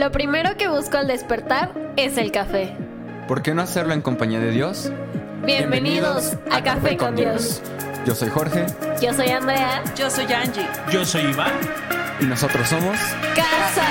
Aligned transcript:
Lo 0.00 0.10
primero 0.10 0.56
que 0.56 0.66
busco 0.66 0.96
al 0.96 1.08
despertar 1.08 1.74
es 1.98 2.16
el 2.16 2.32
café. 2.32 2.74
¿Por 3.28 3.42
qué 3.42 3.52
no 3.52 3.60
hacerlo 3.60 3.92
en 3.92 4.00
compañía 4.00 4.40
de 4.40 4.50
Dios? 4.50 4.90
Bienvenidos, 5.44 6.38
a, 6.50 6.62
Café 6.62 6.96
con 6.96 7.16
Dios. 7.16 7.60
Yo 8.06 8.14
soy 8.14 8.30
Jorge 8.30 8.64
Yo 9.02 9.12
soy 9.12 9.28
Andrea. 9.28 9.84
Yo 9.94 10.08
soy 10.08 10.24
Angie. 10.32 10.66
Yo 10.90 11.04
soy 11.04 11.24
Iván. 11.24 11.52
y 12.18 12.24
nosotros 12.24 12.66
somos... 12.66 12.96
Casa. 13.36 13.86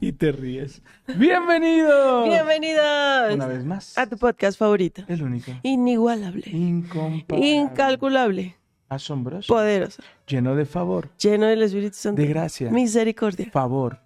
Y 0.00 0.12
te 0.12 0.30
ríes. 0.30 0.80
¡Bienvenido! 1.16 2.22
Bienvenidos 2.22 3.34
Una 3.34 3.48
vez 3.48 3.64
más. 3.64 3.98
a 3.98 4.06
tu 4.06 4.16
podcast 4.16 4.56
favorito. 4.56 5.02
El 5.08 5.24
único. 5.24 5.50
Inigualable, 5.64 6.44
Incomparable. 6.52 7.46
incalculable, 7.48 8.56
Asombroso. 8.94 9.52
poderoso, 9.52 10.02
Lleno 10.26 10.54
de 10.56 10.64
favor. 10.66 11.08
lleno 11.18 11.46
del 11.46 11.62
Espíritu 11.62 11.96
Santo. 11.96 12.20
De 12.22 12.28
gracia. 12.28 12.70
Misericordia. 12.70 13.48
Favor. 13.50 14.00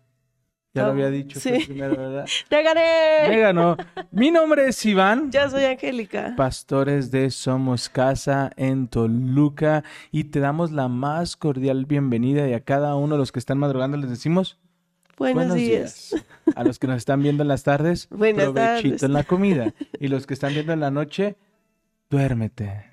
Ya 0.74 0.84
lo 0.84 0.90
había 0.90 1.10
dicho 1.10 1.40
Sí. 1.40 1.64
primero, 1.66 1.96
¿verdad? 1.96 2.26
¡Te 2.48 2.62
gané! 2.62 3.28
Me 3.30 3.38
ganó. 3.40 3.76
Mi 4.12 4.30
nombre 4.30 4.68
es 4.68 4.84
Iván. 4.86 5.30
Yo 5.32 5.48
soy 5.50 5.64
Angélica. 5.64 6.34
Pastores 6.36 7.10
de 7.10 7.30
Somos 7.30 7.88
Casa 7.88 8.50
en 8.56 8.86
Toluca 8.86 9.82
y 10.12 10.24
te 10.24 10.38
damos 10.40 10.70
la 10.70 10.86
más 10.86 11.36
cordial 11.36 11.86
bienvenida 11.86 12.46
y 12.46 12.52
a 12.52 12.60
cada 12.60 12.94
uno 12.94 13.14
de 13.14 13.18
los 13.18 13.32
que 13.32 13.38
están 13.40 13.58
madrugando 13.58 13.96
les 13.96 14.10
decimos 14.10 14.58
Buenos, 15.16 15.54
días. 15.54 16.14
A 16.54 16.62
los 16.62 16.78
que 16.78 16.86
nos 16.86 16.98
están 16.98 17.22
viendo 17.22 17.42
en 17.42 17.48
las 17.48 17.64
tardes, 17.64 18.06
Buenas 18.10 18.44
provechito 18.50 18.88
tardes. 18.90 19.02
en 19.02 19.12
la 19.14 19.24
comida. 19.24 19.74
Y 19.98 20.06
los 20.06 20.28
que 20.28 20.34
están 20.34 20.52
viendo 20.52 20.72
en 20.72 20.78
la 20.78 20.92
noche, 20.92 21.34
duérmete, 22.08 22.84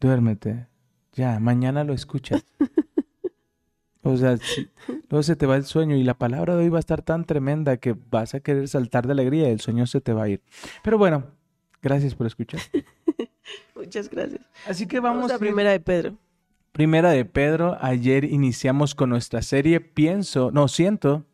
duérmete. 0.00 0.66
Ya, 1.18 1.40
mañana 1.40 1.82
lo 1.82 1.92
escuchas. 1.94 2.44
O 4.02 4.16
sea, 4.16 4.36
si- 4.36 4.70
luego 5.10 5.24
se 5.24 5.34
te 5.34 5.46
va 5.46 5.56
el 5.56 5.64
sueño 5.64 5.96
y 5.96 6.04
la 6.04 6.14
palabra 6.14 6.54
de 6.54 6.62
hoy 6.62 6.68
va 6.68 6.78
a 6.78 6.80
estar 6.80 7.02
tan 7.02 7.24
tremenda 7.24 7.76
que 7.78 7.96
vas 8.08 8.34
a 8.34 8.40
querer 8.40 8.68
saltar 8.68 9.04
de 9.06 9.12
alegría 9.14 9.48
y 9.48 9.50
el 9.52 9.60
sueño 9.60 9.84
se 9.88 10.00
te 10.00 10.12
va 10.12 10.22
a 10.22 10.28
ir. 10.28 10.40
Pero 10.84 10.96
bueno, 10.96 11.24
gracias 11.82 12.14
por 12.14 12.28
escuchar. 12.28 12.60
Muchas 13.74 14.08
gracias. 14.08 14.40
Así 14.64 14.86
que 14.86 15.00
Vamos, 15.00 15.22
vamos, 15.22 15.32
a 15.32 15.38
primera 15.40 15.72
de 15.72 15.80
Pedro. 15.80 16.16
Primera 16.70 17.10
de 17.10 17.24
Pedro, 17.24 17.76
ayer 17.80 18.22
iniciamos 18.24 18.94
con 18.94 19.10
nuestra 19.10 19.42
serie 19.42 19.80
Pienso, 19.80 20.52
no, 20.52 20.68
siento, 20.68 21.24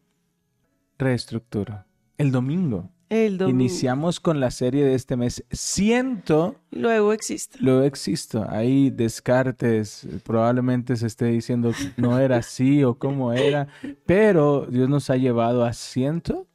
reestructuro. 0.97 1.85
El 2.17 2.31
domingo 2.33 2.89
El 3.15 3.39
domingo. 3.39 3.61
iniciamos 3.61 4.19
con 4.19 4.41
la 4.41 4.51
serie 4.51 4.85
de 4.85 4.95
este 4.95 5.17
mes 5.17 5.45
Siento, 5.51 6.57
Luego 6.71 7.13
existe. 7.13 7.59
lo 7.61 7.83
existo. 7.85 8.45
Ahí 8.49 8.91
descartes, 8.91 10.07
probablemente 10.25 10.97
se 10.97 11.07
esté 11.07 11.27
diciendo 11.27 11.73
no 11.97 12.19
era 12.19 12.39
así 12.39 12.83
o 12.83 12.95
cómo 12.99 13.33
era, 13.33 13.69
pero 14.07 14.67
Dios 14.69 14.89
nos 14.89 15.11
ha 15.11 15.17
llevado 15.17 15.65
a 15.65 15.73
siento 15.73 16.47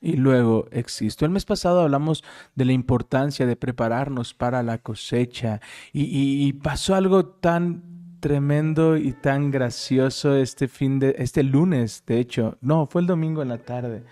y 0.00 0.14
luego 0.16 0.66
existo. 0.70 1.24
El 1.26 1.30
mes 1.32 1.44
pasado 1.44 1.80
hablamos 1.82 2.24
de 2.54 2.64
la 2.64 2.72
importancia 2.72 3.44
de 3.44 3.56
prepararnos 3.56 4.32
para 4.32 4.62
la 4.62 4.78
cosecha 4.78 5.60
y, 5.92 6.04
y- 6.04 6.46
y 6.48 6.52
pasó 6.54 6.94
algo 6.94 7.26
tan 7.26 7.82
tremendo 8.20 8.96
y 8.96 9.12
tan 9.12 9.50
gracioso 9.50 10.34
este 10.36 10.68
fin 10.68 10.98
de, 10.98 11.14
este 11.18 11.42
lunes, 11.42 12.02
de 12.06 12.18
hecho, 12.20 12.56
no, 12.60 12.86
fue 12.86 13.00
el 13.02 13.06
domingo 13.06 13.42
en 13.42 13.48
la 13.48 13.58
tarde. 13.58 14.02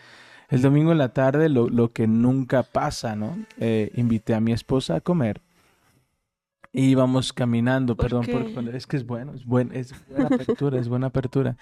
El 0.49 0.63
domingo 0.63 0.93
en 0.93 0.99
la 0.99 1.13
tarde, 1.13 1.49
lo, 1.49 1.69
lo 1.69 1.93
que 1.93 2.07
nunca 2.07 2.63
pasa, 2.63 3.15
¿no? 3.17 3.37
Eh, 3.59 3.91
invité 3.97 4.35
a 4.35 4.41
mi 4.41 4.53
esposa 4.53 4.97
a 4.97 5.01
comer 5.01 5.43
y 6.73 6.91
íbamos 6.91 7.33
caminando, 7.33 7.97
¿Por 7.97 8.07
perdón, 8.07 8.27
por 8.27 8.65
qué? 8.65 8.77
es 8.77 8.87
que 8.87 8.97
es 8.99 9.07
bueno, 9.07 9.35
es, 9.35 9.45
buen, 9.45 9.75
es 9.75 9.95
buena 10.09 10.27
apertura, 10.27 10.79
es 10.79 10.89
buena 10.89 11.07
apertura. 11.09 11.57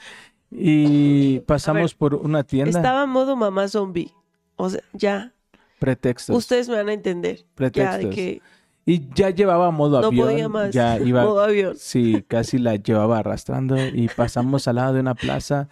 Y 0.51 1.41
pasamos 1.41 1.95
por 1.95 2.15
una 2.15 2.45
tienda, 2.45 2.79
Estaba 2.79 3.05
en 3.05 3.11
modo 3.11 3.37
mamá 3.37 3.69
zombie. 3.69 4.13
O 4.57 4.71
sea, 4.71 4.81
ya. 4.93 5.33
pretextos, 5.79 6.37
Ustedes 6.37 6.69
me 6.69 6.77
van 6.77 6.89
a 6.89 6.93
entender. 6.93 7.37
Ya, 7.39 7.43
de 7.43 7.47
pretextos. 7.55 8.15
que 8.15 8.43
Y 8.85 9.09
ya 9.15 9.31
llevaba 9.31 9.71
modo 9.71 10.01
no 10.01 10.07
avión, 10.09 10.29
podía 10.29 10.49
más. 10.49 10.71
ya 10.71 10.99
iba, 11.05 11.25
Modo 11.25 11.41
avión. 11.43 11.75
Sí, 11.77 12.25
casi 12.27 12.59
la 12.59 12.77
llevaba 12.77 13.19
arrastrando 13.19 13.77
y 13.89 14.09
pasamos 14.09 14.69
al 14.69 14.77
lado 14.77 14.95
de 14.95 15.01
una 15.01 15.15
plaza 15.15 15.69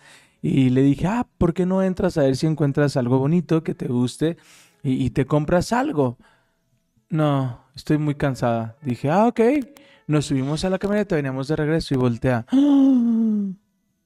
y 0.46 0.68
le 0.68 0.82
dije, 0.82 1.06
ah, 1.06 1.26
¿por 1.38 1.54
qué 1.54 1.64
no 1.64 1.82
entras 1.82 2.18
a 2.18 2.22
ver 2.22 2.36
si 2.36 2.46
encuentras 2.46 2.98
algo 2.98 3.18
bonito 3.18 3.62
que 3.62 3.74
te 3.74 3.86
guste 3.88 4.36
y, 4.82 5.02
y 5.02 5.08
te 5.08 5.24
compras 5.24 5.72
algo? 5.72 6.18
No, 7.08 7.64
estoy 7.74 7.96
muy 7.96 8.14
cansada. 8.14 8.76
Dije, 8.82 9.10
ah, 9.10 9.26
ok. 9.26 9.40
Nos 10.06 10.26
subimos 10.26 10.62
a 10.66 10.68
la 10.68 10.78
camioneta, 10.78 11.16
veníamos 11.16 11.48
de 11.48 11.56
regreso 11.56 11.94
y 11.94 11.96
voltea. 11.96 12.44
"Ah, 12.50 13.46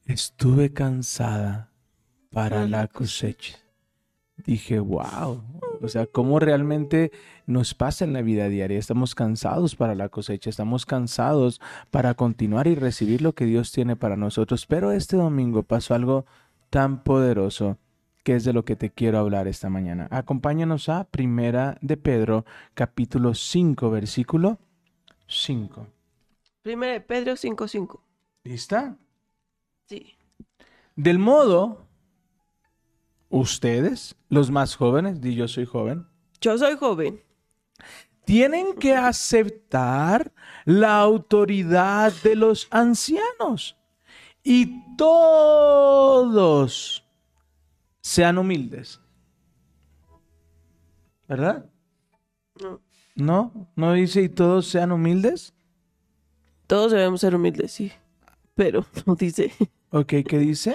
Estuve 0.04 0.72
cansada 0.72 1.72
para 2.31 2.69
la 2.69 2.87
cosecha. 2.87 3.59
Dije, 4.37 4.78
wow, 4.78 5.43
o 5.83 5.89
sea, 5.89 6.06
cómo 6.06 6.39
realmente 6.39 7.12
nos 7.47 7.75
pasa 7.75 8.05
en 8.05 8.12
la 8.12 8.22
vida 8.22 8.49
diaria. 8.49 8.78
Estamos 8.78 9.15
cansados 9.15 9.77
para 9.77 9.94
la 9.94 10.09
cosecha, 10.09 10.50
estamos 10.50 10.87
cansados 10.87 11.61
para 11.91 12.15
continuar 12.15 12.66
y 12.66 12.75
recibir 12.75 13.22
lo 13.22 13.34
que 13.34 13.44
Dios 13.44 13.72
tiene 13.72 13.97
para 13.97 14.16
nosotros. 14.16 14.66
Pero 14.66 14.93
este 14.93 15.16
domingo 15.16 15.62
pasó 15.62 15.94
algo 15.94 16.27
tan 16.71 17.03
poderoso 17.03 17.78
que 18.22 18.37
es 18.37 18.44
de 18.44 18.53
lo 18.53 18.65
que 18.65 18.77
te 18.77 18.91
quiero 18.91 19.19
hablar 19.19 19.49
esta 19.49 19.71
mañana. 19.71 20.06
Acompáñanos 20.11 20.89
a 20.91 21.05
Primera 21.05 21.78
de 21.81 21.97
Pedro, 21.97 22.45
capítulo 22.75 23.33
5, 23.33 23.91
versículo 23.91 24.59
5. 25.27 25.87
Primera 26.62 26.93
de 26.93 27.00
Pedro 27.00 27.33
5.5. 27.33 28.00
¿Lista? 28.45 28.99
Sí. 29.87 30.15
Del 30.95 31.19
modo, 31.19 31.88
ustedes, 33.31 34.16
los 34.28 34.50
más 34.50 34.77
jóvenes, 34.77 35.21
di 35.21 35.34
yo 35.34 35.49
soy 35.49 35.66
joven, 35.66 36.06
Yo 36.41 36.56
soy 36.59 36.77
joven. 36.77 37.22
tienen 38.25 38.75
que 38.75 38.94
aceptar 38.94 40.33
la 40.65 41.00
autoridad 41.00 42.12
de 42.22 42.37
los 42.37 42.69
ancianos. 42.71 43.77
Y 44.44 44.97
todos 44.97 47.05
sean 48.00 48.39
humildes. 48.39 49.00
¿Verdad? 51.28 51.66
No. 52.60 52.81
¿No? 53.15 53.69
¿No 53.77 53.93
dice 53.93 54.22
y 54.22 54.28
todos 54.28 54.66
sean 54.69 54.93
humildes? 54.93 55.55
Todos 56.66 56.93
debemos 56.93 57.21
ser 57.21 57.34
humildes, 57.34 57.72
sí. 57.72 57.93
Pero 58.55 58.87
no 59.06 59.15
dice. 59.15 59.53
Ok, 59.91 60.15
¿qué 60.27 60.39
dice? 60.39 60.75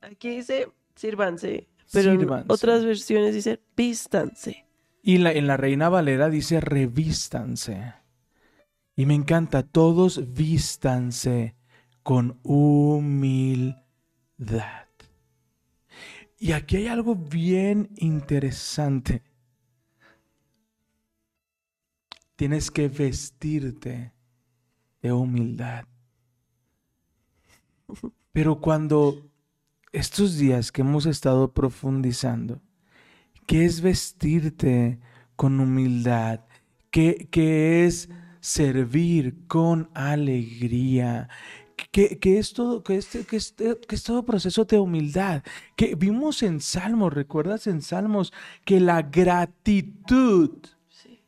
Aquí 0.00 0.30
dice 0.36 0.68
sírvanse. 0.96 1.68
Pero 1.92 2.12
en 2.12 2.44
otras 2.48 2.84
versiones 2.84 3.34
dice 3.34 3.60
vístanse. 3.76 4.66
Y 5.02 5.18
la- 5.18 5.32
en 5.32 5.46
la 5.46 5.56
Reina 5.56 5.88
Valera 5.88 6.28
dice 6.28 6.60
revístanse. 6.60 7.94
Y 8.96 9.06
me 9.06 9.14
encanta, 9.14 9.62
todos 9.62 10.32
vístanse 10.34 11.54
con 12.02 12.40
humildad. 12.42 13.76
Y 16.38 16.52
aquí 16.52 16.76
hay 16.76 16.86
algo 16.88 17.14
bien 17.14 17.90
interesante. 17.96 19.22
Tienes 22.36 22.70
que 22.70 22.88
vestirte 22.88 24.12
de 25.00 25.12
humildad. 25.12 25.84
Pero 28.32 28.60
cuando 28.60 29.30
estos 29.98 30.36
días 30.38 30.72
que 30.72 30.82
hemos 30.82 31.06
estado 31.06 31.52
profundizando, 31.52 32.60
¿Qué 33.46 33.64
es 33.64 33.80
vestirte 33.80 34.98
con 35.36 35.60
humildad? 35.60 36.40
¿Qué, 36.90 37.28
qué 37.30 37.84
es 37.86 38.08
servir 38.40 39.36
con 39.46 39.88
alegría? 39.94 41.28
¿Qué, 41.92 42.18
qué 42.18 42.38
es 42.38 42.52
todo, 42.54 42.82
qué 42.82 42.96
es, 42.96 43.06
qué 43.06 43.36
es- 43.36 43.54
es 43.88 44.02
todo 44.02 44.24
proceso 44.24 44.64
de 44.64 44.78
humildad? 44.80 45.44
Que 45.76 45.94
vimos 45.94 46.42
en 46.42 46.60
Salmos, 46.60 47.12
¿recuerdas 47.12 47.68
en 47.68 47.82
Salmos? 47.82 48.32
Que 48.64 48.80
la 48.80 49.02
gratitud 49.02 50.50
Sí. 50.88 51.20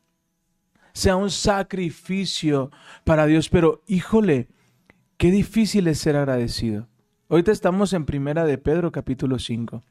sea 0.92 1.14
un 1.14 1.30
sacrificio 1.30 2.72
para 3.04 3.26
Dios. 3.26 3.48
Pero, 3.48 3.84
híjole, 3.86 4.48
qué 5.18 5.30
difícil 5.30 5.86
es 5.86 5.98
ser 6.00 6.16
agradecido. 6.16 6.88
Ahorita 7.28 7.52
estamos 7.52 7.92
en 7.92 8.04
Primera 8.06 8.44
de 8.44 8.58
Pedro, 8.58 8.90
capítulo 8.92 9.38
5. 9.38 9.82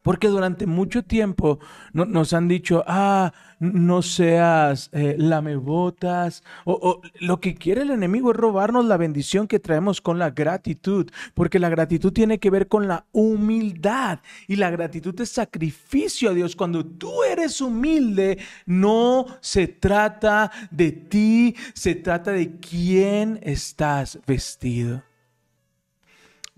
Porque 0.00 0.28
durante 0.28 0.66
mucho 0.66 1.02
tiempo 1.02 1.58
no- 1.92 2.06
nos 2.06 2.32
han 2.32 2.48
dicho, 2.48 2.82
ah, 2.86 3.32
no 3.58 4.00
seas 4.00 4.88
eh, 4.92 5.16
lamebotas, 5.18 6.44
o, 6.64 6.72
o 6.72 7.02
lo 7.20 7.40
que 7.40 7.56
quiere 7.56 7.82
el 7.82 7.90
enemigo 7.90 8.30
es 8.30 8.36
robarnos 8.36 8.86
la 8.86 8.96
bendición 8.96 9.46
que 9.48 9.58
traemos 9.58 10.00
con 10.00 10.18
la 10.18 10.30
gratitud, 10.30 11.10
porque 11.34 11.58
la 11.58 11.68
gratitud 11.68 12.12
tiene 12.12 12.38
que 12.38 12.48
ver 12.48 12.68
con 12.68 12.88
la 12.88 13.04
humildad 13.12 14.20
y 14.46 14.56
la 14.56 14.70
gratitud 14.70 15.20
es 15.20 15.28
sacrificio 15.30 16.30
a 16.30 16.34
Dios. 16.34 16.56
Cuando 16.56 16.86
tú 16.86 17.22
eres 17.24 17.60
humilde, 17.60 18.38
no 18.64 19.26
se 19.40 19.66
trata 19.68 20.50
de 20.70 20.92
ti, 20.92 21.54
se 21.74 21.96
trata 21.96 22.30
de 22.32 22.52
quién 22.58 23.40
estás 23.42 24.20
vestido. 24.26 25.02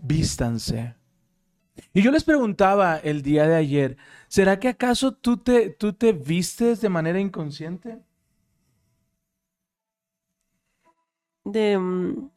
Vístanse. 0.02 0.94
Y 1.92 2.02
yo 2.02 2.10
les 2.10 2.24
preguntaba 2.24 2.98
el 2.98 3.22
día 3.22 3.46
de 3.46 3.56
ayer, 3.56 3.96
¿será 4.28 4.58
que 4.58 4.68
acaso 4.68 5.12
tú 5.12 5.38
te, 5.38 5.70
tú 5.70 5.92
te 5.92 6.12
vistes 6.12 6.80
de 6.80 6.88
manera 6.88 7.20
inconsciente? 7.20 7.98
De 11.44 11.78
mm, 11.78 12.30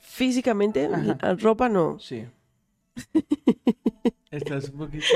físicamente, 0.00 0.86
Ajá. 0.86 1.34
ropa 1.36 1.68
no. 1.68 1.98
Sí. 1.98 2.26
Estás 4.30 4.68
un 4.70 4.78
poquito... 4.78 5.06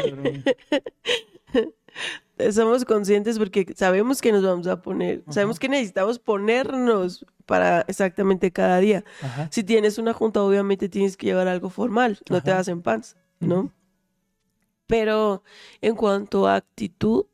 Somos 2.51 2.85
conscientes 2.85 3.39
porque 3.39 3.73
sabemos 3.77 4.21
que 4.21 4.33
nos 4.33 4.43
vamos 4.43 4.67
a 4.67 4.83
poner, 4.83 5.23
sabemos 5.31 5.61
que 5.61 5.69
necesitamos 5.69 6.19
ponernos 6.19 7.25
para 7.47 7.83
exactamente 7.83 8.51
cada 8.53 8.79
día. 8.79 9.05
Ajá. 9.23 9.49
Si 9.51 9.63
tienes 9.65 9.99
una 9.99 10.13
junta, 10.13 10.43
obviamente 10.43 10.89
tienes 10.89 11.17
que 11.17 11.27
llevar 11.27 11.49
algo 11.49 11.71
formal, 11.71 12.19
no 12.31 12.43
te 12.43 12.51
Ajá. 12.51 12.59
vas 12.59 12.69
en 12.69 12.83
pants, 12.83 13.17
¿no? 13.41 13.71
Pero 14.87 15.43
en 15.81 15.95
cuanto 15.97 16.47
a 16.47 16.57
actitud, 16.57 17.27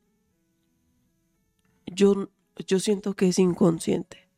yo, 1.86 2.28
yo 2.66 2.78
siento 2.78 3.14
que 3.14 3.28
es 3.28 3.38
inconsciente. 3.38 4.28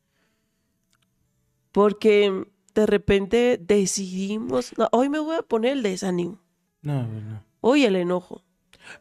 Porque 1.72 2.46
de 2.74 2.86
repente 2.86 3.58
decidimos, 3.60 4.72
"No, 4.78 4.88
hoy 4.92 5.08
me 5.08 5.18
voy 5.18 5.36
a 5.36 5.42
poner 5.42 5.72
el 5.72 5.82
desánimo, 5.82 6.38
No, 6.82 7.06
no. 7.06 7.44
hoy 7.60 7.84
el 7.84 7.96
enojo. 7.96 8.42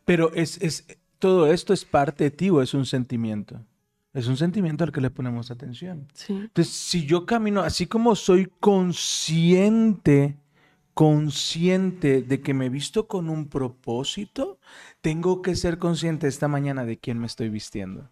Pero 0.05 0.33
es, 0.33 0.61
es, 0.61 0.85
todo 1.19 1.47
esto 1.51 1.73
es 1.73 1.85
parte 1.85 2.25
de 2.25 2.31
ti 2.31 2.49
o 2.49 2.61
es 2.61 2.73
un 2.73 2.85
sentimiento. 2.85 3.65
Es 4.13 4.27
un 4.27 4.35
sentimiento 4.37 4.83
al 4.83 4.91
que 4.91 5.01
le 5.01 5.09
ponemos 5.09 5.51
atención. 5.51 6.07
Sí. 6.13 6.33
Entonces, 6.33 6.73
si 6.73 7.05
yo 7.05 7.25
camino, 7.25 7.61
así 7.61 7.87
como 7.87 8.15
soy 8.15 8.51
consciente, 8.59 10.37
consciente 10.93 12.21
de 12.21 12.41
que 12.41 12.53
me 12.53 12.65
he 12.65 12.69
visto 12.69 13.07
con 13.07 13.29
un 13.29 13.47
propósito, 13.47 14.59
tengo 14.99 15.41
que 15.41 15.55
ser 15.55 15.77
consciente 15.77 16.27
esta 16.27 16.47
mañana 16.47 16.85
de 16.85 16.97
quién 16.97 17.19
me 17.19 17.27
estoy 17.27 17.49
vistiendo. 17.49 18.09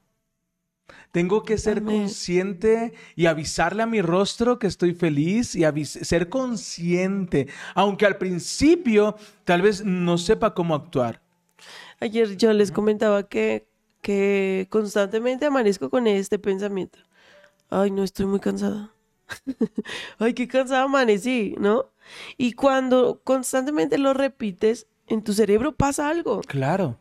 Tengo 1.11 1.43
que 1.43 1.57
ser 1.57 1.79
Amén. 1.79 2.01
consciente 2.01 2.93
y 3.15 3.25
avisarle 3.25 3.83
a 3.83 3.87
mi 3.87 4.01
rostro 4.01 4.57
que 4.57 4.67
estoy 4.67 4.93
feliz 4.93 5.55
y 5.55 5.63
ser 5.85 6.29
consciente, 6.29 7.47
aunque 7.75 8.05
al 8.05 8.17
principio 8.17 9.15
tal 9.43 9.61
vez 9.61 9.83
no 9.83 10.17
sepa 10.17 10.53
cómo 10.53 10.75
actuar. 10.75 11.21
Ayer 11.99 12.37
yo 12.37 12.53
les 12.53 12.71
comentaba 12.71 13.27
que, 13.27 13.67
que 14.01 14.67
constantemente 14.69 15.45
amanezco 15.45 15.89
con 15.89 16.07
este 16.07 16.39
pensamiento. 16.39 16.99
Ay, 17.69 17.91
no, 17.91 18.03
estoy 18.03 18.25
muy 18.25 18.39
cansada. 18.39 18.91
Ay, 20.19 20.33
qué 20.33 20.47
cansada 20.47 20.83
amanecí, 20.83 21.55
¿no? 21.59 21.85
Y 22.37 22.53
cuando 22.53 23.21
constantemente 23.23 23.97
lo 23.97 24.13
repites, 24.13 24.87
en 25.07 25.23
tu 25.23 25.33
cerebro 25.33 25.75
pasa 25.75 26.09
algo. 26.09 26.41
Claro. 26.41 26.97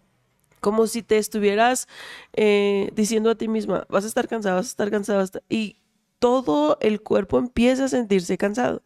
Como 0.60 0.86
si 0.86 1.02
te 1.02 1.18
estuvieras 1.18 1.86
eh, 2.32 2.90
diciendo 2.94 3.30
a 3.30 3.34
ti 3.36 3.48
misma, 3.48 3.86
vas 3.88 4.04
a 4.04 4.08
estar 4.08 4.28
cansada, 4.28 4.56
vas 4.56 4.66
a 4.66 4.70
estar 4.70 4.90
cansada, 4.90 5.18
vas 5.18 5.34
a 5.34 5.38
estar-". 5.38 5.44
y 5.48 5.76
todo 6.18 6.78
el 6.80 7.00
cuerpo 7.00 7.38
empieza 7.38 7.84
a 7.84 7.88
sentirse 7.88 8.36
cansado. 8.36 8.82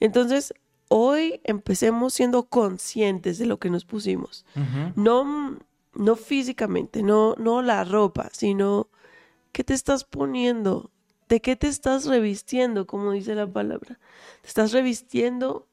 Entonces, 0.00 0.52
hoy 0.88 1.40
empecemos 1.44 2.12
siendo 2.12 2.44
conscientes 2.44 3.38
de 3.38 3.46
lo 3.46 3.58
que 3.58 3.70
nos 3.70 3.86
pusimos 3.86 4.44
no, 4.94 5.56
no 5.94 6.16
físicamente, 6.16 7.02
no, 7.02 7.34
no 7.38 7.62
la 7.62 7.84
ropa, 7.84 8.28
sino 8.32 8.88
qué 9.52 9.64
te 9.64 9.74
estás 9.74 10.04
poniendo, 10.04 10.90
de 11.28 11.40
qué 11.40 11.56
te 11.56 11.68
estás 11.68 12.06
revistiendo, 12.06 12.86
como 12.86 13.12
dice 13.12 13.34
la 13.34 13.46
palabra. 13.46 13.98
Te 14.42 14.48
estás 14.48 14.72
revistiendo 14.72 15.66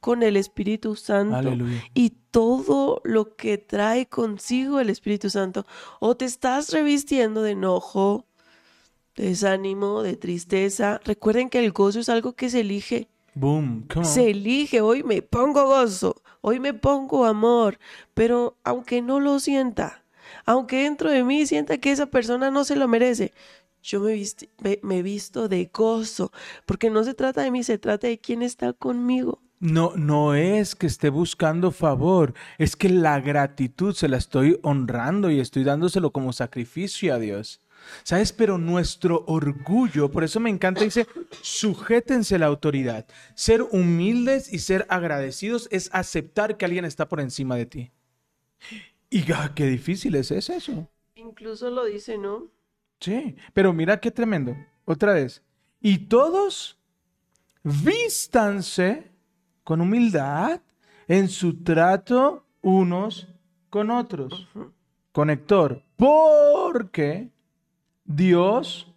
con 0.00 0.22
el 0.22 0.36
Espíritu 0.36 0.96
Santo 0.96 1.36
Aleluya. 1.36 1.82
y 1.94 2.10
todo 2.30 3.00
lo 3.04 3.36
que 3.36 3.58
trae 3.58 4.06
consigo 4.06 4.78
el 4.78 4.90
Espíritu 4.90 5.30
Santo. 5.30 5.66
O 5.98 6.16
te 6.16 6.26
estás 6.26 6.72
revistiendo 6.72 7.42
de 7.42 7.52
enojo, 7.52 8.26
de 9.16 9.28
desánimo, 9.28 10.02
de 10.02 10.16
tristeza. 10.16 11.00
Recuerden 11.04 11.48
que 11.48 11.64
el 11.64 11.72
gozo 11.72 12.00
es 12.00 12.08
algo 12.08 12.34
que 12.34 12.50
se 12.50 12.60
elige. 12.60 13.08
Boom. 13.34 13.86
Come 13.92 14.06
on. 14.06 14.12
Se 14.12 14.30
elige, 14.30 14.80
hoy 14.80 15.02
me 15.02 15.22
pongo 15.22 15.64
gozo, 15.64 16.22
hoy 16.46 16.60
me 16.60 16.74
pongo 16.74 17.24
amor, 17.24 17.78
pero 18.12 18.58
aunque 18.64 19.00
no 19.00 19.18
lo 19.18 19.40
sienta, 19.40 20.04
aunque 20.44 20.82
dentro 20.82 21.10
de 21.10 21.24
mí 21.24 21.46
sienta 21.46 21.78
que 21.78 21.90
esa 21.90 22.04
persona 22.04 22.50
no 22.50 22.64
se 22.64 22.76
lo 22.76 22.86
merece, 22.86 23.32
yo 23.82 24.00
me, 24.00 24.22
me, 24.60 24.78
me 24.82 25.02
visto 25.02 25.48
de 25.48 25.70
gozo, 25.72 26.32
porque 26.66 26.90
no 26.90 27.02
se 27.02 27.14
trata 27.14 27.40
de 27.40 27.50
mí, 27.50 27.62
se 27.62 27.78
trata 27.78 28.08
de 28.08 28.18
quién 28.18 28.42
está 28.42 28.74
conmigo. 28.74 29.40
No, 29.58 29.92
no 29.96 30.34
es 30.34 30.74
que 30.74 30.86
esté 30.86 31.08
buscando 31.08 31.70
favor, 31.70 32.34
es 32.58 32.76
que 32.76 32.90
la 32.90 33.20
gratitud 33.20 33.94
se 33.94 34.08
la 34.08 34.18
estoy 34.18 34.58
honrando 34.62 35.30
y 35.30 35.40
estoy 35.40 35.64
dándoselo 35.64 36.12
como 36.12 36.34
sacrificio 36.34 37.14
a 37.14 37.18
Dios. 37.18 37.62
¿Sabes? 38.02 38.32
Pero 38.32 38.58
nuestro 38.58 39.24
orgullo, 39.26 40.10
por 40.10 40.24
eso 40.24 40.40
me 40.40 40.50
encanta, 40.50 40.82
dice, 40.82 41.06
sujétense 41.42 42.34
a 42.34 42.38
la 42.38 42.46
autoridad. 42.46 43.06
Ser 43.34 43.62
humildes 43.62 44.52
y 44.52 44.58
ser 44.58 44.86
agradecidos 44.88 45.68
es 45.70 45.90
aceptar 45.92 46.56
que 46.56 46.64
alguien 46.64 46.84
está 46.84 47.08
por 47.08 47.20
encima 47.20 47.56
de 47.56 47.66
ti. 47.66 47.92
Y 49.10 49.30
ah, 49.32 49.52
qué 49.54 49.66
difícil 49.66 50.14
es, 50.16 50.30
es 50.30 50.50
eso. 50.50 50.88
Incluso 51.14 51.70
lo 51.70 51.84
dice, 51.84 52.18
¿no? 52.18 52.50
Sí, 53.00 53.36
pero 53.52 53.72
mira 53.72 54.00
qué 54.00 54.10
tremendo. 54.10 54.56
Otra 54.84 55.12
vez. 55.12 55.42
Y 55.80 55.98
todos 55.98 56.78
vístanse 57.62 59.10
con 59.62 59.80
humildad 59.80 60.60
en 61.08 61.28
su 61.28 61.62
trato 61.62 62.46
unos 62.62 63.28
con 63.70 63.90
otros. 63.90 64.48
Conector. 65.12 65.82
Porque 65.96 67.30
Dios 68.04 68.92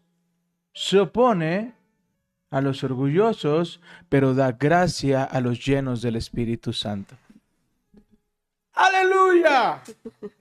se 0.74 1.00
opone 1.00 1.74
a 2.50 2.62
los 2.62 2.84
orgullosos, 2.84 3.82
pero 4.10 4.34
da 4.34 4.52
gracia 4.52 5.24
a 5.24 5.42
los 5.42 5.66
llenos 5.66 6.02
del 6.02 6.16
Espíritu 6.16 6.72
Santo. 6.74 7.16
Aleluya. 8.74 9.82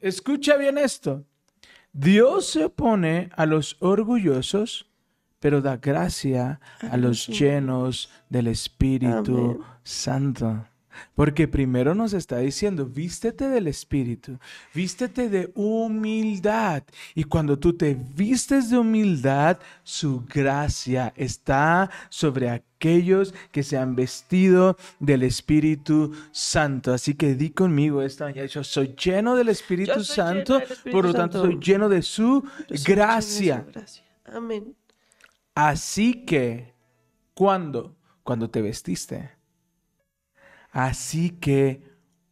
Escucha 0.01 0.57
bien 0.57 0.79
esto. 0.79 1.25
Dios 1.93 2.47
se 2.47 2.67
opone 2.67 3.31
a 3.35 3.47
los 3.47 3.77
orgullosos, 3.81 4.91
pero 5.41 5.63
da 5.63 5.79
gracia 5.79 6.61
a 6.81 6.97
los 6.97 7.27
llenos 7.27 8.11
del 8.29 8.49
Espíritu 8.49 9.37
Amén. 9.37 9.61
Santo. 9.83 10.67
Porque 11.15 11.49
primero 11.49 11.95
nos 11.95 12.13
está 12.13 12.39
diciendo, 12.39 12.87
vístete 12.87 13.49
del 13.49 13.67
Espíritu, 13.67 14.39
vístete 14.75 15.29
de 15.29 15.51
humildad. 15.55 16.83
Y 17.15 17.25
cuando 17.25 17.59
tú 17.59 17.73
te 17.73 17.95
vistes 17.95 18.71
de 18.71 18.79
humildad, 18.79 19.59
su 19.83 20.25
gracia 20.27 21.13
está 21.17 21.91
sobre 22.09 22.51
aquellos 22.51 23.35
que 23.53 23.63
se 23.63 23.77
han 23.77 23.97
vestido 23.97 24.77
del 25.01 25.23
Espíritu 25.23 26.13
Santo. 26.33 26.93
Así 26.93 27.15
que 27.15 27.35
di 27.35 27.51
conmigo 27.51 28.03
esta 28.03 28.25
mañana, 28.25 28.47
yo 28.47 28.65
soy 28.65 28.95
lleno 29.03 29.37
del 29.37 29.49
Espíritu 29.49 30.05
Santo, 30.05 30.59
del 30.59 30.71
Espíritu 30.71 30.97
por 30.97 31.05
lo 31.07 31.15
tanto 31.15 31.41
Santo. 31.41 31.53
soy 31.53 31.61
lleno 31.61 31.89
de 31.89 32.03
su 32.03 32.45
gracia. 32.85 33.57
de 33.59 33.65
su 33.65 33.73
gracia. 33.73 34.05
Amén. 34.25 34.75
Así 35.55 36.25
que, 36.27 36.75
¿cuándo? 37.35 37.97
Cuando 38.23 38.51
te 38.51 38.61
vestiste. 38.61 39.36
Así 40.77 41.31
que 41.31 41.81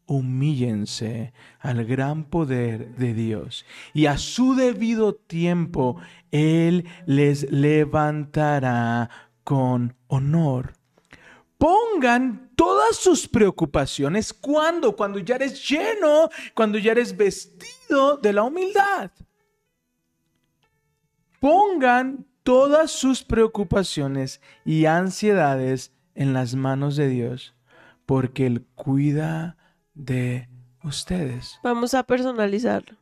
humíllense 0.05 1.33
al 1.61 1.87
gran 1.87 2.25
poder 2.25 2.95
de 2.97 3.15
Dios 3.15 3.65
y 3.95 4.05
a 4.05 4.19
su 4.19 4.55
debido 4.55 5.15
tiempo 5.15 5.97
Él 6.31 6.87
les 7.07 7.51
levantará 7.51 9.09
con 9.45 9.97
honor. 10.09 10.75
Pongan 11.57 12.51
todas 12.55 12.97
sus 12.97 13.27
preocupaciones 13.27 14.35
cuando, 14.35 14.95
cuando 14.95 15.21
ya 15.21 15.37
eres 15.37 15.67
lleno, 15.67 16.29
cuando 16.53 16.77
ya 16.77 16.93
eres 16.93 17.17
vestido 17.17 18.19
de 18.19 18.35
la 18.35 18.43
humildad. 18.43 19.11
Pongan 21.41 22.27
todas 22.43 22.91
sus 22.91 23.23
preocupaciones 23.25 24.43
y 24.67 24.85
ansiedades 24.85 25.95
en 26.15 26.35
las 26.35 26.55
manos 26.55 26.97
de 26.97 27.09
Dios, 27.09 27.55
porque 28.07 28.47
Él 28.47 28.65
cuida 28.75 29.57
de 29.95 30.49
ustedes. 30.83 31.59
Vamos 31.63 31.95
a 31.95 32.03
personalizarlo. 32.03 32.97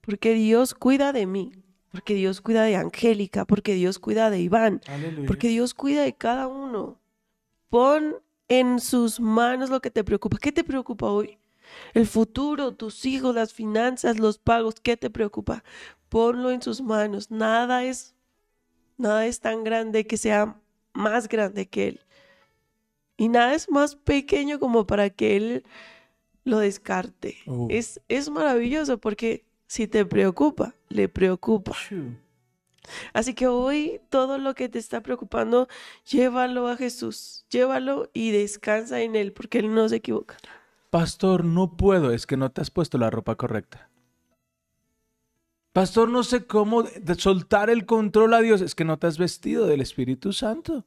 Porque 0.00 0.34
Dios 0.34 0.74
cuida 0.74 1.12
de 1.12 1.26
mí. 1.26 1.52
Porque 1.90 2.14
Dios 2.14 2.40
cuida 2.40 2.62
de 2.62 2.76
Angélica. 2.76 3.44
Porque 3.44 3.74
Dios 3.74 3.98
cuida 3.98 4.30
de 4.30 4.40
Iván. 4.40 4.80
Aleluya. 4.86 5.26
Porque 5.26 5.48
Dios 5.48 5.74
cuida 5.74 6.02
de 6.02 6.14
cada 6.14 6.46
uno. 6.46 7.00
Pon 7.68 8.16
en 8.48 8.80
sus 8.80 9.18
manos 9.20 9.70
lo 9.70 9.80
que 9.80 9.90
te 9.90 10.04
preocupa. 10.04 10.38
¿Qué 10.38 10.52
te 10.52 10.64
preocupa 10.64 11.06
hoy? 11.06 11.38
El 11.94 12.06
futuro, 12.06 12.72
tus 12.72 13.04
hijos, 13.04 13.34
las 13.34 13.52
finanzas, 13.52 14.18
los 14.18 14.38
pagos. 14.38 14.76
¿Qué 14.80 14.96
te 14.96 15.10
preocupa? 15.10 15.64
Ponlo 16.08 16.50
en 16.50 16.62
sus 16.62 16.80
manos. 16.80 17.30
Nada 17.30 17.84
es, 17.84 18.14
nada 18.96 19.26
es 19.26 19.40
tan 19.40 19.64
grande 19.64 20.06
que 20.06 20.16
sea 20.16 20.60
más 20.92 21.28
grande 21.28 21.66
que 21.66 21.88
Él. 21.88 22.05
Y 23.16 23.28
nada 23.28 23.54
es 23.54 23.70
más 23.70 23.96
pequeño 23.96 24.58
como 24.58 24.86
para 24.86 25.10
que 25.10 25.36
Él 25.36 25.64
lo 26.44 26.58
descarte. 26.58 27.36
Oh. 27.46 27.66
Es, 27.70 28.00
es 28.08 28.30
maravilloso 28.30 28.98
porque 28.98 29.44
si 29.66 29.86
te 29.86 30.04
preocupa, 30.04 30.74
le 30.88 31.08
preocupa. 31.08 31.76
Así 33.12 33.34
que 33.34 33.48
hoy 33.48 34.00
todo 34.10 34.38
lo 34.38 34.54
que 34.54 34.68
te 34.68 34.78
está 34.78 35.02
preocupando, 35.02 35.68
llévalo 36.08 36.68
a 36.68 36.76
Jesús, 36.76 37.44
llévalo 37.50 38.10
y 38.14 38.30
descansa 38.30 39.00
en 39.00 39.16
Él, 39.16 39.32
porque 39.32 39.58
Él 39.58 39.74
no 39.74 39.88
se 39.88 39.96
equivoca. 39.96 40.36
Pastor, 40.90 41.44
no 41.44 41.76
puedo, 41.76 42.12
es 42.12 42.26
que 42.26 42.36
no 42.36 42.50
te 42.50 42.60
has 42.60 42.70
puesto 42.70 42.96
la 42.96 43.10
ropa 43.10 43.34
correcta. 43.34 43.90
Pastor, 45.72 46.08
no 46.08 46.22
sé 46.22 46.46
cómo 46.46 46.84
soltar 47.18 47.68
el 47.68 47.84
control 47.84 48.32
a 48.34 48.40
Dios, 48.40 48.60
es 48.60 48.74
que 48.74 48.84
no 48.84 48.98
te 48.98 49.08
has 49.08 49.18
vestido 49.18 49.66
del 49.66 49.80
Espíritu 49.82 50.32
Santo. 50.32 50.86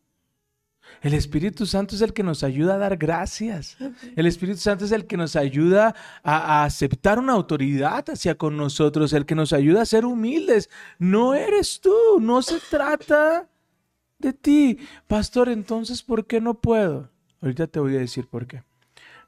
El 1.01 1.13
Espíritu 1.13 1.65
Santo 1.65 1.95
es 1.95 2.01
el 2.01 2.13
que 2.13 2.23
nos 2.23 2.43
ayuda 2.43 2.75
a 2.75 2.77
dar 2.77 2.97
gracias. 2.97 3.77
El 4.15 4.25
Espíritu 4.25 4.59
Santo 4.59 4.85
es 4.85 4.91
el 4.91 5.07
que 5.07 5.17
nos 5.17 5.35
ayuda 5.35 5.95
a, 6.23 6.61
a 6.61 6.63
aceptar 6.65 7.19
una 7.19 7.33
autoridad 7.33 8.09
hacia 8.09 8.35
con 8.35 8.57
nosotros, 8.57 9.13
el 9.13 9.25
que 9.25 9.35
nos 9.35 9.53
ayuda 9.53 9.81
a 9.83 9.85
ser 9.85 10.05
humildes. 10.05 10.69
No 10.97 11.33
eres 11.33 11.79
tú, 11.79 12.19
no 12.19 12.41
se 12.41 12.59
trata 12.69 13.49
de 14.19 14.33
ti. 14.33 14.77
Pastor, 15.07 15.49
entonces, 15.49 16.03
¿por 16.03 16.25
qué 16.25 16.41
no 16.41 16.55
puedo? 16.55 17.09
Ahorita 17.41 17.67
te 17.67 17.79
voy 17.79 17.95
a 17.95 17.99
decir 17.99 18.27
por 18.27 18.45
qué. 18.45 18.63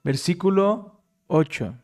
Versículo 0.03 0.99
8. 1.27 1.75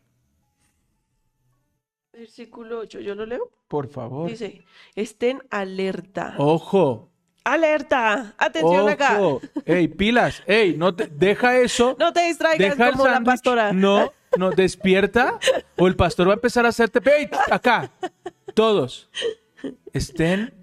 Versículo 2.12 2.80
8, 2.80 3.00
yo 3.00 3.16
lo 3.16 3.26
leo. 3.26 3.50
Por 3.68 3.88
favor. 3.88 4.30
Dice, 4.30 4.64
estén 4.96 5.42
alerta. 5.50 6.36
Ojo. 6.38 7.10
Alerta. 7.48 8.34
Atención 8.38 8.90
acá. 8.90 9.22
Ojo. 9.22 9.42
Ey, 9.66 9.88
pilas. 9.88 10.44
Ey, 10.46 10.76
no 10.78 10.94
te, 10.94 11.08
deja 11.08 11.58
eso. 11.58 11.96
No 12.00 12.12
te 12.12 12.28
distraigas 12.28 12.78
deja 12.78 12.90
el 12.90 12.96
como 12.96 13.08
la 13.08 13.22
pastora. 13.22 13.72
No, 13.72 14.12
no, 14.38 14.52
despierta. 14.52 15.40
O 15.78 15.88
el 15.88 15.96
pastor 15.96 16.28
va 16.28 16.34
a 16.34 16.36
empezar 16.36 16.66
a 16.66 16.70
hacerte. 16.70 17.00
Ey, 17.10 17.30
acá. 17.50 17.92
Todos. 18.54 19.10
Estén 19.94 20.54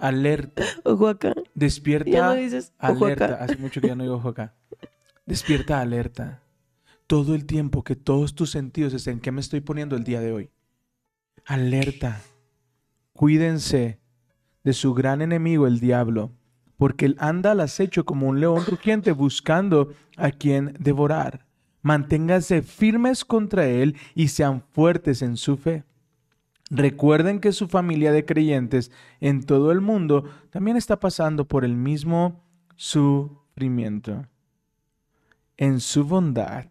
alerta. 0.00 0.64
Ojo 0.84 1.08
acá. 1.08 1.34
Despierta. 1.54 2.10
Ya 2.10 2.26
no 2.26 2.34
dices 2.34 2.74
ojo 2.80 3.06
alerta. 3.06 3.24
acá. 3.24 3.44
Hace 3.44 3.56
mucho 3.56 3.80
que 3.80 3.88
ya 3.88 3.94
no 3.94 4.02
digo 4.02 4.16
ojo 4.16 4.28
acá. 4.28 4.54
Despierta 5.24 5.80
alerta. 5.80 6.42
Todo 7.06 7.34
el 7.34 7.46
tiempo 7.46 7.82
que 7.84 7.96
todos 7.96 8.34
tus 8.34 8.50
sentidos 8.50 8.92
estén. 8.92 9.20
¿Qué 9.20 9.32
me 9.32 9.40
estoy 9.40 9.60
poniendo 9.60 9.96
el 9.96 10.04
día 10.04 10.20
de 10.20 10.32
hoy? 10.32 10.50
Alerta. 11.46 12.20
Cuídense 13.14 14.03
de 14.64 14.72
su 14.72 14.94
gran 14.94 15.22
enemigo, 15.22 15.66
el 15.66 15.78
diablo, 15.78 16.32
porque 16.76 17.06
él 17.06 17.16
anda 17.20 17.52
al 17.52 17.60
acecho 17.60 18.04
como 18.04 18.28
un 18.28 18.40
león 18.40 18.64
rugiente 18.66 19.12
buscando 19.12 19.92
a 20.16 20.30
quien 20.30 20.74
devorar. 20.80 21.46
Manténganse 21.82 22.62
firmes 22.62 23.24
contra 23.24 23.66
él 23.66 23.96
y 24.14 24.28
sean 24.28 24.62
fuertes 24.72 25.22
en 25.22 25.36
su 25.36 25.56
fe. 25.56 25.84
Recuerden 26.70 27.40
que 27.40 27.52
su 27.52 27.68
familia 27.68 28.10
de 28.10 28.24
creyentes 28.24 28.90
en 29.20 29.44
todo 29.44 29.70
el 29.70 29.82
mundo 29.82 30.24
también 30.50 30.78
está 30.78 30.98
pasando 30.98 31.46
por 31.46 31.64
el 31.64 31.76
mismo 31.76 32.42
sufrimiento. 32.74 34.26
En 35.58 35.78
su 35.78 36.04
bondad, 36.04 36.66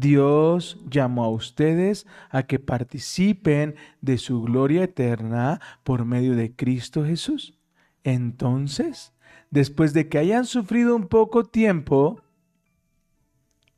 Dios 0.00 0.80
llamó 0.88 1.24
a 1.24 1.28
ustedes 1.28 2.06
a 2.30 2.44
que 2.44 2.58
participen 2.58 3.74
de 4.00 4.16
su 4.16 4.40
gloria 4.40 4.84
eterna 4.84 5.60
por 5.84 6.06
medio 6.06 6.34
de 6.34 6.56
Cristo 6.56 7.04
Jesús. 7.04 7.58
Entonces, 8.02 9.12
después 9.50 9.92
de 9.92 10.08
que 10.08 10.16
hayan 10.16 10.46
sufrido 10.46 10.96
un 10.96 11.06
poco 11.06 11.44
tiempo, 11.44 12.22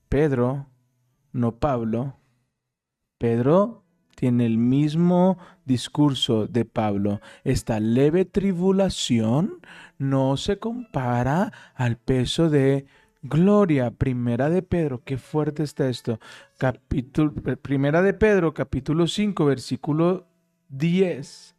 Pedro, 0.09 0.69
no 1.33 1.57
Pablo, 1.59 2.17
Pedro 3.19 3.83
tiene 4.14 4.47
el 4.47 4.59
mismo 4.59 5.38
discurso 5.64 6.47
de 6.47 6.64
Pablo. 6.64 7.21
Esta 7.43 7.81
leve 7.81 8.25
tribulación 8.25 9.59
no 9.99 10.37
se 10.37 10.61
compara 10.61 11.52
al 11.75 11.97
peso 11.97 12.49
de 12.49 12.87
gloria. 13.23 13.91
Primera 13.91 14.50
de 14.50 14.62
Pedro, 14.62 15.02
qué 15.05 15.17
fuerte 15.17 15.62
está 15.62 15.88
esto. 15.88 16.19
Capítulo, 16.59 17.33
primera 17.35 18.02
de 18.02 18.12
Pedro, 18.12 18.52
capítulo 18.52 19.07
5, 19.07 19.45
versículo 19.45 20.26
10. 20.69 21.57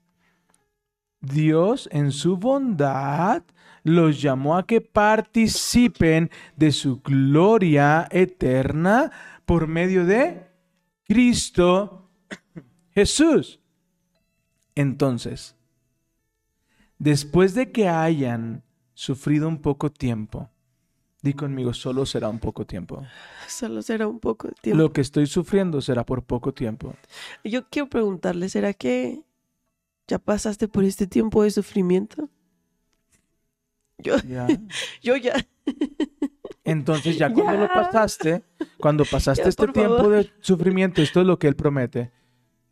Dios 1.22 1.88
en 1.92 2.12
su 2.12 2.38
bondad 2.38 3.44
los 3.84 4.22
llamó 4.22 4.58
a 4.58 4.66
que 4.66 4.82
participen 4.82 6.30
de 6.58 6.72
su 6.72 7.02
gloria 7.02 8.08
eterna 8.12 9.12
por 9.46 9.68
medio 9.68 10.06
de 10.06 10.48
Cristo 11.06 12.10
Jesús. 12.92 13.60
Entonces, 14.76 15.56
después 16.98 17.54
de 17.54 17.72
que 17.72 17.88
hayan 17.88 18.64
sufrido 18.94 19.48
un 19.48 19.62
poco 19.62 19.92
tiempo, 19.92 20.50
di 21.24 21.34
conmigo, 21.34 21.74
solo 21.74 22.06
será 22.06 22.30
un 22.30 22.38
poco 22.40 22.66
tiempo. 22.66 23.02
Solo 23.48 23.82
será 23.82 24.08
un 24.08 24.20
poco 24.20 24.48
de 24.50 24.54
tiempo. 24.62 24.82
Lo 24.84 24.92
que 24.92 25.02
estoy 25.02 25.26
sufriendo 25.28 25.82
será 25.82 26.06
por 26.06 26.24
poco 26.24 26.54
tiempo. 26.54 26.94
Yo 27.44 27.68
quiero 27.70 27.90
preguntarle, 27.90 28.50
¿será 28.50 28.74
que 28.74 29.24
ya 30.08 30.20
pasaste 30.20 30.68
por 30.68 30.84
este 30.84 31.08
tiempo 31.08 31.44
de 31.44 31.52
sufrimiento? 31.52 32.30
Yo, 33.98 34.18
¿Ya? 34.28 34.48
yo 35.02 35.16
ya. 35.16 35.34
Entonces 36.66 37.18
ya 37.18 37.32
cuando 37.34 37.58
lo 37.62 37.68
pasaste, 37.68 38.44
cuando 38.80 39.04
pasaste 39.06 39.44
Ya, 39.44 39.50
este 39.50 39.68
tiempo 39.68 39.98
favor. 39.98 40.12
de 40.14 40.32
sufrimiento, 40.42 41.02
esto 41.02 41.22
es 41.22 41.28
lo 41.28 41.38
que 41.40 41.48
Él 41.48 41.56
promete. 41.56 42.12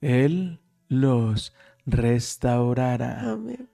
Él 0.01 0.59
los 0.87 1.53
restaurará, 1.85 3.31
Amén. 3.31 3.69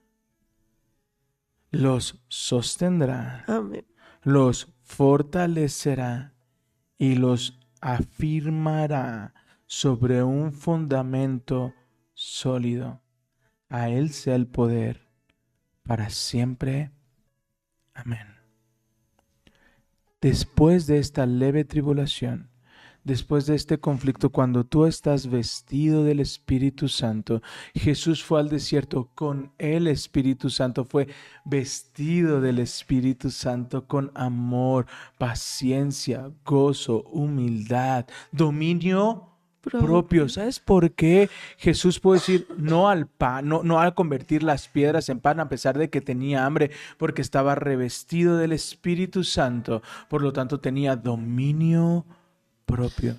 los 1.72 2.20
sostendrá, 2.28 3.44
Amén. 3.48 3.86
Los 4.28 4.68
fortalecerá 4.84 6.34
y 6.98 7.16
los 7.16 7.58
afirmará 7.80 9.34
sobre 9.68 10.22
un 10.22 10.52
fundamento 10.52 11.74
sólido. 12.14 13.02
A 13.70 13.88
Él 13.88 14.10
sea 14.10 14.36
el 14.36 14.46
poder 14.46 15.08
para 15.84 16.10
siempre. 16.10 16.92
Amén. 17.94 18.28
Después 20.20 20.88
de 20.88 21.00
esta 21.00 21.26
leve 21.26 21.64
tribulación, 21.64 22.50
después 23.08 23.46
de 23.46 23.56
este 23.56 23.80
conflicto, 23.80 24.30
cuando 24.30 24.66
tú 24.66 24.86
estás 24.86 25.28
vestido 25.28 26.04
del 26.04 26.20
Espíritu 26.20 26.90
Santo, 26.90 27.42
Jesús 27.74 28.22
fue 28.24 28.42
al 28.42 28.50
desierto 28.50 29.10
con 29.16 29.54
el 29.58 29.88
Espíritu 29.88 30.50
Santo, 30.50 30.84
fue 30.84 31.08
vestido 31.46 32.42
del 32.42 32.60
Espíritu 32.60 33.32
Santo 33.32 33.88
con 33.88 34.12
amor, 34.14 34.88
paciencia, 35.18 36.32
gozo, 36.44 37.04
humildad, 37.04 38.06
dominio 38.34 39.30
propio. 39.62 40.28
¿Sabes 40.28 40.60
por 40.60 40.92
qué 40.92 41.30
Jesús 41.58 42.02
puede 42.02 42.20
decir 42.20 42.48
no 42.58 42.90
al 42.90 43.08
pan, 43.08 43.48
no, 43.48 43.64
no 43.64 43.80
al 43.80 43.94
convertir 43.94 44.44
las 44.44 44.68
piedras 44.68 45.08
en 45.08 45.22
pan 45.22 45.40
a 45.40 45.48
pesar 45.48 45.78
de 45.78 45.90
que 45.90 46.02
tenía 46.02 46.46
hambre? 46.46 46.72
Porque 46.98 47.22
estaba 47.22 47.56
revestido 47.56 48.38
del 48.38 48.52
Espíritu 48.52 49.24
Santo, 49.24 49.82
por 50.10 50.22
lo 50.22 50.34
tanto 50.34 50.60
tenía 50.60 50.98
dominio 50.98 52.06
propio. 52.68 53.16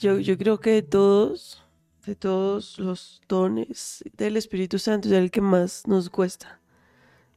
Yo, 0.00 0.18
yo 0.18 0.36
creo 0.36 0.58
que 0.58 0.70
de 0.70 0.82
todos, 0.82 1.62
de 2.06 2.16
todos 2.16 2.78
los 2.80 3.20
dones 3.28 4.02
del 4.16 4.36
Espíritu 4.36 4.78
Santo 4.78 5.08
es 5.08 5.14
el 5.14 5.30
que 5.30 5.40
más 5.42 5.86
nos 5.86 6.10
cuesta, 6.10 6.58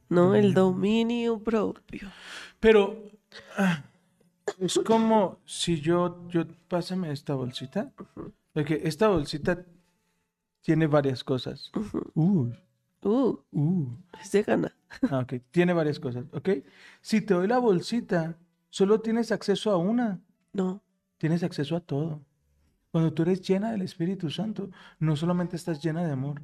¿no? 0.08 0.34
El 0.34 0.54
dominio 0.54 1.38
propio. 1.38 2.10
Pero 2.58 3.04
ah, 3.58 3.84
es 4.58 4.80
como 4.84 5.38
si 5.44 5.80
yo, 5.80 6.26
yo, 6.28 6.46
pásame 6.68 7.12
esta 7.12 7.34
bolsita. 7.34 7.92
Porque 8.52 8.80
esta 8.84 9.08
bolsita 9.08 9.64
tiene 10.62 10.86
varias 10.86 11.22
cosas. 11.22 11.70
Uh, 12.14 12.50
Uh, 13.04 13.38
uh. 13.52 13.86
es 14.18 14.32
de 14.32 14.42
gana. 14.42 14.74
Ah, 15.10 15.18
ok. 15.18 15.34
Tiene 15.50 15.74
varias 15.74 16.00
cosas, 16.00 16.24
¿ok? 16.32 16.48
Si 17.02 17.20
te 17.20 17.34
doy 17.34 17.46
la 17.46 17.58
bolsita, 17.58 18.38
solo 18.70 19.00
tienes 19.00 19.30
acceso 19.30 19.70
a 19.70 19.76
una. 19.76 20.22
No, 20.54 20.82
Tienes 21.24 21.42
acceso 21.42 21.74
a 21.74 21.80
todo. 21.80 22.20
Cuando 22.90 23.14
tú 23.14 23.22
eres 23.22 23.40
llena 23.40 23.72
del 23.72 23.80
Espíritu 23.80 24.28
Santo, 24.28 24.68
no 24.98 25.16
solamente 25.16 25.56
estás 25.56 25.82
llena 25.82 26.04
de 26.04 26.12
amor, 26.12 26.42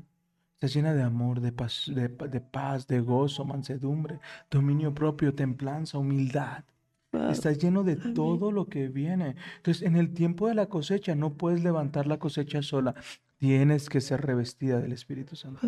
estás 0.55 0.73
llena 0.73 0.95
de 0.95 1.03
amor, 1.03 1.43
de 1.43 1.53
paz, 1.53 1.85
de, 1.95 2.09
de 2.09 2.41
paz, 2.41 2.87
de 2.87 3.01
gozo, 3.01 3.45
mansedumbre, 3.45 4.21
dominio 4.51 4.95
propio, 4.95 5.35
templanza, 5.35 5.99
humildad. 5.99 6.65
Wow. 7.13 7.29
Estás 7.29 7.59
lleno 7.59 7.85
de 7.85 7.97
todo 7.97 8.53
lo 8.53 8.71
que 8.71 8.89
viene. 8.89 9.37
Entonces, 9.59 9.83
en 9.83 9.97
el 9.97 10.15
tiempo 10.15 10.49
de 10.49 10.55
la 10.55 10.65
cosecha, 10.65 11.15
no 11.15 11.35
puedes 11.35 11.63
levantar 11.63 12.07
la 12.07 12.19
cosecha 12.19 12.63
sola. 12.63 12.95
Tienes 13.37 13.91
que 13.91 14.01
ser 14.01 14.23
revestida 14.23 14.81
del 14.81 14.95
Espíritu 14.95 15.37
Santo. 15.37 15.61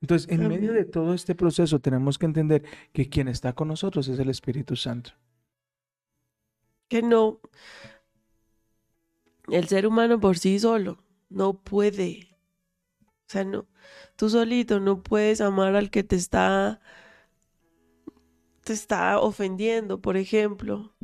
Entonces, 0.00 0.30
en 0.30 0.48
medio 0.48 0.72
de 0.72 0.86
todo 0.86 1.12
este 1.12 1.34
proceso, 1.34 1.78
tenemos 1.78 2.16
que 2.16 2.24
entender 2.24 2.64
que 2.94 3.10
quien 3.10 3.28
está 3.28 3.52
con 3.52 3.68
nosotros 3.68 4.08
es 4.08 4.18
el 4.18 4.30
Espíritu 4.30 4.76
Santo. 4.76 5.10
Que 6.88 7.02
no. 7.02 7.40
El 9.48 9.68
ser 9.68 9.86
humano 9.86 10.18
por 10.20 10.38
sí 10.38 10.58
solo 10.58 10.98
no 11.28 11.54
puede. 11.54 12.36
O 13.02 13.28
sea, 13.28 13.44
no. 13.44 13.66
Tú 14.16 14.30
solito 14.30 14.80
no 14.80 15.02
puedes 15.02 15.40
amar 15.40 15.74
al 15.76 15.90
que 15.90 16.02
te 16.04 16.16
está. 16.16 16.80
te 18.64 18.72
está 18.72 19.18
ofendiendo, 19.20 20.00
por 20.00 20.16
ejemplo. 20.16 20.94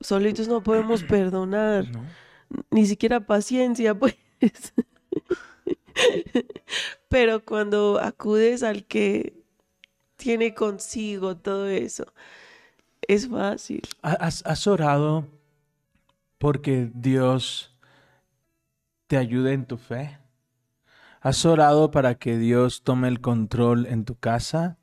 Solitos 0.00 0.48
no 0.48 0.62
podemos 0.62 1.02
perdonar. 1.08 1.88
¿no? 1.90 2.04
ni 2.70 2.86
siquiera 2.86 3.20
paciencia, 3.26 3.94
pues. 3.98 4.16
Pero 7.08 7.44
cuando 7.44 8.00
acudes 8.00 8.62
al 8.62 8.84
que 8.84 9.34
tiene 10.16 10.54
consigo 10.54 11.36
todo 11.36 11.68
eso, 11.68 12.12
es 13.06 13.28
fácil. 13.28 13.82
¿Ha- 14.02 14.12
¿Has, 14.14 14.44
has 14.46 14.66
orado 14.66 15.26
porque 16.38 16.90
Dios 16.94 17.73
te 19.06 19.16
ayude 19.16 19.52
en 19.52 19.66
tu 19.66 19.76
fe? 19.76 20.18
¿Has 21.20 21.44
orado 21.46 21.90
para 21.90 22.16
que 22.16 22.36
Dios 22.36 22.82
tome 22.82 23.08
el 23.08 23.20
control 23.20 23.86
en 23.86 24.04
tu 24.04 24.16
casa? 24.16 24.78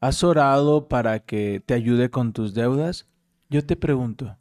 ¿Has 0.00 0.22
orado 0.24 0.88
para 0.88 1.20
que 1.20 1.62
te 1.64 1.74
ayude 1.74 2.10
con 2.10 2.32
tus 2.32 2.54
deudas? 2.54 3.08
Yo 3.48 3.64
te 3.64 3.76
pregunto, 3.76 4.36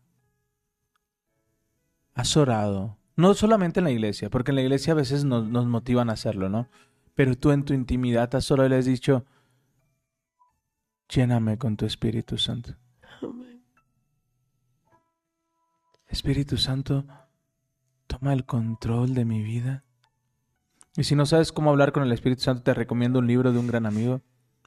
¿has 2.14 2.36
orado? 2.38 2.98
No 3.16 3.34
solamente 3.34 3.80
en 3.80 3.86
la 3.86 3.92
iglesia, 3.92 4.30
porque 4.30 4.52
en 4.52 4.56
la 4.56 4.62
iglesia 4.62 4.94
a 4.94 4.98
veces 4.98 5.26
nos, 5.26 5.48
nos 5.48 5.66
motivan 5.66 6.10
a 6.10 6.14
hacerlo, 6.14 6.50
¿no? 6.50 6.70
Pero 7.16 7.36
tú 7.36 7.52
en 7.52 7.64
tu 7.64 7.74
intimidad 7.74 8.34
has 8.36 8.50
orado 8.52 8.68
y 8.68 8.70
le 8.72 8.78
has 8.78 8.86
dicho, 8.86 9.26
lléname 11.10 11.58
con 11.58 11.76
tu 11.76 11.86
Espíritu 11.86 12.38
Santo. 12.38 12.76
Amén. 13.22 13.64
Espíritu 16.08 16.58
Santo, 16.58 17.06
toma 18.20 18.34
el 18.34 18.46
control 18.46 19.14
de 19.14 19.26
mi 19.26 19.42
vida. 19.42 19.84
Y 20.98 21.04
si 21.04 21.16
no 21.16 21.26
sabes 21.26 21.52
cómo 21.52 21.70
hablar 21.70 21.92
con 21.92 22.04
el 22.04 22.12
Espíritu 22.12 22.42
Santo, 22.42 22.64
te 22.64 22.74
recomiendo 22.74 23.20
un 23.20 23.28
libro 23.28 23.52
de 23.52 23.60
un 23.60 23.68
gran 23.68 23.86
amigo, 23.86 24.22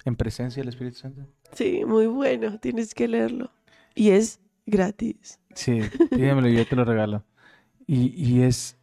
En 0.05 0.17
presencia 0.17 0.61
del 0.61 0.71
Espíritu 0.71 0.99
Santo. 0.99 1.29
Sí, 1.53 1.85
muy 1.85 2.07
bueno, 2.07 2.59
tienes 2.59 2.95
que 2.95 3.07
leerlo. 3.07 3.53
Y 3.95 4.11
es 4.11 4.41
gratis. 4.67 5.39
Sí, 5.55 5.81
pídemelo 6.11 6.49
y 6.49 6.57
yo 6.57 6.67
te 6.67 6.75
lo 6.75 6.85
regalo. 6.85 7.25
Y, 7.87 8.09
y 8.17 8.43
es, 8.43 8.79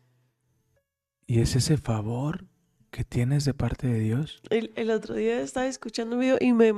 y 1.26 1.40
es 1.40 1.56
ese 1.56 1.78
favor 1.78 2.46
que 2.92 3.04
tienes 3.04 3.44
de 3.46 3.54
parte 3.54 3.88
de 3.88 4.00
Dios. 4.00 4.42
El, 4.50 4.72
el 4.76 4.92
otro 4.92 5.16
día 5.16 5.42
estaba 5.42 5.68
escuchando 5.68 6.16
un 6.16 6.22
video 6.22 6.38
y 6.40 6.54
me, 6.54 6.74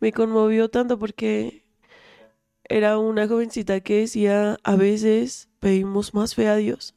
me 0.00 0.12
conmovió 0.12 0.68
tanto 0.68 0.98
porque 0.98 1.64
era 2.64 2.98
una 2.98 3.28
jovencita 3.28 3.80
que 3.80 4.00
decía, 4.00 4.58
a 4.62 4.76
veces 4.76 5.48
pedimos 5.62 6.12
más 6.12 6.34
fe 6.34 6.48
a 6.48 6.56
Dios. 6.56 6.96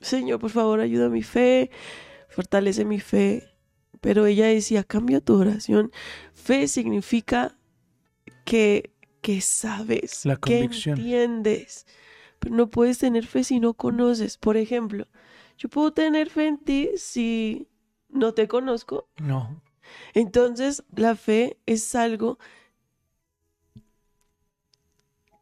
Señor, 0.00 0.38
por 0.38 0.50
favor, 0.50 0.78
ayuda 0.78 1.06
a 1.06 1.08
mi 1.08 1.24
fe, 1.24 1.68
fortalece 2.28 2.84
mi 2.84 3.00
fe. 3.00 3.48
Pero 4.00 4.24
ella 4.26 4.46
decía, 4.46 4.84
cambia 4.84 5.20
tu 5.20 5.34
oración. 5.34 5.90
Fe 6.32 6.68
significa 6.68 7.58
que, 8.44 8.92
que 9.20 9.40
sabes, 9.40 10.24
La 10.24 10.36
que 10.36 10.60
entiendes. 10.60 11.86
Pero 12.38 12.54
no 12.54 12.70
puedes 12.70 12.98
tener 12.98 13.26
fe 13.26 13.42
si 13.42 13.58
no 13.58 13.74
conoces. 13.74 14.38
Por 14.38 14.56
ejemplo, 14.56 15.08
yo 15.58 15.68
puedo 15.68 15.92
tener 15.92 16.30
fe 16.30 16.46
en 16.46 16.58
ti 16.58 16.90
si 16.96 17.68
no 18.08 18.32
te 18.32 18.46
conozco. 18.46 19.08
No. 19.20 19.60
Entonces, 20.14 20.84
la 20.94 21.16
fe 21.16 21.58
es 21.66 21.96
algo 21.96 22.38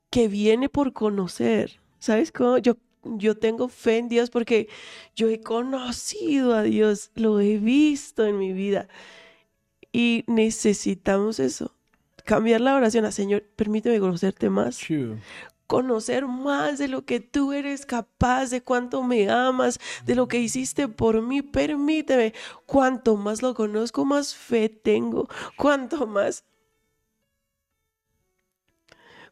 que 0.09 0.27
viene 0.29 0.71
por 0.71 0.95
conocer. 0.95 1.81
¿Sabes 2.01 2.33
cómo? 2.33 2.59
Yo, 2.59 2.77
yo 3.05 3.37
tengo 3.37 3.69
fe 3.69 3.99
en 3.99 4.09
Dios 4.09 4.31
porque 4.31 4.69
yo 5.15 5.29
he 5.29 5.41
conocido 5.41 6.55
a 6.55 6.63
Dios, 6.63 7.11
lo 7.15 7.39
he 7.41 7.59
visto 7.59 8.27
en 8.27 8.39
mi 8.39 8.53
vida. 8.53 8.89
Y 9.93 10.25
necesitamos 10.27 11.39
eso. 11.39 11.75
Cambiar 12.25 12.61
la 12.61 12.75
oración 12.75 13.05
a 13.05 13.13
Señor, 13.13 13.43
permíteme 13.57 14.01
conocerte 14.01 14.51
más. 14.51 14.79
Conocer 15.67 16.27
más 16.27 16.79
de 16.79 16.89
lo 16.89 17.05
que 17.05 17.21
tú 17.21 17.53
eres 17.53 17.87
capaz, 17.87 18.51
de 18.51 18.63
cuánto 18.63 19.03
me 19.03 19.31
amas, 19.31 19.79
de 20.05 20.15
lo 20.15 20.27
que 20.27 20.39
hiciste 20.39 20.89
por 20.89 21.23
mí. 21.23 21.43
Permíteme. 21.43 22.33
Cuanto 22.67 23.17
más 23.17 23.43
lo 23.43 23.55
conozco, 23.55 24.05
más 24.05 24.35
fe 24.35 24.69
tengo. 24.69 25.29
Cuanto 25.57 26.07
más 26.07 26.45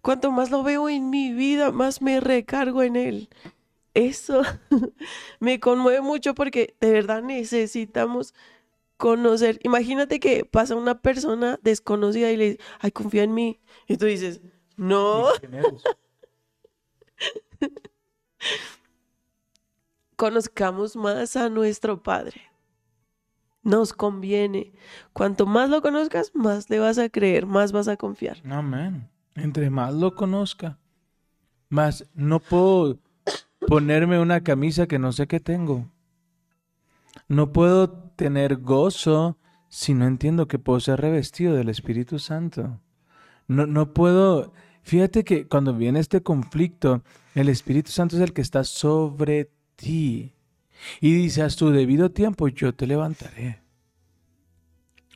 Cuanto 0.09 0.31
más 0.31 0.51
lo 0.51 0.63
veo 0.63 0.89
en 0.89 1.11
mi 1.11 1.35
vida, 1.35 1.71
más 1.71 2.01
me 2.01 2.19
recargo 2.19 2.83
en 2.83 2.97
él. 2.97 3.29
Eso 3.93 4.41
me 5.39 5.61
conmueve 5.61 6.01
mucho 6.01 6.35
porque 6.35 6.75
de 6.81 6.93
verdad 6.93 7.23
necesitamos 7.23 8.33
conocer. 8.97 9.61
Imagínate 9.65 10.19
que 10.19 10.47
pasa 10.47 10.77
una 10.77 11.03
persona 11.03 11.59
desconocida 11.61 12.31
y 12.31 12.39
le 12.39 12.45
dice, 12.53 12.61
ay, 12.79 12.91
confía 12.91 13.23
en 13.23 13.35
mí. 13.35 13.61
Y 13.87 13.99
tú 13.99 14.07
dices, 14.07 14.41
no, 14.79 15.27
conozcamos 20.17 20.97
más 20.97 21.37
a 21.37 21.51
nuestro 21.51 22.03
Padre. 22.03 22.51
Nos 23.63 23.93
conviene. 23.93 24.73
Cuanto 25.13 25.45
más 25.45 25.69
lo 25.69 25.83
conozcas, 25.83 26.35
más 26.35 26.71
le 26.71 26.79
vas 26.79 26.97
a 26.97 27.11
creer, 27.11 27.45
más 27.45 27.73
vas 27.73 27.89
a 27.89 27.99
confiar. 27.99 28.41
Amén. 28.51 29.07
Entre 29.39 29.71
más 29.71 29.95
lo 29.95 30.15
conozca, 30.15 30.79
más 31.69 32.09
no 32.15 32.41
puedo 32.41 32.99
ponerme 33.67 34.19
una 34.19 34.43
camisa 34.43 34.87
que 34.87 34.99
no 34.99 35.13
sé 35.13 35.27
qué 35.27 35.39
tengo. 35.39 35.89
No 37.29 37.53
puedo 37.53 37.91
tener 38.17 38.57
gozo 38.57 39.39
si 39.69 39.95
no 39.95 40.07
entiendo 40.07 40.49
que 40.49 40.59
puedo 40.59 40.81
ser 40.81 41.01
revestido 41.01 41.55
del 41.55 41.69
Espíritu 41.69 42.19
Santo. 42.19 42.81
No, 43.47 43.67
no 43.67 43.93
puedo. 43.93 44.53
Fíjate 44.83 45.25
que 45.25 45.47
cuando 45.47 45.75
viene 45.75 46.01
este 46.01 46.23
conflicto, 46.23 47.03
el 47.35 47.49
Espíritu 47.49 47.91
Santo 47.91 48.17
es 48.17 48.23
el 48.23 48.33
que 48.33 48.41
está 48.41 48.65
sobre 48.65 49.51
ti. 49.77 50.33
Y 51.01 51.13
dice, 51.13 51.43
a 51.43 51.49
tu 51.49 51.71
debido 51.71 52.11
tiempo 52.11 52.49
yo 52.49 52.75
te 52.75 52.87
levantaré. 52.87 53.61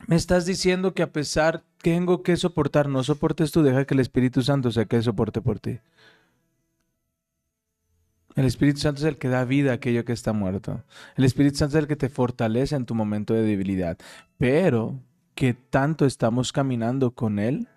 Me 0.07 0.17
estás 0.17 0.47
diciendo 0.47 0.95
que 0.95 1.03
a 1.03 1.13
pesar 1.13 1.63
que 1.79 1.93
tengo 1.93 2.23
que 2.23 2.37
soportar, 2.37 2.89
no 2.89 3.03
soportes 3.03 3.53
tú, 3.53 3.63
deja 3.63 3.85
que 3.85 3.95
el 3.95 4.01
Espíritu 4.01 4.43
Santo 4.43 4.71
sea 4.71 4.85
que 4.85 5.03
soporte 5.03 5.41
por 5.41 5.59
ti. 5.61 5.79
El 8.35 8.47
Espíritu 8.47 8.81
Santo 8.81 9.01
es 9.01 9.05
el 9.05 9.19
que 9.19 9.29
da 9.29 9.45
vida 9.45 9.73
a 9.73 9.75
aquello 9.75 10.05
que 10.05 10.13
está 10.13 10.33
muerto. 10.33 10.83
El 11.17 11.25
Espíritu 11.25 11.59
Santo 11.59 11.77
es 11.77 11.83
el 11.83 11.89
que 11.89 11.97
te 11.97 12.09
fortalece 12.09 12.75
en 12.77 12.87
tu 12.87 12.95
momento 12.95 13.35
de 13.35 13.43
debilidad. 13.43 13.99
Pero, 14.39 14.99
¿qué 15.35 15.55
tanto 15.55 16.07
estamos 16.07 16.53
caminando 16.53 17.11
con 17.11 17.39
Él 17.39 17.69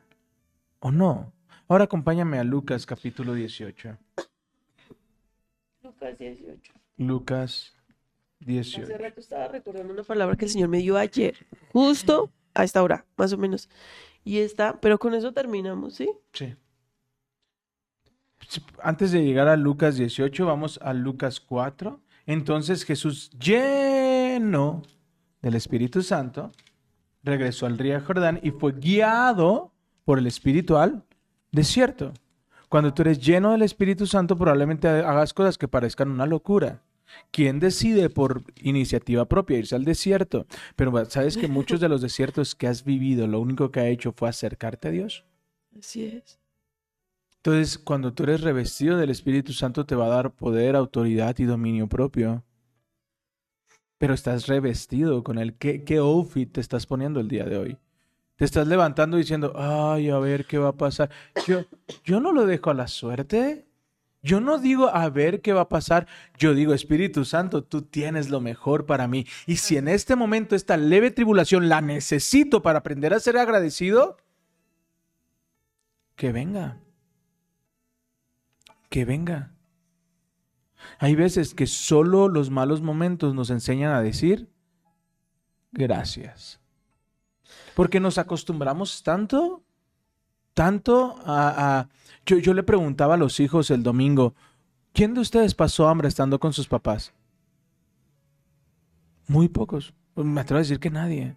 o 0.80 0.92
no? 0.92 1.34
Ahora 1.68 1.86
acompáñame 1.86 2.40
a 2.40 2.44
Lucas 2.44 2.86
capítulo 2.86 3.34
18. 3.34 3.98
Lucas 5.84 6.18
18. 6.18 6.74
Lucas 6.98 7.76
18. 8.40 8.84
Hace 8.84 8.98
rato 8.98 9.20
estaba 9.20 9.48
recordando 9.48 9.94
una 9.94 10.04
palabra 10.04 10.36
que 10.36 10.46
el 10.46 10.52
Señor 10.52 10.70
me 10.70 10.80
dio 10.80 10.98
ayer, 10.98 11.36
justo 11.72 12.32
a 12.54 12.64
esta 12.64 12.84
hora, 12.84 13.06
más 13.18 13.34
o 13.34 13.38
menos. 13.38 13.70
Y 14.24 14.40
está, 14.40 14.80
pero 14.80 14.98
con 14.98 15.14
eso 15.14 15.34
terminamos, 15.34 15.96
¿sí? 15.96 16.10
Sí. 16.34 16.56
Antes 18.82 19.12
de 19.12 19.24
llegar 19.24 19.48
a 19.48 19.56
Lucas 19.56 19.98
18, 19.98 20.46
vamos 20.46 20.80
a 20.82 20.94
Lucas 20.94 21.40
4. 21.40 22.02
Entonces 22.26 22.84
Jesús, 22.84 23.30
lleno 23.32 24.82
del 25.42 25.56
Espíritu 25.56 26.02
Santo, 26.02 26.52
regresó 27.24 27.66
al 27.66 27.78
río 27.78 28.02
Jordán 28.02 28.40
y 28.42 28.52
fue 28.52 28.74
guiado 28.74 29.74
por 30.06 30.20
el 30.20 30.28
Espíritu 30.28 30.78
al 30.78 31.04
desierto. 31.52 32.14
Cuando 32.70 32.94
tú 32.94 33.04
eres 33.04 33.20
lleno 33.20 33.52
del 33.52 33.62
Espíritu 33.62 34.06
Santo, 34.08 34.36
probablemente 34.36 34.88
hagas 34.88 35.34
cosas 35.34 35.58
que 35.58 35.68
parezcan 35.68 36.10
una 36.10 36.26
locura. 36.26 36.82
¿Quién 37.32 37.60
decide 37.60 38.10
por 38.10 38.44
iniciativa 38.56 39.26
propia 39.26 39.58
irse 39.58 39.76
al 39.76 39.86
desierto? 39.86 40.46
Pero 40.76 41.06
sabes 41.06 41.38
que 41.38 41.48
muchos 41.48 41.80
de 41.80 41.90
los 41.90 42.02
desiertos 42.02 42.56
que 42.56 42.68
has 42.68 42.84
vivido, 42.84 43.28
lo 43.28 43.40
único 43.40 43.72
que 43.72 43.80
ha 43.80 43.88
hecho 43.88 44.12
fue 44.12 44.30
acercarte 44.30 44.88
a 44.88 44.92
Dios. 44.92 45.26
Así 45.78 46.06
es. 46.06 46.40
Entonces, 47.38 47.78
cuando 47.78 48.14
tú 48.14 48.24
eres 48.24 48.42
revestido 48.42 48.98
del 48.98 49.12
Espíritu 49.12 49.54
Santo, 49.54 49.86
te 49.86 49.96
va 49.96 50.06
a 50.06 50.10
dar 50.10 50.32
poder, 50.32 50.76
autoridad 50.76 51.38
y 51.38 51.44
dominio 51.44 51.88
propio. 51.88 52.44
Pero 54.00 54.14
estás 54.14 54.48
revestido 54.48 55.24
con 55.24 55.38
él. 55.38 55.56
¿Qué, 55.56 55.84
qué 55.84 55.98
outfit 55.98 56.52
te 56.52 56.60
estás 56.60 56.88
poniendo 56.88 57.20
el 57.20 57.28
día 57.28 57.46
de 57.46 57.58
hoy? 57.58 57.78
Te 58.36 58.46
estás 58.46 58.68
levantando 58.68 59.16
diciendo, 59.16 59.54
ay, 59.56 60.10
a 60.10 60.18
ver 60.18 60.46
qué 60.46 60.58
va 60.58 60.70
a 60.70 60.78
pasar. 60.78 61.10
Yo, 61.48 61.66
yo 62.04 62.20
no 62.20 62.34
lo 62.34 62.46
dejo 62.46 62.72
a 62.72 62.74
la 62.74 62.88
suerte. 62.88 63.66
Yo 64.26 64.42
no 64.42 64.58
digo 64.58 64.90
a 64.90 65.08
ver 65.10 65.42
qué 65.42 65.54
va 65.54 65.62
a 65.62 65.70
pasar. 65.70 66.08
Yo 66.38 66.54
digo, 66.54 66.74
Espíritu 66.74 67.24
Santo, 67.24 67.64
tú 67.64 67.84
tienes 67.84 68.30
lo 68.30 68.42
mejor 68.42 68.86
para 68.86 69.08
mí. 69.08 69.26
Y 69.46 69.58
si 69.58 69.78
en 69.78 69.88
este 69.88 70.16
momento 70.16 70.56
esta 70.56 70.76
leve 70.76 71.12
tribulación 71.12 71.70
la 71.70 71.80
necesito 71.82 72.62
para 72.62 72.80
aprender 72.80 73.14
a 73.14 73.20
ser 73.20 73.38
agradecido, 73.38 74.18
que 76.16 76.32
venga 76.32 76.80
que 78.96 79.04
venga. 79.04 79.52
Hay 81.00 81.16
veces 81.16 81.54
que 81.54 81.68
solo 81.68 82.30
los 82.30 82.50
malos 82.50 82.82
momentos 82.82 83.36
nos 83.36 83.50
enseñan 83.50 83.92
a 83.92 84.02
decir 84.02 84.50
gracias. 85.74 86.62
Porque 87.76 88.00
nos 88.00 88.18
acostumbramos 88.18 89.04
tanto, 89.04 89.65
tanto 90.56 91.16
a... 91.24 91.80
a- 91.82 91.90
Yo, 92.26 92.38
yo 92.40 92.56
le 92.56 92.64
preguntaba 92.64 93.14
a 93.14 93.18
los 93.18 93.40
hijos 93.40 93.70
el 93.70 93.84
domingo, 93.84 94.34
¿quién 94.94 95.14
de 95.14 95.20
ustedes 95.22 95.54
pasó 95.54 95.88
hambre 95.88 96.08
estando 96.08 96.40
con 96.40 96.54
sus 96.54 96.68
papás? 96.68 97.14
Muy 99.28 99.48
pocos. 99.48 99.94
Me 100.16 100.42
atrevo 100.42 100.58
a 100.58 100.62
decir 100.64 100.80
que 100.80 100.90
nadie. 100.90 101.36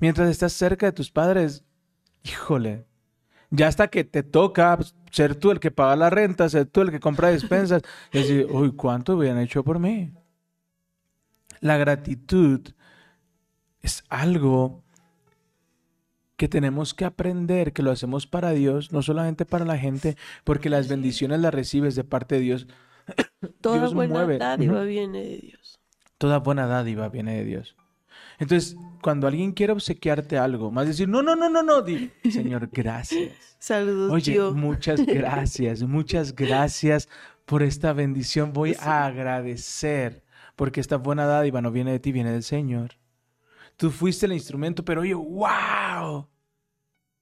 Mientras 0.00 0.28
estás 0.28 0.52
cerca 0.52 0.86
de 0.86 0.92
tus 0.92 1.10
padres, 1.10 1.62
híjole, 2.24 2.86
ya 3.50 3.68
hasta 3.68 3.88
que 3.88 4.02
te 4.04 4.22
toca 4.22 4.78
ser 5.10 5.34
tú 5.36 5.50
el 5.50 5.60
que 5.60 5.70
paga 5.70 5.96
la 5.96 6.10
renta, 6.10 6.48
ser 6.48 6.66
tú 6.66 6.80
el 6.80 6.90
que 6.90 7.00
compra 7.00 7.28
despensas, 7.28 7.82
y 8.12 8.18
decir, 8.18 8.46
uy, 8.50 8.72
¿cuánto 8.72 9.16
hubieran 9.16 9.38
hecho 9.38 9.62
por 9.62 9.78
mí? 9.78 10.12
La 11.60 11.76
gratitud 11.76 12.60
es 13.82 14.04
algo 14.08 14.82
que 16.38 16.48
tenemos 16.48 16.94
que 16.94 17.04
aprender, 17.04 17.72
que 17.72 17.82
lo 17.82 17.90
hacemos 17.90 18.28
para 18.28 18.52
Dios, 18.52 18.92
no 18.92 19.02
solamente 19.02 19.44
para 19.44 19.64
la 19.64 19.76
gente, 19.76 20.16
porque 20.44 20.70
las 20.70 20.88
bendiciones 20.88 21.40
las 21.40 21.52
recibes 21.52 21.96
de 21.96 22.04
parte 22.04 22.36
de 22.36 22.40
Dios. 22.40 22.68
Toda 23.60 23.80
Dios 23.80 23.92
buena 23.92 24.14
mueve. 24.14 24.38
dádiva 24.38 24.84
viene 24.84 25.18
de 25.18 25.38
Dios. 25.38 25.80
Toda 26.16 26.38
buena 26.38 26.68
dádiva 26.68 27.08
viene 27.08 27.34
de 27.34 27.44
Dios. 27.44 27.76
Entonces, 28.38 28.76
cuando 29.02 29.26
alguien 29.26 29.50
quiere 29.50 29.72
obsequiarte 29.72 30.38
algo, 30.38 30.70
más 30.70 30.86
decir, 30.86 31.08
no, 31.08 31.22
no, 31.22 31.34
no, 31.34 31.50
no, 31.50 31.64
no, 31.64 31.82
di, 31.82 32.12
Señor, 32.30 32.70
gracias. 32.72 33.56
Saludos, 33.58 34.12
Oye, 34.12 34.34
tío. 34.34 34.52
muchas 34.52 35.04
gracias, 35.06 35.82
muchas 35.82 36.36
gracias 36.36 37.08
por 37.46 37.64
esta 37.64 37.92
bendición. 37.92 38.52
Voy 38.52 38.76
a 38.78 39.06
agradecer 39.06 40.22
porque 40.54 40.80
esta 40.80 40.98
buena 40.98 41.26
dádiva 41.26 41.60
no 41.60 41.72
viene 41.72 41.90
de 41.90 41.98
ti, 41.98 42.12
viene 42.12 42.30
del 42.30 42.44
Señor. 42.44 42.97
Tú 43.78 43.92
fuiste 43.92 44.26
el 44.26 44.32
instrumento, 44.32 44.84
pero 44.84 45.02
oye, 45.02 45.14
wow, 45.14 46.28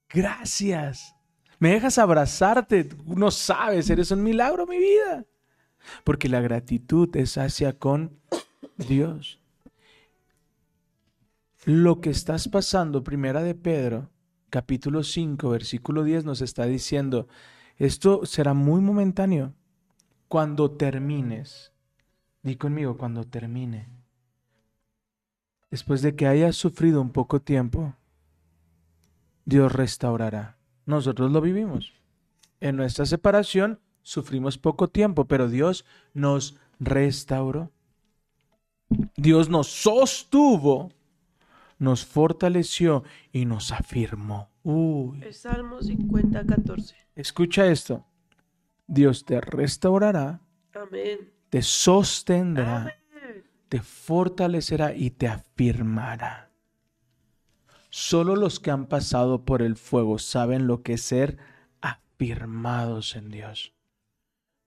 gracias. 0.09 1.15
Me 1.59 1.69
dejas 1.69 1.99
abrazarte, 1.99 2.89
no 3.05 3.29
sabes, 3.29 3.91
eres 3.91 4.09
un 4.09 4.23
milagro, 4.23 4.65
mi 4.65 4.79
vida. 4.79 5.23
Porque 6.03 6.27
la 6.27 6.41
gratitud 6.41 7.15
es 7.15 7.37
hacia 7.37 7.77
con 7.77 8.19
Dios. 8.75 9.39
Lo 11.63 12.01
que 12.01 12.09
estás 12.09 12.47
pasando, 12.47 13.03
primera 13.03 13.43
de 13.43 13.53
Pedro, 13.53 14.09
capítulo 14.49 15.03
5, 15.03 15.49
versículo 15.49 16.03
10, 16.03 16.25
nos 16.25 16.41
está 16.41 16.65
diciendo, 16.65 17.27
esto 17.75 18.25
será 18.25 18.55
muy 18.55 18.81
momentáneo. 18.81 19.53
Cuando 20.27 20.71
termines, 20.71 21.71
di 22.41 22.55
conmigo, 22.55 22.97
cuando 22.97 23.25
termine. 23.25 23.96
Después 25.69 26.01
de 26.01 26.15
que 26.15 26.27
hayas 26.27 26.55
sufrido 26.55 27.01
un 27.01 27.11
poco 27.11 27.41
tiempo, 27.41 27.93
Dios 29.45 29.71
restaurará. 29.71 30.57
Nosotros 30.85 31.31
lo 31.31 31.41
vivimos. 31.41 31.93
En 32.59 32.75
nuestra 32.77 33.05
separación 33.05 33.79
sufrimos 34.01 34.57
poco 34.57 34.87
tiempo, 34.87 35.25
pero 35.25 35.49
Dios 35.49 35.85
nos 36.13 36.55
restauró. 36.79 37.71
Dios 39.17 39.49
nos 39.49 39.67
sostuvo, 39.67 40.91
nos 41.77 42.05
fortaleció 42.05 43.03
y 43.33 43.45
nos 43.45 43.71
afirmó. 43.73 44.49
Uy, 44.63 45.21
El 45.23 45.33
Salmo 45.33 45.81
50, 45.81 46.45
14. 46.45 46.95
escucha 47.15 47.67
esto. 47.67 48.05
Dios 48.87 49.25
te 49.25 49.41
restaurará, 49.41 50.39
Amén. 50.73 51.29
te 51.49 51.61
sostendrá, 51.61 52.81
Amén. 52.83 52.93
Te 53.69 53.81
fortalecerá 53.81 54.95
y 54.95 55.11
te 55.11 55.27
afirmará. 55.27 56.51
Solo 57.89 58.35
los 58.35 58.59
que 58.59 58.71
han 58.71 58.85
pasado 58.85 59.45
por 59.45 59.61
el 59.61 59.75
fuego 59.75 60.19
saben 60.19 60.67
lo 60.67 60.83
que 60.83 60.93
es 60.93 61.01
ser 61.01 61.37
afirmados 61.81 63.15
en 63.15 63.29
Dios. 63.29 63.73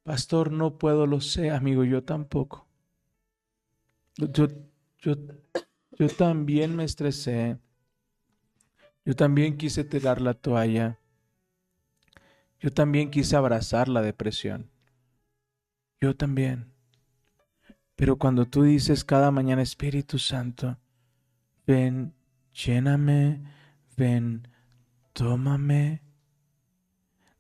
Pastor, 0.03 0.51
no 0.51 0.79
puedo, 0.79 1.07
lo 1.07 1.21
sé, 1.21 1.51
amigo, 1.51 1.85
yo 1.85 2.03
tampoco. 2.03 2.67
Yo, 4.17 4.49
yo, 4.99 5.15
yo 5.99 6.09
también 6.09 6.75
me 6.75 6.85
estresé. 6.85 7.59
Yo 9.05 9.15
también 9.15 9.57
quise 9.57 9.85
tirar 9.85 10.21
la 10.21 10.35
toalla. 10.35 10.99
Yo 12.59 12.73
también 12.73 13.11
quise 13.11 13.37
abrazar 13.37 13.89
la 13.89 14.03
depresión. 14.03 14.71
Yo 16.01 16.17
también. 16.17 16.70
Pero 18.01 18.17
cuando 18.17 18.47
tú 18.47 18.63
dices 18.63 19.05
cada 19.05 19.31
mañana, 19.31 19.61
Espíritu 19.61 20.19
Santo, 20.19 20.79
ven, 21.67 22.15
lléname, 22.55 23.43
ven, 23.95 24.49
tómame. 25.13 26.01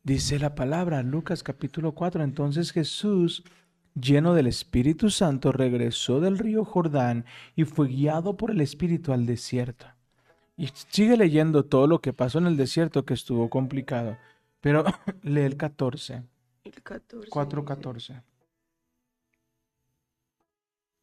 Dice 0.03 0.39
la 0.39 0.55
palabra, 0.55 1.03
Lucas 1.03 1.43
capítulo 1.43 1.93
4. 1.93 2.23
Entonces 2.23 2.73
Jesús, 2.73 3.43
lleno 3.95 4.35
del 4.35 4.49
Espíritu 4.49 5.09
Santo, 5.09 5.51
regresó 5.51 6.21
del 6.21 6.37
río 6.37 6.67
Jordán 6.67 7.25
y 7.57 7.65
fue 7.65 7.89
guiado 7.89 8.37
por 8.37 8.51
el 8.51 8.61
Espíritu 8.61 9.15
al 9.15 9.25
desierto. 9.25 9.87
Y 10.59 10.69
sigue 10.91 11.17
leyendo 11.17 11.65
todo 11.65 11.87
lo 11.87 12.03
que 12.03 12.13
pasó 12.13 12.37
en 12.37 12.47
el 12.47 12.59
desierto 12.59 13.07
que 13.07 13.15
estuvo 13.15 13.49
complicado. 13.49 14.19
Pero 14.61 14.85
lee 15.23 15.41
el 15.41 15.57
14, 15.57 16.23
El 16.65 16.83
14. 16.83 17.31
4, 17.31 17.63
dice, 17.63 17.67
14. 17.67 18.30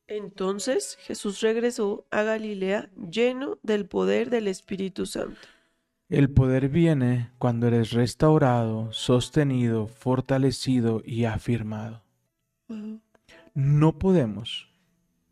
Entonces 0.07 0.97
Jesús 1.01 1.41
regresó 1.41 2.05
a 2.11 2.23
Galilea 2.23 2.89
lleno 2.95 3.57
del 3.61 3.85
poder 3.85 4.29
del 4.29 4.47
Espíritu 4.47 5.05
Santo. 5.05 5.37
El 6.09 6.29
poder 6.29 6.69
viene 6.69 7.31
cuando 7.37 7.67
eres 7.67 7.91
restaurado, 7.91 8.93
sostenido, 8.93 9.87
fortalecido 9.87 11.01
y 11.05 11.25
afirmado. 11.25 12.01
No 13.53 13.99
podemos 13.99 14.69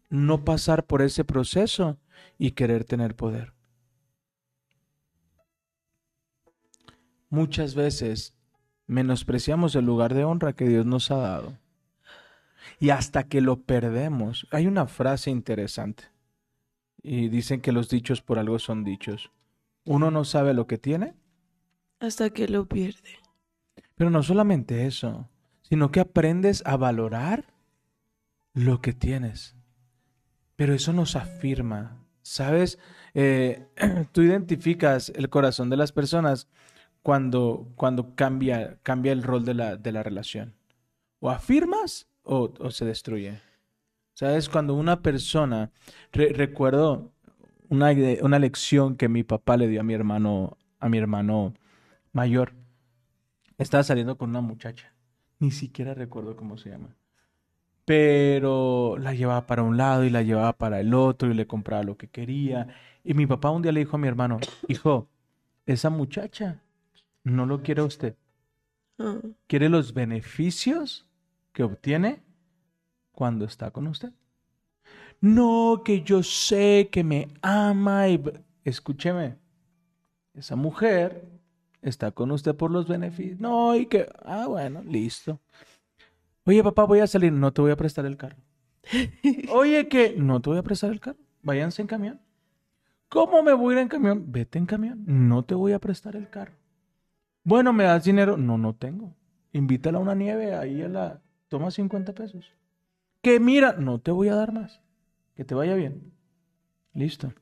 no 0.09 0.43
pasar 0.43 0.85
por 0.85 1.01
ese 1.01 1.23
proceso 1.23 1.97
y 2.37 2.51
querer 2.51 2.83
tener 2.83 3.15
poder. 3.15 3.53
Muchas 7.29 7.75
veces 7.75 8.35
menospreciamos 8.87 9.75
el 9.75 9.85
lugar 9.85 10.13
de 10.13 10.25
honra 10.25 10.53
que 10.53 10.67
Dios 10.67 10.85
nos 10.85 11.09
ha 11.11 11.17
dado. 11.17 11.57
Y 12.79 12.89
hasta 12.89 13.27
que 13.27 13.41
lo 13.41 13.61
perdemos, 13.61 14.47
hay 14.51 14.67
una 14.67 14.87
frase 14.87 15.31
interesante. 15.31 16.05
Y 17.01 17.29
dicen 17.29 17.61
que 17.61 17.71
los 17.71 17.89
dichos 17.89 18.21
por 18.21 18.39
algo 18.39 18.59
son 18.59 18.83
dichos. 18.83 19.31
Uno 19.83 20.09
no 20.11 20.23
sabe 20.25 20.53
lo 20.53 20.65
que 20.67 20.77
tiene, 20.77 21.13
Hasta 21.99 22.29
que 22.31 22.47
lo 22.47 22.67
pierde. 22.67 23.19
pero 23.95 24.09
no 24.09 24.23
solamente 24.23 24.85
eso, 24.87 25.29
sino 25.61 25.91
que 25.91 25.99
aprendes 25.99 26.63
a 26.65 26.77
valorar 26.77 27.45
lo 28.53 28.81
que 28.81 28.93
tienes. 28.93 29.55
Pero 30.55 30.73
eso 30.73 30.93
nos 30.93 31.15
afirma, 31.15 32.03
¿sabes? 32.21 32.79
Eh, 33.13 33.67
tú 34.11 34.21
identificas 34.21 35.09
el 35.15 35.29
corazón 35.29 35.69
de 35.69 35.77
las 35.77 35.91
personas 35.91 36.47
cuando, 37.03 37.71
cuando 37.75 38.15
cambia, 38.15 38.79
cambia 38.81 39.11
el 39.11 39.21
rol 39.21 39.45
de 39.45 39.53
la, 39.53 39.75
de 39.77 39.91
la 39.91 40.01
relación. 40.01 40.55
O 41.19 41.29
afirmas 41.29 42.07
o, 42.25 42.51
o 42.59 42.71
se 42.71 42.85
destruye. 42.85 43.39
¿Sabes? 44.13 44.49
Cuando 44.49 44.73
una 44.73 45.01
persona, 45.01 45.71
re- 46.11 46.33
recuerdo 46.33 47.11
una, 47.69 47.91
una 48.21 48.39
lección 48.39 48.95
que 48.95 49.09
mi 49.09 49.23
papá 49.23 49.57
le 49.57 49.67
dio 49.67 49.81
a 49.81 49.83
mi 49.83 49.93
hermano, 49.93 50.57
a 50.79 50.89
mi 50.89 50.97
hermano 50.97 51.53
mayor. 52.13 52.53
Estaba 53.57 53.83
saliendo 53.83 54.17
con 54.17 54.29
una 54.29 54.41
muchacha. 54.41 54.93
Ni 55.39 55.51
siquiera 55.51 55.93
recuerdo 55.93 56.35
cómo 56.35 56.57
se 56.57 56.69
llama. 56.69 56.95
Pero 57.85 58.97
la 58.97 59.13
llevaba 59.13 59.45
para 59.45 59.63
un 59.63 59.77
lado 59.77 60.05
y 60.05 60.09
la 60.09 60.23
llevaba 60.23 60.53
para 60.53 60.79
el 60.79 60.93
otro 60.93 61.29
y 61.29 61.33
le 61.33 61.45
compraba 61.45 61.83
lo 61.83 61.97
que 61.97 62.07
quería. 62.07 62.67
Y 63.03 63.13
mi 63.13 63.27
papá 63.27 63.51
un 63.51 63.61
día 63.61 63.71
le 63.71 63.81
dijo 63.81 63.97
a 63.97 63.99
mi 63.99 64.07
hermano, 64.07 64.39
hijo, 64.67 65.07
esa 65.65 65.89
muchacha 65.89 66.61
no 67.23 67.45
lo 67.45 67.61
quiere 67.61 67.81
usted. 67.81 68.15
Ah, 68.97 69.19
quiere 69.47 69.69
los 69.69 69.93
beneficios 69.93 71.04
que 71.55 71.63
obtiene 71.63 72.21
cuando 73.13 73.45
está 73.45 73.71
con 73.71 73.87
usted. 73.87 74.11
No, 75.21 75.81
que 75.85 76.03
yo 76.03 76.21
sé 76.21 76.89
que 76.91 77.03
me 77.03 77.29
ama 77.41 78.09
y... 78.09 78.21
Escúcheme, 78.65 79.37
esa 80.33 80.57
mujer 80.57 81.25
está 81.81 82.11
con 82.11 82.31
usted 82.31 82.55
por 82.55 82.71
los 82.71 82.87
beneficios. 82.87 83.39
No, 83.39 83.73
y 83.73 83.85
que... 83.85 84.05
Ah, 84.25 84.47
bueno, 84.47 84.83
listo. 84.83 85.39
Oye, 86.43 86.61
papá, 86.61 86.83
voy 86.83 86.99
a 86.99 87.07
salir. 87.07 87.31
No 87.31 87.53
te 87.53 87.61
voy 87.61 87.71
a 87.71 87.77
prestar 87.77 88.05
el 88.05 88.17
carro. 88.17 88.37
Oye, 89.53 89.87
que... 89.87 90.13
No 90.17 90.41
te 90.41 90.49
voy 90.49 90.59
a 90.59 90.63
prestar 90.63 90.91
el 90.91 90.99
carro. 90.99 91.19
Váyanse 91.41 91.81
en 91.81 91.87
camión. 91.87 92.21
¿Cómo 93.07 93.41
me 93.43 93.53
voy 93.53 93.75
a 93.75 93.77
ir 93.77 93.81
en 93.83 93.87
camión? 93.87 94.25
Vete 94.27 94.59
en 94.59 94.65
camión. 94.65 95.03
No 95.07 95.45
te 95.45 95.55
voy 95.55 95.71
a 95.71 95.79
prestar 95.79 96.17
el 96.17 96.29
carro. 96.29 96.55
Bueno, 97.45 97.71
¿me 97.71 97.85
das 97.85 98.03
dinero? 98.03 98.35
No, 98.35 98.57
no 98.57 98.75
tengo. 98.75 99.15
Invítala 99.53 99.99
a 99.99 100.01
una 100.01 100.15
nieve 100.15 100.53
ahí 100.53 100.81
a 100.81 100.89
la... 100.89 101.21
Toma 101.55 101.71
50 101.71 102.13
pesos. 102.13 102.51
Que 103.21 103.39
mira, 103.39 103.77
no 103.79 103.99
te 103.99 104.11
voy 104.11 104.27
a 104.27 104.35
dar 104.35 104.51
más. 104.51 104.81
Que 105.35 105.45
te 105.45 105.55
vaya 105.55 105.73
bien. 105.75 106.11
Listo. 106.93 107.33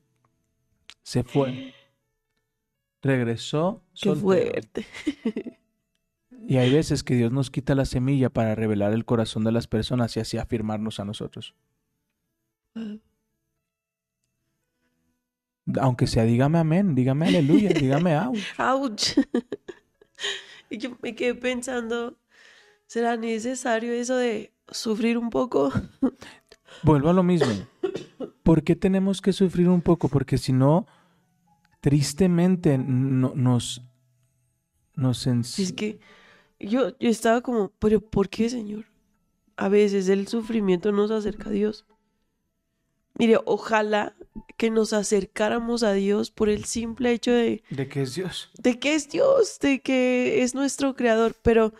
Se 1.02 1.24
fue. 1.24 1.74
Regresó. 3.02 3.82
qué 3.96 4.10
soltero. 4.10 4.22
fuerte. 4.22 4.86
Y 6.48 6.58
hay 6.58 6.72
veces 6.72 7.04
que 7.04 7.16
Dios 7.16 7.32
nos 7.32 7.50
quita 7.50 7.74
la 7.74 7.86
semilla 7.86 8.30
para 8.30 8.54
revelar 8.54 8.94
el 8.94 9.04
corazón 9.04 9.46
de 9.46 9.52
las 9.52 9.66
personas 9.66 10.16
y 10.16 10.20
así 10.20 10.38
afirmarnos 10.38 11.00
a 11.00 11.06
nosotros. 11.06 11.56
Aunque 15.80 16.06
sea, 16.06 16.24
dígame 16.24 16.60
amén, 16.60 16.94
dígame 16.94 17.30
aleluya, 17.30 17.72
dígame 17.72 18.14
au. 18.16 18.36
¡Auch! 18.60 19.18
y 20.70 20.78
yo 20.78 20.98
me 21.02 21.16
quedé 21.16 21.34
pensando, 21.34 22.16
¿será 22.88 23.18
necesario 23.18 23.92
eso 23.94 24.16
de 24.16 24.54
sufrir 24.70 25.18
un 25.18 25.30
poco? 25.30 25.72
Vuelvo 26.84 27.10
a 27.10 27.14
lo 27.14 27.24
mismo. 27.24 27.52
¿Por 28.44 28.64
qué 28.64 28.76
tenemos 28.76 29.22
que 29.22 29.34
sufrir 29.34 29.70
un 29.70 29.82
poco? 29.82 30.10
Porque 30.10 30.38
si 30.38 30.52
no, 30.54 30.86
tristemente 31.82 32.78
no- 32.78 33.34
nos, 33.36 33.82
nos 34.96 35.28
es 35.28 35.74
que 35.74 36.00
yo, 36.60 36.98
yo 36.98 37.10
estaba 37.10 37.42
como, 37.42 37.72
pero 37.80 38.00
¿por 38.02 38.30
qué, 38.30 38.50
Señor? 38.50 38.86
A 39.56 39.70
veces 39.70 40.10
el 40.10 40.28
sufrimiento 40.28 40.92
nos 40.92 41.12
acerca 41.12 41.50
a 41.50 41.54
Dios. 41.54 41.86
Mire, 43.16 43.38
ojalá 43.46 44.16
que 44.58 44.72
nos 44.72 44.92
acercáramos 44.94 45.84
a 45.84 45.94
Dios 45.94 46.32
por 46.32 46.50
el 46.50 46.66
simple 46.66 47.12
hecho 47.12 47.32
de, 47.32 47.64
¿De 47.70 47.88
qué 47.88 48.02
es 48.02 48.16
Dios? 48.16 48.50
de 48.58 48.80
que 48.80 48.96
es 48.96 49.10
Dios, 49.10 49.60
de 49.60 49.82
que 49.82 50.42
es 50.42 50.56
nuestro 50.56 50.96
creador. 50.96 51.36
Pero, 51.44 51.74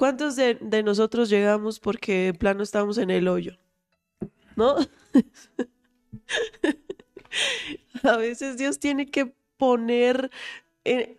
¿cuántos 0.00 0.34
de, 0.34 0.54
de 0.62 0.82
nosotros 0.82 1.28
llegamos 1.28 1.78
porque 1.78 2.24
de 2.24 2.32
plano 2.32 2.62
estamos 2.62 2.96
en 2.96 3.10
el 3.10 3.28
hoyo? 3.28 3.58
¿No? 4.56 4.76
a 8.02 8.16
veces 8.16 8.56
Dios 8.56 8.78
tiene 8.78 9.10
que 9.10 9.34
poner 9.58 10.30
eh, 10.86 11.18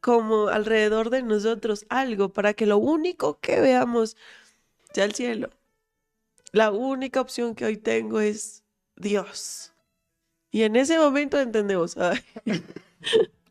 como 0.00 0.48
alrededor 0.48 1.10
de 1.10 1.22
nosotros 1.22 1.84
algo 1.90 2.30
para 2.30 2.54
que 2.54 2.64
lo 2.64 2.78
único 2.78 3.40
que 3.40 3.60
veamos 3.60 4.16
sea 4.94 5.04
el 5.04 5.14
cielo. 5.14 5.50
La 6.52 6.70
única 6.70 7.20
opción 7.20 7.54
que 7.54 7.66
hoy 7.66 7.76
tengo 7.76 8.20
es 8.20 8.64
Dios. 8.96 9.74
Y 10.50 10.62
en 10.62 10.76
ese 10.76 10.96
momento 10.96 11.38
entendemos, 11.38 11.98
ay, 11.98 12.20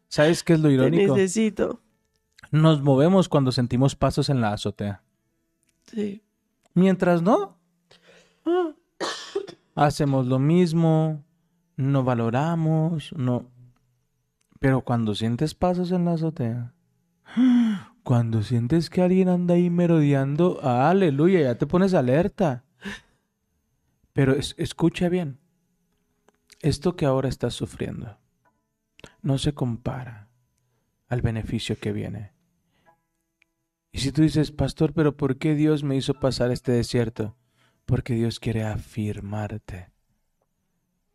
¿Sabes 0.08 0.42
qué 0.42 0.54
es 0.54 0.62
lo 0.62 0.70
te 0.70 0.74
irónico? 0.74 1.16
necesito. 1.16 1.83
Nos 2.54 2.84
movemos 2.84 3.30
cuando 3.30 3.52
sentimos 3.52 3.96
pasos 3.96 4.30
en 4.30 4.40
la 4.40 4.54
azotea. 4.54 5.02
Sí. 5.88 6.22
Mientras 6.76 7.24
no, 7.24 7.58
ah, 8.46 8.74
hacemos 9.74 10.28
lo 10.28 10.38
mismo, 10.38 11.24
no 11.78 12.04
valoramos, 12.04 13.12
no. 13.18 13.48
Pero 14.60 14.82
cuando 14.82 15.16
sientes 15.16 15.56
pasos 15.56 15.92
en 15.92 16.06
la 16.06 16.14
azotea, 16.14 16.74
cuando 18.04 18.44
sientes 18.44 18.92
que 18.92 19.02
alguien 19.02 19.30
anda 19.30 19.56
ahí 19.56 19.72
merodeando, 19.72 20.60
aleluya, 20.64 21.42
ya 21.42 21.56
te 21.58 21.66
pones 21.66 21.96
alerta. 21.96 22.66
Pero 24.14 24.34
es- 24.34 24.54
escucha 24.60 25.10
bien, 25.10 25.40
esto 26.62 26.96
que 26.96 27.08
ahora 27.08 27.30
estás 27.30 27.56
sufriendo 27.56 28.20
no 29.24 29.40
se 29.40 29.56
compara 29.56 30.28
al 31.10 31.24
beneficio 31.24 31.80
que 31.80 31.92
viene. 31.92 32.33
Y 33.94 34.00
si 34.00 34.12
tú 34.12 34.24
dices, 34.24 34.52
pastor, 34.52 34.92
pero 34.92 35.16
¿por 35.16 35.38
qué 35.38 35.54
Dios 35.54 35.84
me 35.84 35.96
hizo 35.96 36.16
pasar 36.16 36.50
este 36.50 36.72
desierto? 36.72 37.36
Porque 37.86 38.16
Dios 38.16 38.40
quiere 38.40 38.64
afirmarte. 38.64 39.92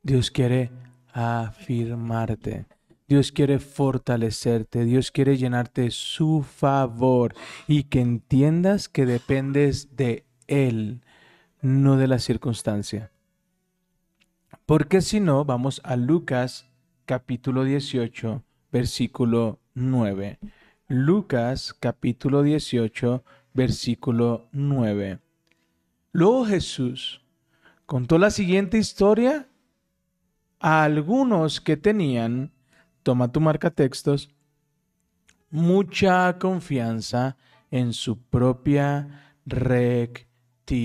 Dios 0.01 0.31
quiere 0.31 0.71
afirmarte. 1.13 2.67
Dios 3.09 3.33
quiere 3.33 3.59
fortalecerte. 3.59 4.85
Dios 4.85 5.11
quiere 5.11 5.37
llenarte 5.37 5.91
su 5.91 6.45
favor 6.45 7.35
y 7.67 7.83
que 7.85 8.01
entiendas 8.01 8.89
que 8.89 9.07
dependes 9.07 9.97
de 9.97 10.25
Él, 10.47 11.03
no 11.61 11.97
de 11.97 12.07
la 12.07 12.21
circunstancia. 12.21 13.11
Porque 14.67 15.01
si 15.01 15.19
no, 15.19 15.45
vamos 15.45 15.81
a 15.83 15.97
Lucas 15.97 16.71
capítulo 17.07 17.65
18, 17.65 18.45
versículo 18.71 19.59
9. 19.75 20.39
Lucas 20.91 21.75
capítulo 21.79 22.43
18, 22.43 23.23
versículo 23.53 24.49
9. 24.53 25.19
Luego 26.13 26.47
Jesús 26.47 27.21
contó 27.85 28.17
la 28.17 28.31
siguiente 28.31 28.79
historia 28.79 29.51
a 30.61 30.85
algunos 30.85 31.61
que 31.61 31.77
tenían, 31.77 32.53
toma 33.03 33.31
tu 33.31 33.39
marca 33.39 33.71
textos, 33.71 34.31
mucha 35.51 36.39
confianza 36.39 37.37
en 37.71 37.93
su 37.93 38.19
propia 38.23 39.35
rectitud. 39.45 40.81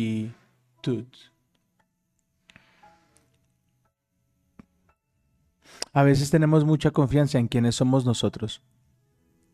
A 5.94 6.04
veces 6.04 6.30
tenemos 6.30 6.66
mucha 6.66 6.92
confianza 6.92 7.39
en 7.39 7.48
quienes 7.48 7.76
somos 7.76 8.04
nosotros, 8.04 8.62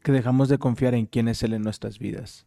que 0.04 0.12
dejamos 0.12 0.50
de 0.50 0.58
confiar 0.58 0.96
en 0.96 1.06
quién 1.06 1.28
es 1.28 1.44
Él 1.44 1.54
en 1.54 1.62
nuestras 1.62 2.00
vidas. 2.00 2.46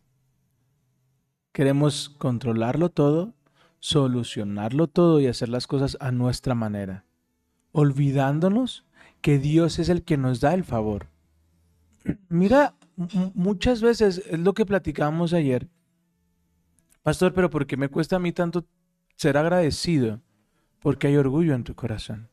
Queremos 1.52 2.08
controlarlo 2.08 2.88
todo, 2.88 3.34
solucionarlo 3.78 4.86
todo 4.86 5.20
y 5.20 5.26
hacer 5.26 5.48
las 5.48 5.66
cosas 5.66 5.96
a 6.00 6.12
nuestra 6.12 6.54
manera, 6.54 7.04
olvidándonos 7.72 8.86
que 9.20 9.38
Dios 9.38 9.78
es 9.78 9.88
el 9.88 10.02
que 10.02 10.16
nos 10.16 10.40
da 10.40 10.54
el 10.54 10.64
favor. 10.64 11.08
Mira, 12.28 12.74
muchas 13.34 13.82
veces 13.82 14.22
es 14.28 14.38
lo 14.38 14.54
que 14.54 14.66
platicábamos 14.66 15.32
ayer. 15.32 15.68
Pastor, 17.02 17.34
pero 17.34 17.50
¿por 17.50 17.66
qué 17.66 17.76
me 17.76 17.88
cuesta 17.88 18.16
a 18.16 18.20
mí 18.20 18.32
tanto 18.32 18.64
ser 19.16 19.36
agradecido? 19.36 20.20
Porque 20.80 21.08
hay 21.08 21.16
orgullo 21.16 21.54
en 21.54 21.64
tu 21.64 21.74
corazón. 21.74 22.28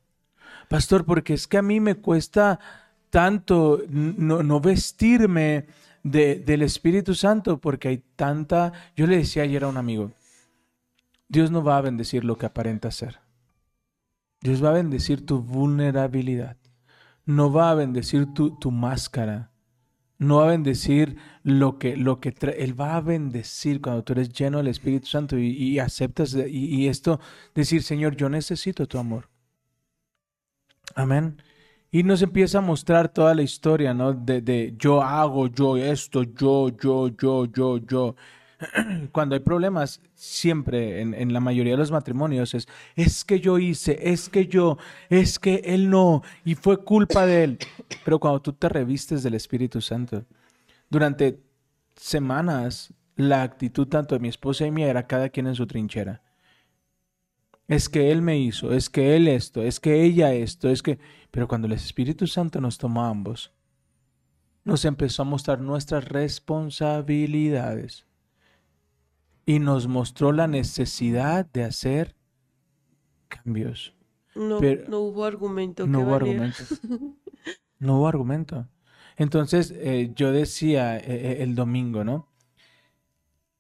Pastor, 0.69 1.05
porque 1.05 1.34
es 1.34 1.47
que 1.47 1.58
a 1.58 1.62
mí 1.62 1.79
me 1.79 1.95
cuesta 1.95 2.60
tanto 3.09 3.81
no, 3.89 4.59
vestirme 4.59 5.65
de- 6.03 6.35
del 6.37 6.61
Espíritu 6.61 7.13
Santo 7.15 7.59
porque 7.59 7.87
hay 7.89 8.03
tanta... 8.15 8.73
Yo 8.95 9.07
le 9.07 9.17
decía 9.17 9.43
ayer 9.43 9.63
a 9.63 9.67
un 9.67 9.77
amigo, 9.77 10.11
Dios 11.27 11.51
no 11.51 11.63
va 11.63 11.77
a 11.77 11.81
bendecir 11.81 12.23
lo 12.23 12.37
que 12.37 12.45
aparenta 12.45 12.91
ser. 12.91 13.19
Dios 14.41 14.63
va 14.63 14.69
a 14.69 14.73
bendecir 14.73 15.25
tu 15.25 15.41
vulnerabilidad. 15.41 16.57
No 17.25 17.51
va 17.51 17.69
a 17.71 17.75
bendecir 17.75 18.33
tu, 18.33 18.57
tu 18.57 18.71
máscara. 18.71 19.51
No 20.17 20.37
va 20.37 20.45
a 20.45 20.49
bendecir 20.49 21.17
lo 21.43 21.77
que, 21.77 21.95
lo 21.95 22.19
que 22.19 22.33
tra- 22.33 22.55
Él 22.57 22.79
va 22.79 22.95
a 22.95 23.01
bendecir 23.01 23.79
cuando 23.81 24.03
tú 24.03 24.13
eres 24.13 24.33
lleno 24.33 24.57
del 24.57 24.67
Espíritu 24.67 25.07
Santo 25.07 25.37
y, 25.37 25.47
y 25.51 25.79
aceptas 25.79 26.33
y, 26.33 26.49
y 26.49 26.87
esto, 26.87 27.19
decir, 27.53 27.83
Señor, 27.83 28.15
yo 28.15 28.27
necesito 28.29 28.87
tu 28.87 28.97
amor. 28.97 29.29
Amén. 30.95 31.41
Y 31.91 32.04
nos 32.04 32.21
empieza 32.21 32.60
a 32.60 32.62
mostrar 32.62 33.10
toda 33.10 33.34
la 33.34 33.41
historia, 33.41 33.93
¿no? 33.93 34.13
De, 34.13 34.41
de 34.41 34.75
yo 34.78 35.02
hago, 35.02 35.47
yo 35.47 35.75
esto, 35.75 36.23
yo, 36.23 36.69
yo, 36.78 37.10
yo, 37.17 37.45
yo, 37.45 37.78
yo. 37.80 38.15
Cuando 39.12 39.36
hay 39.36 39.41
problemas, 39.41 40.02
siempre 40.13 41.02
en, 41.02 41.13
en 41.13 41.34
la 41.34 41.39
mayoría 41.39 41.73
de 41.73 41.78
los 41.78 41.91
matrimonios 41.91 42.54
es, 42.54 42.67
es 42.95 43.25
que 43.25 43.39
yo 43.39 43.58
hice, 43.58 43.97
es 44.12 44.30
que 44.30 44.47
yo, 44.47 44.78
es 45.10 45.39
que 45.39 45.62
él 45.65 45.89
no, 45.89 46.21
y 46.45 46.56
fue 46.56 46.78
culpa 46.84 47.25
de 47.25 47.43
él. 47.43 47.58
Pero 48.06 48.19
cuando 48.19 48.41
tú 48.41 48.54
te 48.54 48.69
revistes 48.69 49.23
del 49.23 49.34
Espíritu 49.34 49.82
Santo, 49.82 50.25
durante 50.89 51.39
semanas, 51.95 52.93
la 53.15 53.43
actitud 53.43 53.88
tanto 53.88 54.15
de 54.15 54.19
mi 54.19 54.28
esposa 54.30 54.65
y 54.65 54.71
mía 54.71 54.89
era 54.89 55.08
cada 55.08 55.30
quien 55.30 55.47
en 55.47 55.56
su 55.56 55.67
trinchera. 55.67 56.21
Es 57.69 57.88
que 57.88 58.12
él 58.12 58.23
me 58.23 58.39
hizo, 58.39 58.73
es 58.73 58.89
que 58.89 59.15
él 59.15 59.27
esto, 59.27 59.62
es 59.62 59.79
que 59.79 60.03
ella 60.03 60.34
esto, 60.34 60.69
es 60.69 60.82
que... 60.82 60.97
Pero 61.29 61.47
cuando 61.47 61.67
el 61.67 61.73
Espíritu 61.73 62.25
Santo 62.25 62.60
nos 62.60 62.79
tomó 62.79 63.03
a 63.05 63.10
ambos, 63.10 63.53
nos 64.63 64.86
empezó 64.86 65.21
a 65.21 65.25
mostrar 65.25 65.62
nuestras 65.62 66.05
responsabilidades 66.05 68.08
y 69.45 69.60
nos 69.60 69.88
mostró 69.88 70.32
la 70.32 70.47
necesidad 70.47 71.45
de 71.45 71.63
hacer 71.63 72.15
cambios. 73.27 73.93
No, 74.36 74.58
Pero- 74.60 74.89
no 74.89 74.99
hubo 75.01 75.25
argumento. 75.25 75.86
No 75.86 75.99
que 75.99 76.03
hubo 76.05 76.12
valiera. 76.12 76.45
argumento. 76.45 77.15
No 77.82 77.99
hubo 77.99 78.10
argumento. 78.10 78.67
Entonces, 79.15 79.71
eh, 79.73 80.12
yo 80.13 80.34
decía 80.34 80.97
eh, 80.97 81.03
eh, 81.08 81.38
el 81.43 81.55
domingo, 81.55 82.03
¿no? 82.03 82.27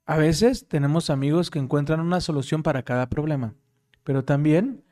A 0.05 0.17
veces 0.17 0.67
tenemos 0.67 1.09
amigos 1.09 1.49
que 1.49 1.59
encuentran 1.59 2.01
una 2.01 2.19
solución 2.19 2.61
para 2.61 2.83
cada 2.83 3.07
problema, 3.07 3.55
pero 4.09 4.25
también 4.25 4.83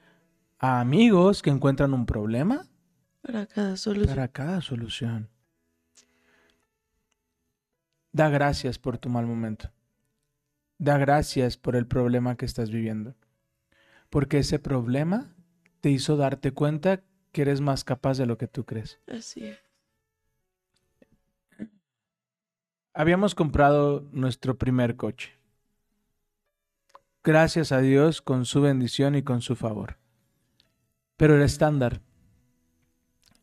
a 0.60 0.80
amigos 0.80 1.42
que 1.42 1.50
encuentran 1.50 1.92
un 1.96 2.06
problema 2.06 2.68
Para 3.24 3.48
cada 3.48 3.76
solución. 3.76 4.16
para 4.16 4.28
cada 4.28 4.62
solución. 4.62 5.32
Da 8.12 8.30
gracias 8.30 8.78
por 8.78 9.00
tu 9.00 9.10
mal 9.10 9.26
momento. 9.26 9.72
Da 10.78 11.00
gracias 11.00 11.58
por 11.58 11.76
el 11.76 11.88
problema 11.88 12.38
que 12.38 12.46
estás 12.46 12.70
viviendo. 12.70 13.16
Porque 14.12 14.38
ese 14.38 14.60
problema 14.60 15.34
te 15.82 15.90
hizo 15.90 16.16
darte 16.16 16.52
cuenta 16.52 17.02
que 17.32 17.42
eres 17.42 17.60
más 17.60 17.84
capaz 17.84 18.20
de 18.20 18.28
lo 18.28 18.38
que 18.38 18.48
tú 18.48 18.66
crees. 18.66 19.00
Así 19.08 19.46
es. 19.46 19.58
Habíamos 22.94 23.34
comprado 23.34 24.08
nuestro 24.12 24.60
primer 24.60 24.96
coche. 24.96 25.37
Gracias 27.28 27.74
a 27.74 27.82
Dios 27.82 28.22
con 28.22 28.46
su 28.46 28.62
bendición 28.62 29.16
y 29.16 29.22
con 29.22 29.42
su 29.42 29.58
favor. 29.58 29.98
Pero 31.18 31.36
era 31.36 31.44
estándar. 31.44 32.00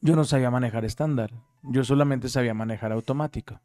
Yo 0.00 0.16
no 0.16 0.24
sabía 0.24 0.50
manejar 0.50 0.86
estándar. 0.86 1.34
Yo 1.62 1.84
solamente 1.84 2.30
sabía 2.30 2.54
manejar 2.54 2.92
automático. 2.92 3.60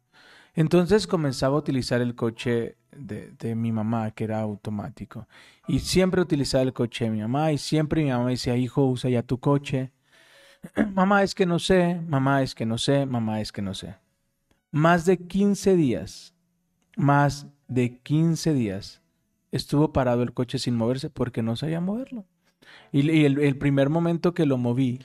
Entonces 0.52 1.06
comenzaba 1.06 1.54
a 1.56 1.60
utilizar 1.60 2.02
el 2.02 2.14
coche 2.14 2.76
de, 2.92 3.30
de 3.30 3.54
mi 3.54 3.72
mamá, 3.72 4.10
que 4.10 4.24
era 4.24 4.40
automático. 4.40 5.26
Y 5.66 5.78
siempre 5.78 6.20
utilizaba 6.20 6.64
el 6.64 6.74
coche 6.74 7.06
de 7.06 7.12
mi 7.12 7.22
mamá. 7.22 7.52
Y 7.52 7.56
siempre 7.56 8.04
mi 8.04 8.10
mamá 8.10 8.28
decía, 8.28 8.58
hijo, 8.58 8.84
usa 8.84 9.08
ya 9.08 9.22
tu 9.22 9.40
coche. 9.40 9.90
mamá 10.92 11.22
es 11.22 11.34
que 11.34 11.46
no 11.46 11.58
sé, 11.58 11.98
mamá 12.06 12.42
es 12.42 12.54
que 12.54 12.66
no 12.66 12.76
sé, 12.76 13.06
mamá 13.06 13.40
es 13.40 13.52
que 13.52 13.62
no 13.62 13.72
sé 13.72 13.96
más 14.70 15.04
de 15.06 15.16
15 15.16 15.76
días, 15.76 16.34
más 16.94 17.46
de 17.68 17.98
15 17.98 18.52
días, 18.52 19.00
estuvo 19.52 19.92
parado 19.92 20.22
el 20.22 20.32
coche 20.34 20.58
sin 20.58 20.76
moverse 20.76 21.10
porque 21.10 21.42
no 21.42 21.56
sabía 21.56 21.80
moverlo. 21.80 22.26
Y, 22.92 23.10
y 23.10 23.24
el, 23.26 23.38
el 23.40 23.58
primer 23.58 23.90
momento 23.90 24.34
que 24.34 24.46
lo 24.46 24.58
moví, 24.58 25.00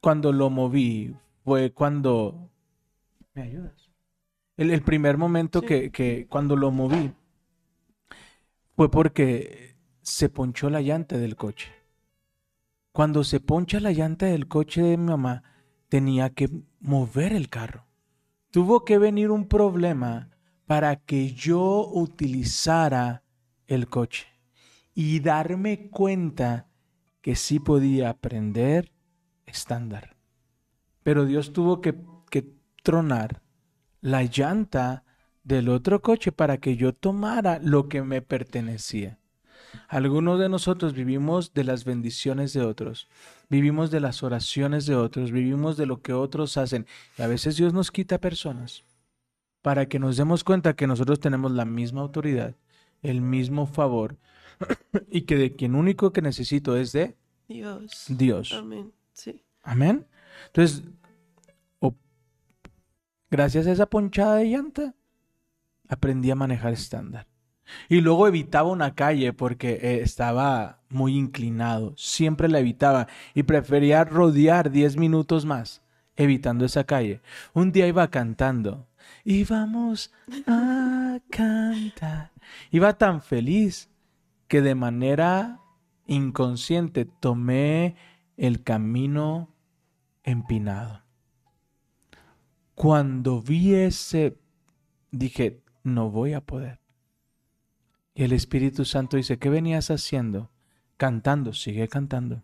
cuando 0.00 0.32
lo 0.32 0.50
moví, 0.50 1.16
fue 1.44 1.72
cuando... 1.72 2.50
¿Me 3.34 3.42
ayudas? 3.42 3.90
El, 4.56 4.70
el 4.70 4.82
primer 4.82 5.18
momento 5.18 5.60
Sí. 5.60 5.66
que, 5.66 5.90
que 5.92 6.26
cuando 6.26 6.56
lo 6.56 6.70
moví 6.70 7.12
fue 8.76 8.90
porque 8.90 9.76
se 10.02 10.28
ponchó 10.28 10.68
la 10.70 10.80
llanta 10.82 11.16
del 11.18 11.36
coche. 11.36 11.70
Cuando 12.92 13.24
se 13.24 13.40
poncha 13.40 13.80
la 13.80 13.92
llanta 13.92 14.26
del 14.26 14.48
coche 14.48 14.82
de 14.82 14.96
mi 14.96 15.04
mamá, 15.10 15.42
tenía 15.88 16.30
que 16.30 16.48
mover 16.80 17.32
el 17.32 17.48
carro. 17.48 17.86
Tuvo 18.52 18.84
que 18.84 18.98
venir 18.98 19.30
un 19.32 19.48
problema 19.48 20.31
para 20.72 20.96
que 20.96 21.34
yo 21.34 21.86
utilizara 21.92 23.24
el 23.66 23.88
coche 23.88 24.26
y 24.94 25.20
darme 25.20 25.90
cuenta 25.90 26.66
que 27.20 27.36
sí 27.36 27.60
podía 27.60 28.08
aprender 28.08 28.90
estándar. 29.44 30.16
Pero 31.02 31.26
Dios 31.26 31.52
tuvo 31.52 31.82
que, 31.82 31.94
tronar 32.82 33.42
la 34.00 34.22
llanta 34.22 35.04
del 35.44 35.68
otro 35.68 36.00
coche 36.00 36.32
para 36.32 36.56
que 36.56 36.74
yo 36.74 36.94
tomara 36.94 37.58
lo 37.62 37.90
que 37.90 38.00
me 38.00 38.22
pertenecía. 38.22 39.18
Algunos 39.88 40.40
de 40.40 40.48
nosotros 40.48 40.94
vivimos 40.94 41.52
de 41.52 41.64
las 41.64 41.84
bendiciones 41.84 42.54
de 42.54 42.62
otros, 42.62 43.08
vivimos 43.50 43.90
de 43.90 44.00
las 44.00 44.22
oraciones 44.22 44.86
de 44.86 44.96
otros, 44.96 45.32
vivimos 45.32 45.76
de 45.76 45.84
lo 45.84 46.00
que 46.00 46.14
otros 46.14 46.56
hacen. 46.56 46.86
Y 47.18 47.22
a 47.22 47.26
veces 47.26 47.58
Dios 47.58 47.74
nos 47.74 47.90
quita 47.90 48.18
personas 48.18 48.84
para 49.62 49.86
que 49.86 49.98
nos 49.98 50.16
demos 50.16 50.44
cuenta 50.44 50.74
que 50.74 50.86
nosotros 50.86 51.20
tenemos 51.20 51.52
la 51.52 51.64
misma 51.64 52.00
autoridad, 52.02 52.54
el 53.02 53.20
mismo 53.20 53.66
favor, 53.66 54.16
y 55.10 55.22
que 55.22 55.36
de 55.36 55.54
quien 55.56 55.74
único 55.74 56.12
que 56.12 56.22
necesito 56.22 56.76
es 56.76 56.92
de 56.92 57.16
Dios. 57.48 58.06
Dios. 58.08 58.52
Amén. 58.52 58.92
Sí. 59.12 59.42
Amén. 59.62 60.06
Entonces, 60.46 60.82
o- 61.80 61.94
gracias 63.30 63.66
a 63.66 63.72
esa 63.72 63.86
ponchada 63.86 64.36
de 64.36 64.46
llanta, 64.46 64.94
aprendí 65.88 66.30
a 66.30 66.34
manejar 66.36 66.72
estándar. 66.72 67.26
Y 67.88 68.00
luego 68.00 68.26
evitaba 68.26 68.68
una 68.70 68.94
calle 68.94 69.32
porque 69.32 69.74
eh, 69.80 70.00
estaba 70.02 70.80
muy 70.88 71.16
inclinado. 71.16 71.94
Siempre 71.96 72.48
la 72.48 72.58
evitaba 72.58 73.06
y 73.34 73.44
prefería 73.44 74.04
rodear 74.04 74.70
10 74.70 74.96
minutos 74.96 75.46
más 75.46 75.82
evitando 76.16 76.64
esa 76.64 76.84
calle. 76.84 77.20
Un 77.54 77.72
día 77.72 77.86
iba 77.86 78.08
cantando. 78.10 78.86
Y 79.24 79.44
vamos 79.44 80.12
a 80.46 81.20
cantar. 81.30 82.32
Iba 82.70 82.98
tan 82.98 83.22
feliz 83.22 83.88
que 84.48 84.62
de 84.62 84.74
manera 84.74 85.60
inconsciente 86.06 87.04
tomé 87.04 87.96
el 88.36 88.62
camino 88.62 89.54
empinado. 90.24 91.02
Cuando 92.74 93.40
vi 93.40 93.74
ese, 93.74 94.38
dije, 95.10 95.62
no 95.84 96.10
voy 96.10 96.32
a 96.32 96.40
poder. 96.40 96.80
Y 98.14 98.24
el 98.24 98.32
Espíritu 98.32 98.84
Santo 98.84 99.16
dice, 99.16 99.38
¿qué 99.38 99.48
venías 99.48 99.90
haciendo? 99.90 100.50
Cantando, 100.96 101.52
sigue 101.52 101.88
cantando. 101.88 102.42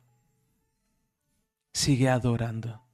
Sigue 1.73 2.09
adorando. 2.09 2.88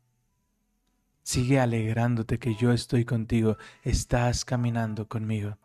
Sigue 1.25 1.59
alegrándote 1.59 2.39
que 2.39 2.55
yo 2.55 2.71
estoy 2.71 3.05
contigo. 3.05 3.57
Estás 3.83 4.45
caminando 4.45 5.09
conmigo. 5.09 5.57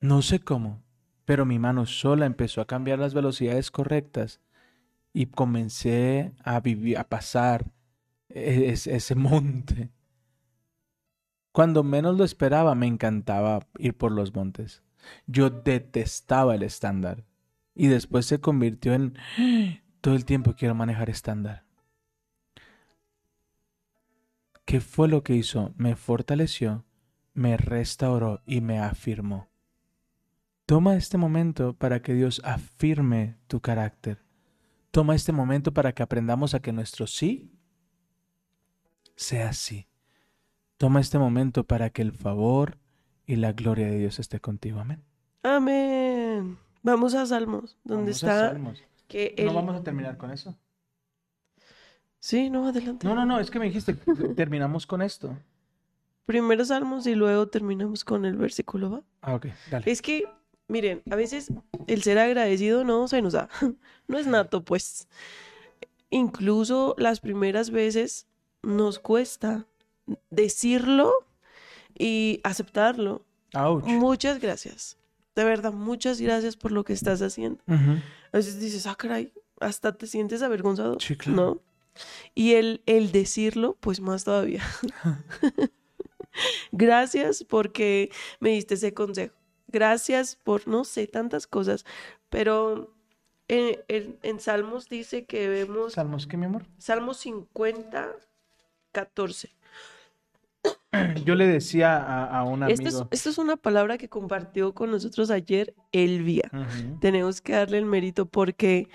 No 0.00 0.22
sé 0.22 0.40
cómo, 0.40 0.80
pero 1.24 1.44
mi 1.44 1.58
mano 1.58 1.86
sola 1.86 2.24
empezó 2.24 2.60
a 2.60 2.66
cambiar 2.66 3.00
las 3.00 3.14
velocidades 3.14 3.70
correctas 3.70 4.40
y 5.12 5.26
comencé 5.26 6.32
a 6.44 6.60
vivir, 6.60 6.98
a 6.98 7.08
pasar 7.08 7.70
e- 8.28 8.70
es- 8.70 8.86
ese 8.86 9.14
monte. 9.16 9.90
Cuando 11.52 11.82
menos 11.82 12.16
lo 12.16 12.24
esperaba, 12.24 12.74
me 12.74 12.86
encantaba 12.86 13.66
ir 13.76 13.96
por 13.96 14.12
los 14.12 14.34
montes. 14.34 14.82
Yo 15.26 15.50
detestaba 15.50 16.54
el 16.54 16.62
estándar. 16.62 17.24
Y 17.74 17.88
después 17.88 18.26
se 18.26 18.40
convirtió 18.40 18.94
en 18.94 19.18
todo 20.00 20.14
el 20.14 20.24
tiempo 20.24 20.54
quiero 20.56 20.74
manejar 20.74 21.10
estándar. 21.10 21.64
¿Qué 24.72 24.80
fue 24.80 25.06
lo 25.06 25.22
que 25.22 25.34
hizo? 25.34 25.74
Me 25.76 25.96
fortaleció, 25.96 26.86
me 27.34 27.58
restauró 27.58 28.40
y 28.46 28.62
me 28.62 28.78
afirmó. 28.78 29.50
Toma 30.64 30.96
este 30.96 31.18
momento 31.18 31.74
para 31.74 32.00
que 32.00 32.14
Dios 32.14 32.40
afirme 32.42 33.36
tu 33.48 33.60
carácter. 33.60 34.24
Toma 34.90 35.14
este 35.14 35.30
momento 35.30 35.74
para 35.74 35.92
que 35.92 36.02
aprendamos 36.02 36.54
a 36.54 36.60
que 36.60 36.72
nuestro 36.72 37.06
sí 37.06 37.52
sea 39.14 39.52
sí. 39.52 39.88
Toma 40.78 41.00
este 41.00 41.18
momento 41.18 41.64
para 41.64 41.90
que 41.90 42.00
el 42.00 42.12
favor 42.12 42.78
y 43.26 43.36
la 43.36 43.52
gloria 43.52 43.88
de 43.88 43.98
Dios 43.98 44.18
esté 44.18 44.40
contigo. 44.40 44.80
Amén. 44.80 45.04
Amén. 45.42 46.56
Vamos 46.82 47.12
a 47.12 47.26
Salmos, 47.26 47.76
donde 47.84 48.12
Vamos 48.12 48.24
a 48.24 48.26
está 48.26 48.48
Salmos. 48.48 48.82
que 49.06 49.34
¿No 49.44 49.52
vamos 49.52 49.78
a 49.78 49.82
terminar 49.82 50.16
con 50.16 50.30
eso? 50.30 50.56
Sí, 52.22 52.50
no, 52.50 52.68
adelante. 52.68 53.04
No, 53.04 53.16
no, 53.16 53.26
no, 53.26 53.40
es 53.40 53.50
que 53.50 53.58
me 53.58 53.64
dijiste, 53.64 53.94
terminamos 54.36 54.86
con 54.86 55.02
esto. 55.02 55.36
Primero 56.24 56.64
Salmos 56.64 57.04
y 57.08 57.16
luego 57.16 57.48
terminamos 57.48 58.04
con 58.04 58.24
el 58.24 58.36
versículo, 58.36 58.92
¿va? 58.92 59.02
Ah, 59.22 59.34
ok, 59.34 59.46
dale. 59.68 59.90
Es 59.90 60.00
que, 60.00 60.32
miren, 60.68 61.02
a 61.10 61.16
veces 61.16 61.52
el 61.88 62.04
ser 62.04 62.20
agradecido 62.20 62.84
no 62.84 63.08
se 63.08 63.20
nos 63.22 63.32
da. 63.32 63.48
No 64.06 64.18
es 64.18 64.28
nato, 64.28 64.64
pues. 64.64 65.08
Incluso 66.10 66.94
las 66.96 67.18
primeras 67.18 67.70
veces 67.70 68.28
nos 68.62 69.00
cuesta 69.00 69.66
decirlo 70.30 71.12
y 71.98 72.40
aceptarlo. 72.44 73.26
Ouch. 73.54 73.84
Muchas 73.84 74.38
gracias. 74.38 74.96
De 75.34 75.42
verdad, 75.42 75.72
muchas 75.72 76.20
gracias 76.20 76.56
por 76.56 76.70
lo 76.70 76.84
que 76.84 76.92
estás 76.92 77.20
haciendo. 77.20 77.60
A 77.66 78.36
veces 78.36 78.60
dices, 78.60 78.86
ah, 78.86 78.94
caray, 78.94 79.32
hasta 79.58 79.96
te 79.96 80.06
sientes 80.06 80.40
avergonzado. 80.42 81.00
Sí, 81.00 81.16
claro. 81.16 81.36
¿No? 81.36 81.71
Y 82.34 82.54
el, 82.54 82.82
el 82.86 83.12
decirlo, 83.12 83.76
pues 83.80 84.00
más 84.00 84.24
todavía. 84.24 84.62
Gracias 86.72 87.44
porque 87.44 88.10
me 88.40 88.50
diste 88.50 88.74
ese 88.74 88.94
consejo. 88.94 89.34
Gracias 89.68 90.36
por, 90.36 90.66
no 90.68 90.84
sé, 90.84 91.06
tantas 91.06 91.46
cosas. 91.46 91.84
Pero 92.30 92.94
en, 93.48 93.78
en- 93.88 94.18
en 94.22 94.40
Salmos 94.40 94.88
dice 94.88 95.24
que 95.26 95.48
vemos, 95.48 95.94
¿Salmos 95.94 96.26
qué, 96.26 96.36
mi 96.36 96.46
amor? 96.46 96.64
Salmos 96.78 97.18
50, 97.18 98.12
14. 98.92 99.54
Yo 101.24 101.34
le 101.34 101.46
decía 101.46 101.96
a, 101.96 102.38
a 102.38 102.44
un 102.44 102.62
amigo. 102.62 102.82
Esto 102.82 102.88
es, 102.88 103.06
esto 103.10 103.30
es 103.30 103.38
una 103.38 103.56
palabra 103.56 103.98
que 103.98 104.08
compartió 104.08 104.74
con 104.74 104.90
nosotros 104.90 105.30
ayer 105.30 105.74
Elvia. 105.92 106.50
Tenemos 107.00 107.40
que 107.40 107.52
darle 107.52 107.78
el 107.78 107.86
mérito 107.86 108.26
porque 108.26 108.88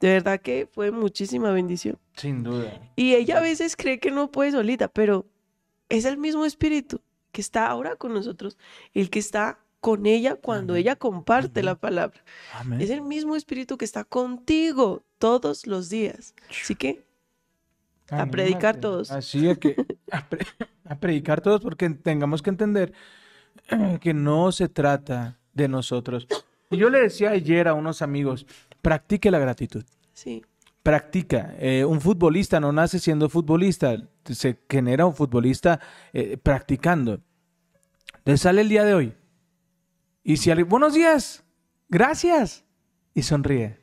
de 0.00 0.08
verdad 0.08 0.40
que 0.40 0.68
fue 0.72 0.90
muchísima 0.90 1.50
bendición. 1.52 1.98
Sin 2.16 2.42
duda. 2.42 2.80
Y 2.96 3.14
ella 3.14 3.38
a 3.38 3.40
veces 3.40 3.76
cree 3.76 4.00
que 4.00 4.10
no 4.10 4.30
puede 4.30 4.52
solita, 4.52 4.88
pero 4.88 5.26
es 5.88 6.04
el 6.04 6.16
mismo 6.18 6.44
espíritu 6.44 7.00
que 7.32 7.40
está 7.40 7.66
ahora 7.66 7.96
con 7.96 8.12
nosotros, 8.14 8.58
el 8.94 9.10
que 9.10 9.18
está 9.18 9.58
con 9.80 10.04
ella 10.06 10.34
cuando 10.36 10.74
Amén. 10.74 10.82
ella 10.82 10.96
comparte 10.96 11.62
la 11.62 11.74
palabra. 11.74 12.22
Amén. 12.54 12.80
Es 12.80 12.90
el 12.90 13.02
mismo 13.02 13.36
espíritu 13.36 13.78
que 13.78 13.84
está 13.84 14.04
contigo 14.04 15.04
todos 15.18 15.66
los 15.66 15.88
días. 15.88 16.34
Así 16.50 16.74
que 16.74 17.04
a 18.10 18.26
predicar 18.26 18.76
todos. 18.78 19.10
Así 19.10 19.48
es 19.48 19.58
que 19.58 19.76
a, 20.10 20.28
pre- 20.28 20.46
a 20.84 20.98
predicar 20.98 21.40
todos 21.40 21.60
porque 21.60 21.88
tengamos 21.90 22.42
que 22.42 22.50
entender 22.50 22.92
que 24.00 24.12
no 24.12 24.50
se 24.50 24.68
trata 24.68 25.38
de 25.54 25.68
nosotros. 25.68 26.26
Y 26.70 26.76
yo 26.76 26.90
le 26.90 27.00
decía 27.00 27.30
ayer 27.30 27.68
a 27.68 27.74
unos 27.74 28.02
amigos, 28.02 28.46
practique 28.82 29.30
la 29.30 29.38
gratitud. 29.38 29.84
sí, 30.12 30.42
Practica. 30.82 31.54
Eh, 31.58 31.84
un 31.84 32.00
futbolista 32.00 32.58
no 32.58 32.72
nace 32.72 32.98
siendo 32.98 33.28
futbolista, 33.28 33.96
se 34.24 34.58
genera 34.68 35.04
un 35.04 35.14
futbolista 35.14 35.78
eh, 36.14 36.38
practicando. 36.38 37.20
Entonces 38.16 38.40
sale 38.40 38.62
el 38.62 38.70
día 38.70 38.84
de 38.84 38.94
hoy. 38.94 39.14
Y 40.24 40.38
si 40.38 40.50
alguien, 40.50 40.68
buenos 40.70 40.94
días, 40.94 41.44
gracias. 41.90 42.64
Y 43.12 43.22
sonríe. 43.22 43.78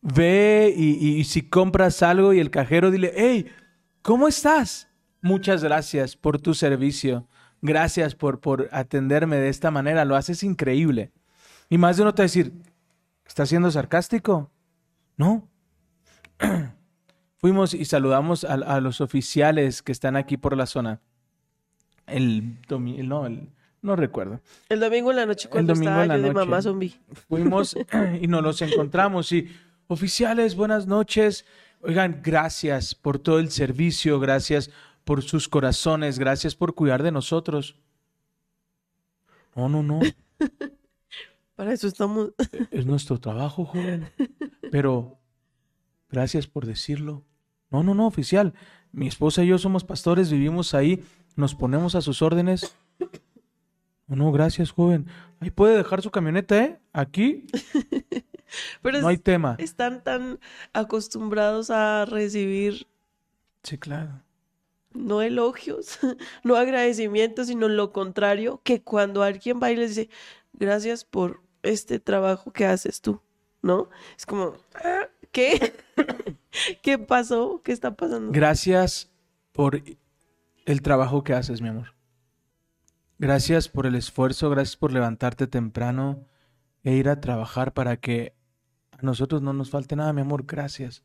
Ve 0.00 0.72
y, 0.74 0.92
y- 0.92 1.16
y 1.18 1.24
si 1.24 1.42
compras 1.42 2.02
algo 2.02 2.32
y 2.32 2.40
el 2.40 2.50
cajero 2.50 2.90
dile, 2.90 3.12
hey, 3.14 3.46
¿cómo 4.00 4.26
estás? 4.26 4.88
Muchas 5.20 5.62
gracias 5.62 6.16
por 6.16 6.40
tu 6.40 6.54
servicio. 6.54 7.28
Gracias 7.60 8.14
por, 8.14 8.40
por 8.40 8.70
atenderme 8.72 9.36
de 9.36 9.50
esta 9.50 9.70
manera. 9.70 10.06
Lo 10.06 10.16
haces 10.16 10.42
increíble. 10.42 11.12
Y 11.68 11.76
más 11.76 11.96
de 11.98 12.02
uno 12.04 12.14
te 12.14 12.22
va 12.22 12.24
a 12.24 12.28
decir, 12.28 12.54
¿estás 13.30 13.48
siendo 13.48 13.70
sarcástico? 13.70 14.50
No. 15.16 15.48
Fuimos 17.38 17.72
y 17.74 17.84
saludamos 17.84 18.44
a, 18.44 18.54
a 18.54 18.80
los 18.80 19.00
oficiales 19.00 19.82
que 19.82 19.92
están 19.92 20.16
aquí 20.16 20.36
por 20.36 20.56
la 20.56 20.66
zona. 20.66 21.00
El 22.06 22.60
domingo, 22.68 23.02
no, 23.04 23.26
el- 23.26 23.48
no 23.82 23.96
recuerdo. 23.96 24.40
el 24.68 24.78
domingo 24.80 25.10
en 25.10 25.16
la 25.16 25.24
noche 25.26 25.48
cuando 25.48 25.72
domingo 25.72 25.88
estaba 25.90 26.02
en 26.02 26.08
la 26.08 26.16
yo 26.18 26.22
de 26.24 26.32
mamá 26.32 26.60
zombie. 26.60 27.00
Fuimos 27.28 27.76
y 28.20 28.26
nos 28.26 28.42
los 28.42 28.60
encontramos 28.62 29.32
y 29.32 29.48
oficiales, 29.86 30.54
buenas 30.56 30.86
noches. 30.86 31.46
Oigan, 31.82 32.20
gracias 32.22 32.94
por 32.94 33.18
todo 33.18 33.38
el 33.38 33.50
servicio, 33.50 34.20
gracias 34.20 34.70
por 35.04 35.22
sus 35.22 35.48
corazones, 35.48 36.18
gracias 36.18 36.54
por 36.54 36.74
cuidar 36.74 37.02
de 37.02 37.10
nosotros. 37.12 37.76
No, 39.56 39.68
no, 39.70 39.82
no, 39.82 40.00
Para 41.60 41.74
eso 41.74 41.88
estamos. 41.88 42.30
es 42.70 42.86
nuestro 42.86 43.20
trabajo, 43.20 43.66
joven. 43.66 44.08
Pero 44.70 45.18
gracias 46.08 46.46
por 46.46 46.64
decirlo. 46.64 47.22
No, 47.70 47.82
no, 47.82 47.94
no, 47.94 48.06
oficial. 48.06 48.54
Mi 48.92 49.06
esposa 49.06 49.44
y 49.44 49.48
yo 49.48 49.58
somos 49.58 49.84
pastores, 49.84 50.30
vivimos 50.32 50.72
ahí, 50.72 51.04
nos 51.36 51.54
ponemos 51.54 51.94
a 51.96 52.00
sus 52.00 52.22
órdenes. 52.22 52.74
No, 54.06 54.16
no, 54.16 54.32
gracias, 54.32 54.70
joven. 54.70 55.06
Ahí 55.38 55.50
puede 55.50 55.76
dejar 55.76 56.00
su 56.00 56.10
camioneta, 56.10 56.64
¿eh? 56.64 56.80
Aquí 56.94 57.44
Pero 58.80 59.02
no 59.02 59.08
hay 59.08 59.16
es- 59.16 59.22
tema. 59.22 59.56
están 59.58 60.02
tan 60.02 60.40
acostumbrados 60.72 61.68
a 61.70 62.06
recibir 62.06 62.86
Sí, 63.64 63.76
claro. 63.76 64.22
no 64.94 65.20
elogios, 65.20 65.98
no 66.42 66.56
agradecimientos, 66.56 67.48
sino 67.48 67.68
lo 67.68 67.92
contrario, 67.92 68.62
que 68.64 68.82
cuando 68.82 69.22
alguien 69.22 69.60
va 69.62 69.70
y 69.70 69.76
les 69.76 69.90
dice, 69.94 70.08
gracias 70.54 71.04
por 71.04 71.42
este 71.62 72.00
trabajo 72.00 72.52
que 72.52 72.66
haces 72.66 73.00
tú, 73.00 73.20
¿no? 73.62 73.88
Es 74.16 74.26
como, 74.26 74.54
"Ah, 74.74 75.08
¿qué? 75.32 75.74
¿Qué 76.82 76.98
pasó? 76.98 77.60
¿Qué 77.62 77.72
está 77.72 77.96
pasando? 77.96 78.32
Gracias 78.32 79.10
por 79.52 79.82
el 80.66 80.82
trabajo 80.82 81.24
que 81.24 81.34
haces, 81.34 81.60
mi 81.60 81.68
amor. 81.68 81.94
Gracias 83.18 83.68
por 83.68 83.86
el 83.86 83.96
esfuerzo, 83.96 84.48
gracias 84.48 84.76
por 84.76 84.92
levantarte 84.92 85.46
temprano 85.46 86.26
e 86.82 86.94
ir 86.94 87.08
a 87.08 87.20
trabajar 87.20 87.74
para 87.74 87.98
que 87.98 88.34
a 88.92 89.02
nosotros 89.02 89.42
no 89.42 89.52
nos 89.52 89.70
falte 89.70 89.96
nada, 89.96 90.12
mi 90.12 90.22
amor. 90.22 90.46
Gracias. 90.46 91.04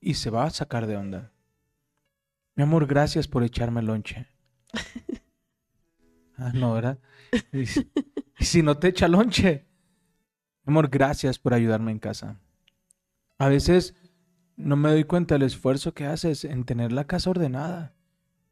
Y 0.00 0.14
se 0.14 0.30
va 0.30 0.44
a 0.44 0.50
sacar 0.50 0.86
de 0.86 0.96
onda. 0.96 1.32
Mi 2.54 2.64
amor, 2.64 2.86
gracias 2.86 3.26
por 3.28 3.42
echarme 3.42 3.82
lonche. 3.82 4.26
Ah, 6.40 6.52
no, 6.54 6.72
¿verdad? 6.72 7.00
Y 7.52 8.44
si- 8.44 8.62
no 8.62 8.78
te 8.78 8.88
echa 8.88 9.08
lonche, 9.08 9.66
amor, 10.64 10.88
gracias 10.88 11.38
por 11.38 11.54
ayudarme 11.54 11.90
en 11.92 11.98
casa. 11.98 12.40
A 13.38 13.48
veces 13.48 13.94
no 14.56 14.76
me 14.76 14.90
doy 14.90 15.04
cuenta 15.04 15.34
del 15.34 15.42
esfuerzo 15.42 15.94
que 15.94 16.06
haces 16.06 16.44
en 16.44 16.64
tener 16.64 16.92
la 16.92 17.04
casa 17.06 17.30
ordenada. 17.30 17.94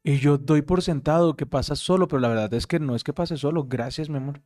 Y 0.03 0.19
yo 0.19 0.39
doy 0.39 0.63
por 0.63 0.83
sentado 0.83 1.37
que 1.37 1.47
pasas 1.47 1.79
solo, 1.81 2.07
pero 2.07 2.21
la 2.21 2.29
verdad 2.29 2.55
es 2.55 2.67
que 2.67 2.79
no 2.79 2.95
es 2.95 3.03
que 3.03 3.13
pases 3.13 3.41
solo. 3.41 3.65
Gracias, 3.65 4.09
mi 4.09 4.19
amor. 4.19 4.41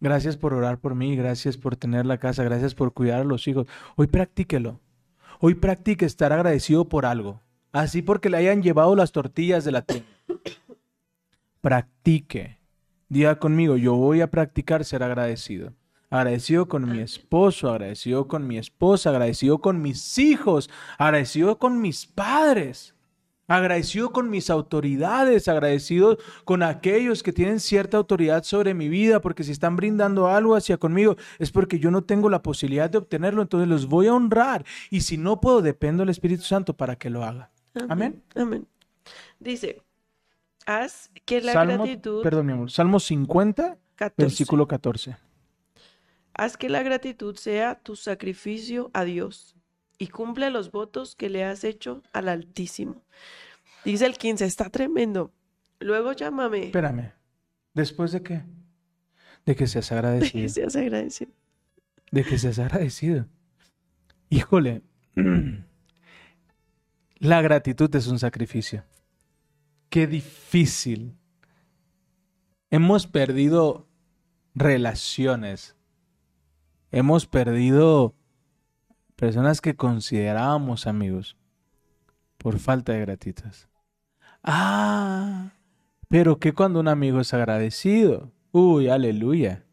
Gracias 0.00 0.36
por 0.36 0.54
orar 0.54 0.78
por 0.78 0.94
mí, 0.94 1.16
gracias 1.16 1.56
por 1.56 1.74
tener 1.74 2.06
la 2.06 2.18
casa, 2.18 2.44
gracias 2.44 2.74
por 2.76 2.92
cuidar 2.94 3.22
a 3.22 3.24
los 3.24 3.48
hijos. 3.48 3.66
Hoy 3.96 4.06
practíquelo. 4.06 4.80
Hoy 5.40 5.54
practique 5.54 6.04
estar 6.06 6.32
agradecido 6.32 6.88
por 6.88 7.06
algo. 7.06 7.42
Así 7.72 8.02
porque 8.02 8.30
le 8.30 8.36
hayan 8.36 8.62
llevado 8.62 8.94
las 8.94 9.10
tortillas 9.12 9.64
de 9.64 9.72
la 9.72 9.82
tienda. 9.82 10.08
Practique. 11.60 12.57
Diga 13.08 13.38
conmigo, 13.38 13.76
yo 13.76 13.94
voy 13.94 14.20
a 14.20 14.30
practicar 14.30 14.84
ser 14.84 15.02
agradecido. 15.02 15.72
Agradecido 16.10 16.68
con 16.68 16.90
mi 16.90 17.00
esposo, 17.00 17.70
agradecido 17.70 18.28
con 18.28 18.46
mi 18.46 18.56
esposa, 18.56 19.10
agradecido 19.10 19.60
con 19.60 19.82
mis 19.82 20.18
hijos, 20.18 20.70
agradecido 20.96 21.58
con 21.58 21.82
mis 21.82 22.06
padres, 22.06 22.94
agradecido 23.46 24.10
con 24.10 24.30
mis 24.30 24.48
autoridades, 24.48 25.48
agradecido 25.48 26.18
con 26.44 26.62
aquellos 26.62 27.22
que 27.22 27.32
tienen 27.32 27.60
cierta 27.60 27.96
autoridad 27.96 28.42
sobre 28.44 28.72
mi 28.72 28.88
vida, 28.88 29.20
porque 29.20 29.44
si 29.44 29.52
están 29.52 29.76
brindando 29.76 30.28
algo 30.28 30.54
hacia 30.54 30.78
conmigo 30.78 31.16
es 31.38 31.50
porque 31.50 31.78
yo 31.78 31.90
no 31.90 32.04
tengo 32.04 32.30
la 32.30 32.42
posibilidad 32.42 32.88
de 32.88 32.98
obtenerlo, 32.98 33.42
entonces 33.42 33.68
los 33.68 33.86
voy 33.86 34.06
a 34.06 34.14
honrar. 34.14 34.64
Y 34.90 35.00
si 35.02 35.16
no 35.16 35.40
puedo, 35.40 35.60
dependo 35.60 36.02
del 36.02 36.10
Espíritu 36.10 36.42
Santo 36.42 36.74
para 36.74 36.96
que 36.96 37.10
lo 37.10 37.24
haga. 37.24 37.50
Amén. 37.88 38.22
Amén. 38.34 38.66
Dice, 39.40 39.82
haz 40.68 41.10
que 41.24 41.40
la 41.40 41.54
Salmo, 41.54 41.84
gratitud, 41.84 42.22
perdón, 42.22 42.46
mi 42.46 42.52
amor, 42.52 42.70
Salmo 42.70 43.00
50, 43.00 43.78
14, 43.96 44.22
versículo 44.22 44.68
14. 44.68 45.16
haz 46.34 46.56
que 46.58 46.68
la 46.68 46.82
gratitud 46.82 47.36
sea 47.36 47.80
tu 47.80 47.96
sacrificio 47.96 48.90
a 48.92 49.04
Dios 49.04 49.56
y 49.98 50.08
cumple 50.08 50.50
los 50.50 50.70
votos 50.70 51.16
que 51.16 51.30
le 51.30 51.42
has 51.42 51.64
hecho 51.64 52.02
al 52.12 52.28
Altísimo. 52.28 53.02
Dice 53.84 54.04
el 54.04 54.18
15, 54.18 54.44
está 54.44 54.68
tremendo. 54.68 55.32
Luego 55.80 56.12
llámame. 56.12 56.66
Espérame. 56.66 57.12
¿Después 57.72 58.12
de 58.12 58.22
qué? 58.22 58.42
De 59.46 59.56
que 59.56 59.66
seas 59.66 59.88
que 59.88 59.94
agradecido. 59.94 60.48
seas 60.50 60.76
agradecido. 60.76 61.32
De 62.10 62.24
que 62.24 62.38
seas 62.38 62.58
agradecido. 62.58 63.26
Híjole. 64.28 64.82
La 67.20 67.40
gratitud 67.40 67.94
es 67.96 68.06
un 68.06 68.18
sacrificio. 68.18 68.84
Qué 69.88 70.06
difícil. 70.06 71.16
Hemos 72.70 73.06
perdido 73.06 73.86
relaciones. 74.54 75.76
Hemos 76.90 77.26
perdido 77.26 78.14
personas 79.16 79.60
que 79.60 79.76
considerábamos 79.76 80.86
amigos 80.86 81.36
por 82.36 82.58
falta 82.58 82.92
de 82.92 83.00
gratitud. 83.00 83.52
Ah, 84.42 85.52
pero 86.08 86.38
que 86.38 86.52
cuando 86.52 86.80
un 86.80 86.88
amigo 86.88 87.20
es 87.20 87.34
agradecido. 87.34 88.32
Uy, 88.52 88.88
aleluya. 88.88 89.64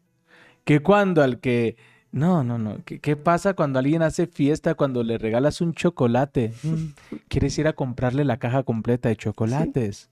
Que 0.64 0.82
cuando 0.82 1.22
al 1.22 1.40
que... 1.40 1.76
No, 2.16 2.42
no, 2.42 2.56
no. 2.56 2.78
¿Qué, 2.86 2.98
qué 2.98 3.14
pasa 3.14 3.52
cuando 3.52 3.78
alguien 3.78 4.00
hace 4.00 4.26
fiesta, 4.26 4.74
cuando 4.74 5.02
le 5.02 5.18
regalas 5.18 5.60
un 5.60 5.74
chocolate? 5.74 6.54
Mm, 6.62 7.16
¿Quieres 7.28 7.58
ir 7.58 7.68
a 7.68 7.74
comprarle 7.74 8.24
la 8.24 8.38
caja 8.38 8.62
completa 8.62 9.10
de 9.10 9.16
chocolates? 9.16 10.08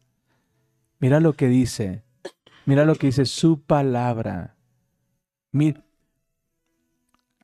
Mira 0.99 1.19
lo 1.19 1.33
que 1.33 1.49
dice. 1.49 2.03
Mira 2.67 2.85
lo 2.85 2.97
que 2.97 3.07
dice 3.07 3.25
su 3.25 3.63
palabra. 3.63 4.55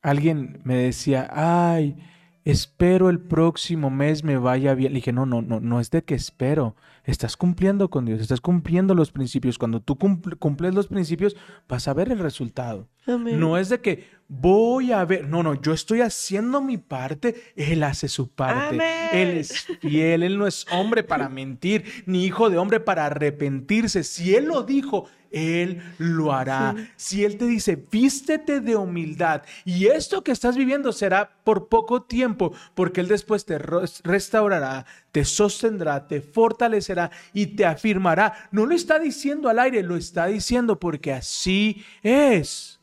Alguien 0.02 0.60
me 0.64 0.76
decía, 0.76 1.26
ay, 1.32 1.96
espero 2.44 3.08
el 3.08 3.18
próximo 3.18 3.88
mes 3.88 4.24
me 4.24 4.36
vaya 4.36 4.74
bien. 4.74 4.92
Le 4.92 4.96
dije, 4.96 5.14
no, 5.14 5.24
no, 5.24 5.40
no, 5.40 5.60
no 5.60 5.80
es 5.80 5.90
de 5.90 6.04
que 6.04 6.14
espero. 6.14 6.76
Estás 7.10 7.36
cumpliendo 7.36 7.90
con 7.90 8.04
Dios, 8.06 8.20
estás 8.20 8.40
cumpliendo 8.40 8.94
los 8.94 9.10
principios. 9.10 9.58
Cuando 9.58 9.80
tú 9.80 9.96
cumpl- 9.96 10.38
cumples 10.38 10.74
los 10.74 10.86
principios, 10.86 11.36
vas 11.68 11.88
a 11.88 11.92
ver 11.94 12.10
el 12.12 12.18
resultado. 12.20 12.88
Amén. 13.06 13.40
No 13.40 13.58
es 13.58 13.68
de 13.68 13.80
que 13.80 14.08
voy 14.28 14.92
a 14.92 15.04
ver, 15.04 15.26
no, 15.28 15.42
no, 15.42 15.60
yo 15.60 15.72
estoy 15.72 16.02
haciendo 16.02 16.60
mi 16.60 16.78
parte, 16.78 17.34
Él 17.56 17.82
hace 17.82 18.06
su 18.06 18.28
parte. 18.30 18.76
Amén. 18.76 19.08
Él 19.12 19.28
es 19.38 19.66
fiel, 19.80 20.22
Él 20.22 20.38
no 20.38 20.46
es 20.46 20.66
hombre 20.70 21.02
para 21.02 21.28
mentir, 21.28 21.84
ni 22.06 22.24
hijo 22.24 22.48
de 22.48 22.58
hombre 22.58 22.78
para 22.78 23.06
arrepentirse. 23.06 24.04
Si 24.04 24.34
Él 24.36 24.44
lo 24.44 24.62
dijo, 24.62 25.06
Él 25.32 25.82
lo 25.98 26.32
hará. 26.32 26.76
Si 26.94 27.24
Él 27.24 27.38
te 27.38 27.46
dice, 27.46 27.82
vístete 27.90 28.60
de 28.60 28.76
humildad 28.76 29.42
y 29.64 29.86
esto 29.86 30.22
que 30.22 30.30
estás 30.30 30.56
viviendo 30.56 30.92
será 30.92 31.38
por 31.42 31.68
poco 31.68 32.02
tiempo, 32.02 32.52
porque 32.74 33.00
Él 33.00 33.08
después 33.08 33.44
te 33.46 33.58
restaurará, 34.04 34.86
te 35.12 35.24
sostendrá, 35.24 36.06
te 36.06 36.20
fortalecerá 36.20 37.10
y 37.32 37.46
te 37.48 37.64
afirmará. 37.66 38.48
No 38.52 38.66
lo 38.66 38.74
está 38.74 38.98
diciendo 38.98 39.48
al 39.48 39.58
aire, 39.58 39.82
lo 39.82 39.96
está 39.96 40.26
diciendo 40.26 40.78
porque 40.78 41.12
así 41.12 41.84
es. 42.02 42.80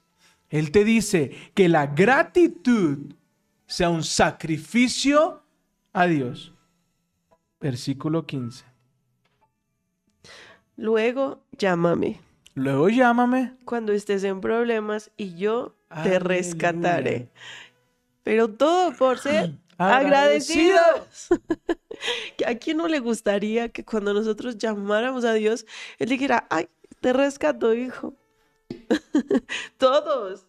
Él 0.50 0.72
te 0.72 0.84
dice 0.84 1.32
que 1.54 1.68
la 1.70 1.88
gratitud 1.88 3.14
sea 3.66 3.90
un 3.90 4.04
sacrificio 4.04 5.44
a 5.94 6.06
Dios. 6.08 6.54
Versículo 7.60 8.26
15. 8.26 8.64
Luego 10.76 11.44
llámame 11.58 12.22
Luego 12.54 12.90
llámame. 12.90 13.56
cuando 13.66 13.94
estés 13.94 14.24
en 14.24 14.42
problemas 14.42 15.12
y 15.18 15.36
yo 15.36 15.76
te 16.02 16.18
Aleluya. 16.18 16.20
rescataré. 16.20 17.30
Pero 18.24 18.50
todo 18.50 18.94
por 18.94 19.20
ser 19.20 19.54
Agradecido. 19.78 20.78
agradecidos. 20.78 21.30
¿A 22.46 22.56
quién 22.56 22.78
no 22.78 22.88
le 22.88 23.00
gustaría 23.00 23.70
que 23.70 23.84
cuando 23.84 24.14
nosotros 24.14 24.58
llamáramos 24.58 25.26
a 25.26 25.34
Dios, 25.34 25.66
Él 26.00 26.10
dijera, 26.10 26.48
ay, 26.50 26.68
te 27.02 27.14
rescato, 27.14 27.74
hijo? 27.74 28.14
Todos. 29.78 30.46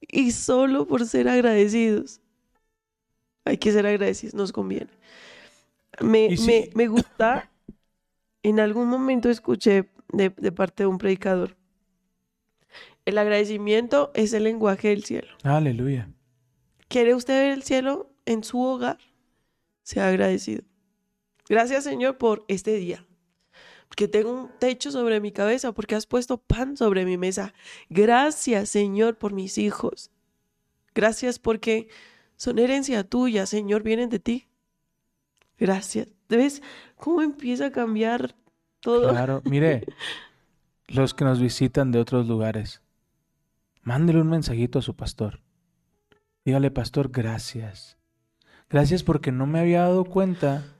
Y 0.00 0.30
solo 0.32 0.86
por 0.86 1.06
ser 1.06 1.28
agradecidos. 1.28 2.20
Hay 3.44 3.58
que 3.58 3.72
ser 3.72 3.86
agradecidos, 3.86 4.34
nos 4.34 4.52
conviene. 4.52 4.90
Me, 6.00 6.36
si- 6.36 6.46
me, 6.46 6.70
me 6.74 6.86
gusta, 6.88 7.50
en 8.42 8.60
algún 8.60 8.88
momento 8.88 9.30
escuché 9.30 9.88
de, 10.12 10.30
de 10.30 10.52
parte 10.52 10.82
de 10.82 10.86
un 10.88 10.98
predicador, 10.98 11.56
el 13.04 13.18
agradecimiento 13.18 14.10
es 14.14 14.32
el 14.32 14.44
lenguaje 14.44 14.88
del 14.88 15.04
cielo. 15.04 15.28
Aleluya. 15.44 16.08
¿Quiere 16.88 17.14
usted 17.14 17.34
ver 17.44 17.52
el 17.52 17.62
cielo 17.62 18.10
en 18.26 18.42
su 18.44 18.60
hogar? 18.60 18.98
Sea 19.82 20.08
agradecido. 20.08 20.62
Gracias, 21.48 21.84
Señor, 21.84 22.18
por 22.18 22.44
este 22.48 22.74
día. 22.74 23.04
Porque 23.88 24.08
tengo 24.08 24.32
un 24.32 24.50
techo 24.58 24.90
sobre 24.90 25.20
mi 25.20 25.32
cabeza, 25.32 25.72
porque 25.72 25.94
has 25.94 26.06
puesto 26.06 26.38
pan 26.38 26.76
sobre 26.76 27.04
mi 27.04 27.16
mesa. 27.16 27.54
Gracias, 27.88 28.68
Señor, 28.68 29.16
por 29.16 29.32
mis 29.32 29.58
hijos. 29.58 30.10
Gracias 30.94 31.38
porque 31.38 31.88
son 32.36 32.58
herencia 32.58 33.04
tuya, 33.04 33.46
Señor, 33.46 33.82
vienen 33.82 34.10
de 34.10 34.18
ti. 34.18 34.48
Gracias. 35.58 36.08
¿Ves 36.28 36.62
cómo 36.96 37.22
empieza 37.22 37.66
a 37.66 37.72
cambiar 37.72 38.34
todo? 38.80 39.10
Claro, 39.10 39.42
mire, 39.44 39.86
los 40.88 41.14
que 41.14 41.24
nos 41.24 41.40
visitan 41.40 41.92
de 41.92 42.00
otros 42.00 42.26
lugares, 42.26 42.82
mándele 43.82 44.20
un 44.20 44.30
mensajito 44.30 44.78
a 44.78 44.82
su 44.82 44.96
pastor. 44.96 45.40
Dígale, 46.44 46.70
pastor, 46.70 47.10
gracias. 47.10 47.98
Gracias 48.68 49.02
porque 49.02 49.32
no 49.32 49.46
me 49.46 49.60
había 49.60 49.82
dado 49.82 50.04
cuenta 50.04 50.75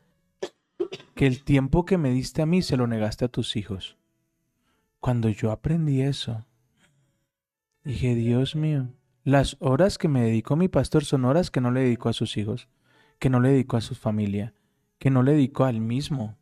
que 1.15 1.27
el 1.27 1.43
tiempo 1.43 1.85
que 1.85 1.99
me 1.99 2.11
diste 2.11 2.43
a 2.43 2.47
mí 2.47 2.63
se 2.63 2.77
lo 2.77 2.87
negaste 2.87 3.25
a 3.25 3.29
tus 3.29 3.57
hijos. 3.57 3.97
Cuando 5.01 5.29
yo 5.29 5.51
aprendí 5.53 6.03
eso, 6.03 6.45
dije, 7.85 8.15
Dios 8.15 8.57
mío, 8.57 8.89
las 9.25 9.57
horas 9.61 9.99
que 9.99 10.09
me 10.09 10.23
dedicó 10.23 10.57
mi 10.57 10.69
pastor 10.69 11.05
son 11.05 11.25
horas 11.25 11.51
que 11.51 11.61
no 11.61 11.71
le 11.71 11.81
dedicó 11.81 12.09
a 12.09 12.13
sus 12.13 12.37
hijos, 12.37 12.69
que 13.19 13.31
no 13.31 13.41
le 13.41 13.51
dedicó 13.51 13.77
a 13.77 13.81
su 13.81 13.95
familia, 13.95 14.55
que 14.99 15.11
no 15.11 15.23
le 15.23 15.33
dedicó 15.33 15.65
al 15.65 15.81
mismo. 15.81 16.37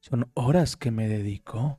Son 0.00 0.30
horas 0.34 0.76
que 0.76 0.90
me 0.90 1.08
dedicó. 1.08 1.78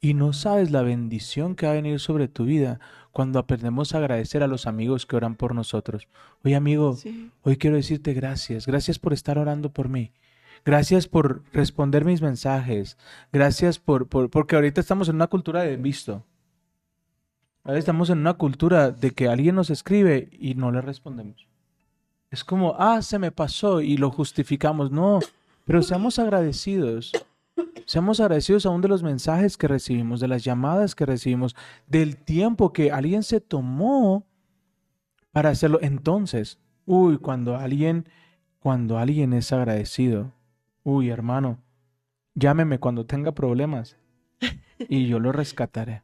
Y 0.00 0.14
no 0.14 0.32
sabes 0.32 0.70
la 0.70 0.82
bendición 0.82 1.54
que 1.54 1.66
va 1.66 1.72
a 1.72 1.76
venir 1.76 2.00
sobre 2.00 2.26
tu 2.26 2.44
vida 2.44 2.80
cuando 3.12 3.38
aprendemos 3.38 3.94
a 3.94 3.98
agradecer 3.98 4.42
a 4.42 4.46
los 4.46 4.66
amigos 4.66 5.04
que 5.06 5.16
oran 5.16 5.36
por 5.36 5.54
nosotros. 5.54 6.08
Oye 6.42 6.56
amigo, 6.56 6.94
Sí. 6.94 7.30
hoy 7.42 7.56
quiero 7.56 7.76
decirte 7.76 8.14
gracias. 8.14 8.66
Gracias 8.66 8.98
por 8.98 9.12
estar 9.12 9.38
orando 9.38 9.72
por 9.72 9.88
mí. 9.88 10.12
Gracias 10.64 11.08
por 11.08 11.42
responder 11.52 12.04
mis 12.04 12.22
mensajes. 12.22 12.96
Gracias 13.32 13.78
por, 13.78 14.08
por 14.08 14.30
porque 14.30 14.56
ahorita 14.56 14.80
estamos 14.80 15.08
en 15.08 15.16
una 15.16 15.26
cultura 15.26 15.62
de 15.62 15.76
visto. 15.76 16.24
Ahora 17.64 17.78
estamos 17.78 18.10
en 18.10 18.18
una 18.18 18.34
cultura 18.34 18.90
de 18.90 19.10
que 19.10 19.28
alguien 19.28 19.54
nos 19.54 19.70
escribe 19.70 20.28
y 20.32 20.54
no 20.54 20.70
le 20.72 20.80
respondemos. 20.80 21.46
Es 22.30 22.44
como, 22.44 22.74
ah, 22.78 23.02
se 23.02 23.18
me 23.18 23.32
pasó 23.32 23.80
y 23.80 23.96
lo 23.96 24.10
justificamos. 24.10 24.90
No, 24.90 25.20
pero 25.64 25.82
seamos 25.82 26.18
agradecidos. 26.18 27.12
Seamos 27.84 28.20
agradecidos 28.20 28.66
aún 28.66 28.80
de 28.80 28.88
los 28.88 29.02
mensajes 29.02 29.56
que 29.56 29.68
recibimos, 29.68 30.20
de 30.20 30.28
las 30.28 30.44
llamadas 30.44 30.94
que 30.94 31.06
recibimos, 31.06 31.56
del 31.86 32.16
tiempo 32.16 32.72
que 32.72 32.90
alguien 32.90 33.22
se 33.22 33.40
tomó 33.40 34.24
para 35.32 35.50
hacerlo. 35.50 35.78
Entonces, 35.82 36.58
uy, 36.86 37.18
cuando 37.18 37.56
alguien, 37.56 38.08
cuando 38.60 38.96
alguien 38.98 39.32
es 39.32 39.52
agradecido, 39.52 40.32
uy, 40.82 41.10
hermano, 41.10 41.62
llámeme 42.34 42.78
cuando 42.78 43.06
tenga 43.06 43.32
problemas 43.32 43.96
y 44.78 45.06
yo 45.08 45.18
lo 45.18 45.32
rescataré. 45.32 46.02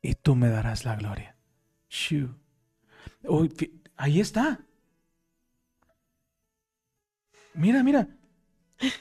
Y 0.00 0.14
tú 0.14 0.34
me 0.34 0.48
darás 0.48 0.84
la 0.84 0.96
gloria. 0.96 1.36
Shoo. 1.88 2.34
Uy, 3.24 3.52
ahí 3.96 4.20
está. 4.20 4.60
Mira, 7.54 7.82
mira. 7.82 8.08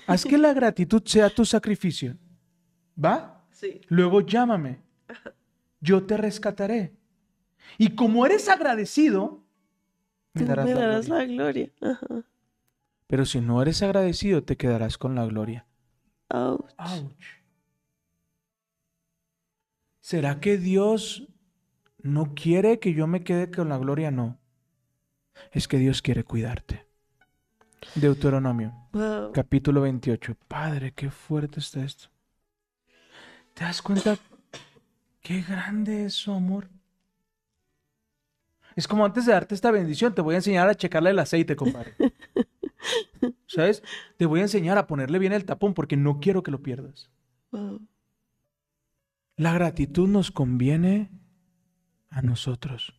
Haz 0.05 0.25
que 0.25 0.37
la 0.37 0.53
gratitud 0.53 1.01
sea 1.05 1.29
tu 1.29 1.43
sacrificio. 1.45 2.17
¿Va? 3.03 3.43
Sí. 3.51 3.81
Luego 3.87 4.21
llámame. 4.21 4.81
Yo 5.79 6.03
te 6.05 6.17
rescataré. 6.17 6.93
Y 7.77 7.95
como 7.95 8.25
eres 8.25 8.47
agradecido, 8.49 9.43
me 10.33 10.41
Tú 10.41 10.47
darás, 10.47 10.65
me 10.65 10.73
la 10.75 10.81
darás 10.81 11.07
gloria. 11.07 11.27
la 11.27 11.33
gloria. 11.33 11.71
Ajá. 11.81 12.23
Pero 13.11 13.25
si 13.25 13.41
no 13.41 13.61
eres 13.61 13.83
agradecido, 13.83 14.41
te 14.41 14.55
quedarás 14.55 14.97
con 14.97 15.15
la 15.15 15.25
gloria. 15.25 15.65
Ouch. 16.29 16.71
Ouch. 16.77 17.25
¿Será 19.99 20.39
que 20.39 20.57
Dios 20.57 21.27
no 21.97 22.33
quiere 22.33 22.79
que 22.79 22.93
yo 22.93 23.07
me 23.07 23.21
quede 23.21 23.51
con 23.51 23.67
la 23.67 23.77
gloria? 23.77 24.11
No. 24.11 24.39
Es 25.51 25.67
que 25.67 25.77
Dios 25.77 26.01
quiere 26.01 26.23
cuidarte. 26.23 26.87
Deuteronomio, 27.95 28.87
Wow. 28.93 29.33
capítulo 29.33 29.81
28. 29.81 30.37
Padre, 30.47 30.93
qué 30.93 31.11
fuerte 31.11 31.59
está 31.59 31.83
esto. 31.83 32.07
¿Te 33.53 33.65
das 33.65 33.81
cuenta 33.81 34.17
qué 35.19 35.41
grande 35.41 36.05
es 36.05 36.13
su 36.13 36.31
amor? 36.31 36.69
Es 38.77 38.87
como 38.87 39.03
antes 39.03 39.25
de 39.25 39.33
darte 39.33 39.53
esta 39.53 39.69
bendición, 39.69 40.15
te 40.15 40.21
voy 40.21 40.35
a 40.35 40.37
enseñar 40.37 40.69
a 40.69 40.75
checarle 40.75 41.09
el 41.09 41.19
aceite, 41.19 41.57
compadre. 41.57 41.93
¿Sabes? 43.47 43.83
Te 44.17 44.25
voy 44.25 44.39
a 44.39 44.43
enseñar 44.43 44.77
a 44.77 44.87
ponerle 44.87 45.19
bien 45.19 45.33
el 45.33 45.45
tapón 45.45 45.73
porque 45.73 45.97
no 45.97 46.19
quiero 46.19 46.43
que 46.43 46.51
lo 46.51 46.61
pierdas. 46.61 47.09
Wow. 47.51 47.81
La 49.35 49.53
gratitud 49.53 50.07
nos 50.07 50.31
conviene 50.31 51.09
a 52.09 52.21
nosotros. 52.21 52.93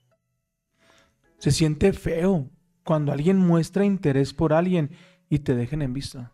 Se 1.39 1.51
siente 1.51 1.93
feo 1.93 2.51
cuando 2.85 3.12
alguien 3.12 3.39
muestra 3.39 3.85
interés 3.85 4.33
por 4.33 4.53
alguien 4.53 4.91
y 5.28 5.41
te 5.41 5.55
dejen 5.55 5.83
en 5.83 5.93
vista. 5.93 6.33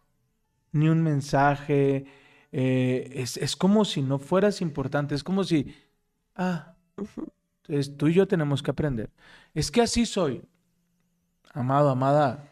Ni 0.73 0.89
un 0.89 1.03
mensaje. 1.03 2.07
eh, 2.53 3.11
es, 3.15 3.37
es 3.37 3.57
como 3.57 3.85
si 3.85 4.03
no 4.03 4.19
fueras 4.19 4.61
importante. 4.63 5.15
Es 5.15 5.25
como 5.25 5.45
si, 5.45 5.75
ah, 6.37 6.77
entonces 7.69 7.97
tú 7.97 8.09
y 8.09 8.15
yo 8.15 8.29
tenemos 8.29 8.63
que 8.63 8.71
aprender. 8.71 9.11
Es 9.55 9.71
que 9.71 9.83
así 9.83 10.07
soy. 10.07 10.43
Amado, 11.53 11.91
amada, 11.91 12.49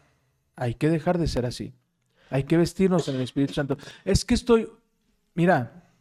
hay 0.57 0.73
que 0.73 0.89
dejar 0.89 1.17
de 1.17 1.27
ser 1.27 1.45
así. 1.45 1.73
Hay 2.29 2.43
que 2.43 2.57
vestirnos 2.57 3.07
en 3.07 3.15
el 3.15 3.21
Espíritu 3.21 3.53
Santo. 3.53 3.77
Es 4.03 4.25
que 4.25 4.33
estoy, 4.33 4.67
mira, 5.33 5.93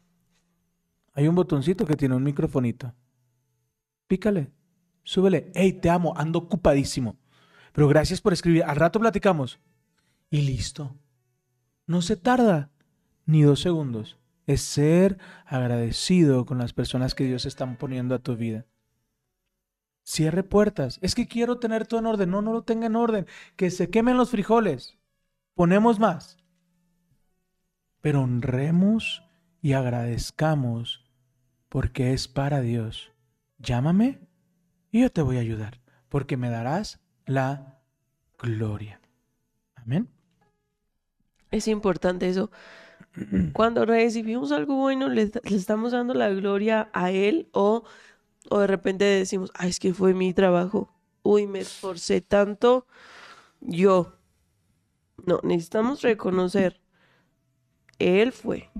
hay 1.14 1.28
un 1.28 1.36
botoncito 1.36 1.86
que 1.86 1.94
tiene 1.94 2.16
un 2.16 2.24
microfonito. 2.24 2.92
Pícale, 4.08 4.50
súbele. 5.04 5.52
Hey, 5.54 5.74
te 5.74 5.90
amo, 5.90 6.14
ando 6.16 6.40
ocupadísimo. 6.40 7.16
Pero 7.72 7.86
gracias 7.86 8.20
por 8.20 8.32
escribir. 8.32 8.64
Al 8.64 8.76
rato 8.76 8.98
platicamos. 8.98 9.60
Y 10.30 10.40
listo. 10.40 10.96
No 11.86 12.02
se 12.02 12.16
tarda 12.16 12.70
ni 13.26 13.42
dos 13.42 13.60
segundos. 13.60 14.18
Es 14.46 14.62
ser 14.62 15.18
agradecido 15.44 16.46
con 16.46 16.58
las 16.58 16.72
personas 16.72 17.14
que 17.14 17.24
Dios 17.24 17.44
está 17.44 17.78
poniendo 17.78 18.14
a 18.14 18.20
tu 18.20 18.36
vida. 18.36 18.66
Cierre 20.06 20.44
puertas. 20.44 21.00
Es 21.02 21.16
que 21.16 21.26
quiero 21.26 21.58
tener 21.58 21.84
todo 21.84 21.98
en 21.98 22.06
orden. 22.06 22.30
No, 22.30 22.40
no 22.40 22.52
lo 22.52 22.62
tenga 22.62 22.86
en 22.86 22.94
orden. 22.94 23.26
Que 23.56 23.72
se 23.72 23.90
quemen 23.90 24.16
los 24.16 24.30
frijoles. 24.30 24.96
Ponemos 25.54 25.98
más. 25.98 26.38
Pero 28.02 28.22
honremos 28.22 29.24
y 29.60 29.72
agradezcamos 29.72 31.04
porque 31.68 32.12
es 32.12 32.28
para 32.28 32.60
Dios. 32.60 33.10
Llámame 33.58 34.20
y 34.92 35.00
yo 35.00 35.10
te 35.10 35.22
voy 35.22 35.38
a 35.38 35.40
ayudar, 35.40 35.80
porque 36.08 36.36
me 36.36 36.50
darás 36.50 37.00
la 37.24 37.80
gloria. 38.38 39.00
Amén. 39.74 40.08
Es 41.50 41.66
importante 41.66 42.28
eso. 42.28 42.52
Cuando 43.54 43.84
recibimos 43.84 44.52
algo 44.52 44.76
bueno, 44.76 45.08
le, 45.08 45.32
le 45.42 45.56
estamos 45.56 45.90
dando 45.90 46.14
la 46.14 46.28
gloria 46.28 46.90
a 46.92 47.10
Él 47.10 47.48
o, 47.50 47.82
o 48.50 48.58
de 48.60 48.66
repente 48.66 49.04
decimos, 49.04 49.50
ay, 49.54 49.70
es 49.70 49.80
que 49.80 49.94
fue 49.94 50.14
mi 50.14 50.32
trabajo. 50.32 50.92
Uy, 51.22 51.46
me 51.46 51.60
esforcé 51.60 52.20
tanto 52.20 52.86
yo. 53.60 54.12
No, 55.24 55.40
necesitamos 55.42 56.02
reconocer, 56.02 56.80
Él 57.98 58.32
fue. 58.32 58.70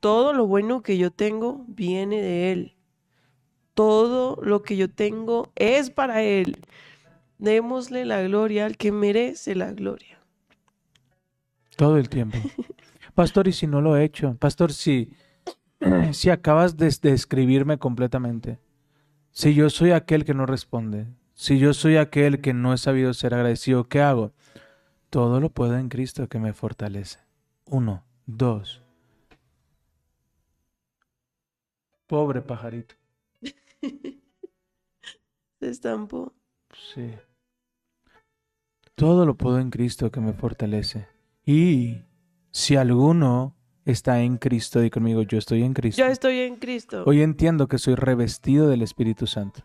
Todo 0.00 0.32
lo 0.32 0.46
bueno 0.46 0.82
que 0.82 0.98
yo 0.98 1.10
tengo 1.10 1.64
viene 1.68 2.20
de 2.20 2.52
Él. 2.52 2.76
Todo 3.74 4.38
lo 4.42 4.62
que 4.62 4.76
yo 4.76 4.90
tengo 4.90 5.52
es 5.54 5.90
para 5.90 6.22
Él. 6.22 6.58
Démosle 7.38 8.04
la 8.04 8.22
gloria 8.22 8.66
al 8.66 8.76
que 8.76 8.92
merece 8.92 9.54
la 9.54 9.72
gloria. 9.72 10.18
Todo 11.76 11.98
el 11.98 12.08
tiempo. 12.08 12.38
Pastor, 13.14 13.48
¿y 13.48 13.52
si 13.52 13.66
no 13.66 13.80
lo 13.80 13.96
he 13.96 14.04
hecho? 14.04 14.36
Pastor, 14.38 14.72
si, 14.72 15.10
si 16.12 16.30
acabas 16.30 16.76
de, 16.76 16.94
de 17.00 17.12
escribirme 17.12 17.78
completamente, 17.78 18.58
si 19.36 19.52
yo 19.52 19.68
soy 19.68 19.90
aquel 19.90 20.24
que 20.24 20.32
no 20.32 20.46
responde, 20.46 21.08
si 21.34 21.58
yo 21.58 21.74
soy 21.74 21.98
aquel 21.98 22.40
que 22.40 22.54
no 22.54 22.72
he 22.72 22.78
sabido 22.78 23.12
ser 23.12 23.34
agradecido, 23.34 23.86
¿qué 23.86 24.00
hago? 24.00 24.32
Todo 25.10 25.40
lo 25.40 25.50
puedo 25.50 25.76
en 25.76 25.90
Cristo 25.90 26.26
que 26.26 26.38
me 26.38 26.54
fortalece. 26.54 27.18
Uno, 27.66 28.02
dos. 28.24 28.82
Pobre 32.06 32.40
pajarito. 32.40 32.94
Se 35.60 35.68
estampó. 35.68 36.32
Sí. 36.94 37.12
Todo 38.94 39.26
lo 39.26 39.36
puedo 39.36 39.58
en 39.58 39.68
Cristo 39.68 40.10
que 40.10 40.20
me 40.20 40.32
fortalece. 40.32 41.08
Y 41.44 42.04
si 42.52 42.76
alguno 42.76 43.54
está 43.86 44.20
en 44.20 44.36
Cristo, 44.36 44.80
di 44.80 44.90
conmigo, 44.90 45.22
yo 45.22 45.38
estoy 45.38 45.62
en 45.62 45.72
Cristo. 45.72 46.02
Yo 46.02 46.08
estoy 46.08 46.40
en 46.40 46.56
Cristo. 46.56 47.04
Hoy 47.06 47.22
entiendo 47.22 47.68
que 47.68 47.78
soy 47.78 47.94
revestido 47.94 48.68
del 48.68 48.82
Espíritu 48.82 49.26
Santo. 49.26 49.62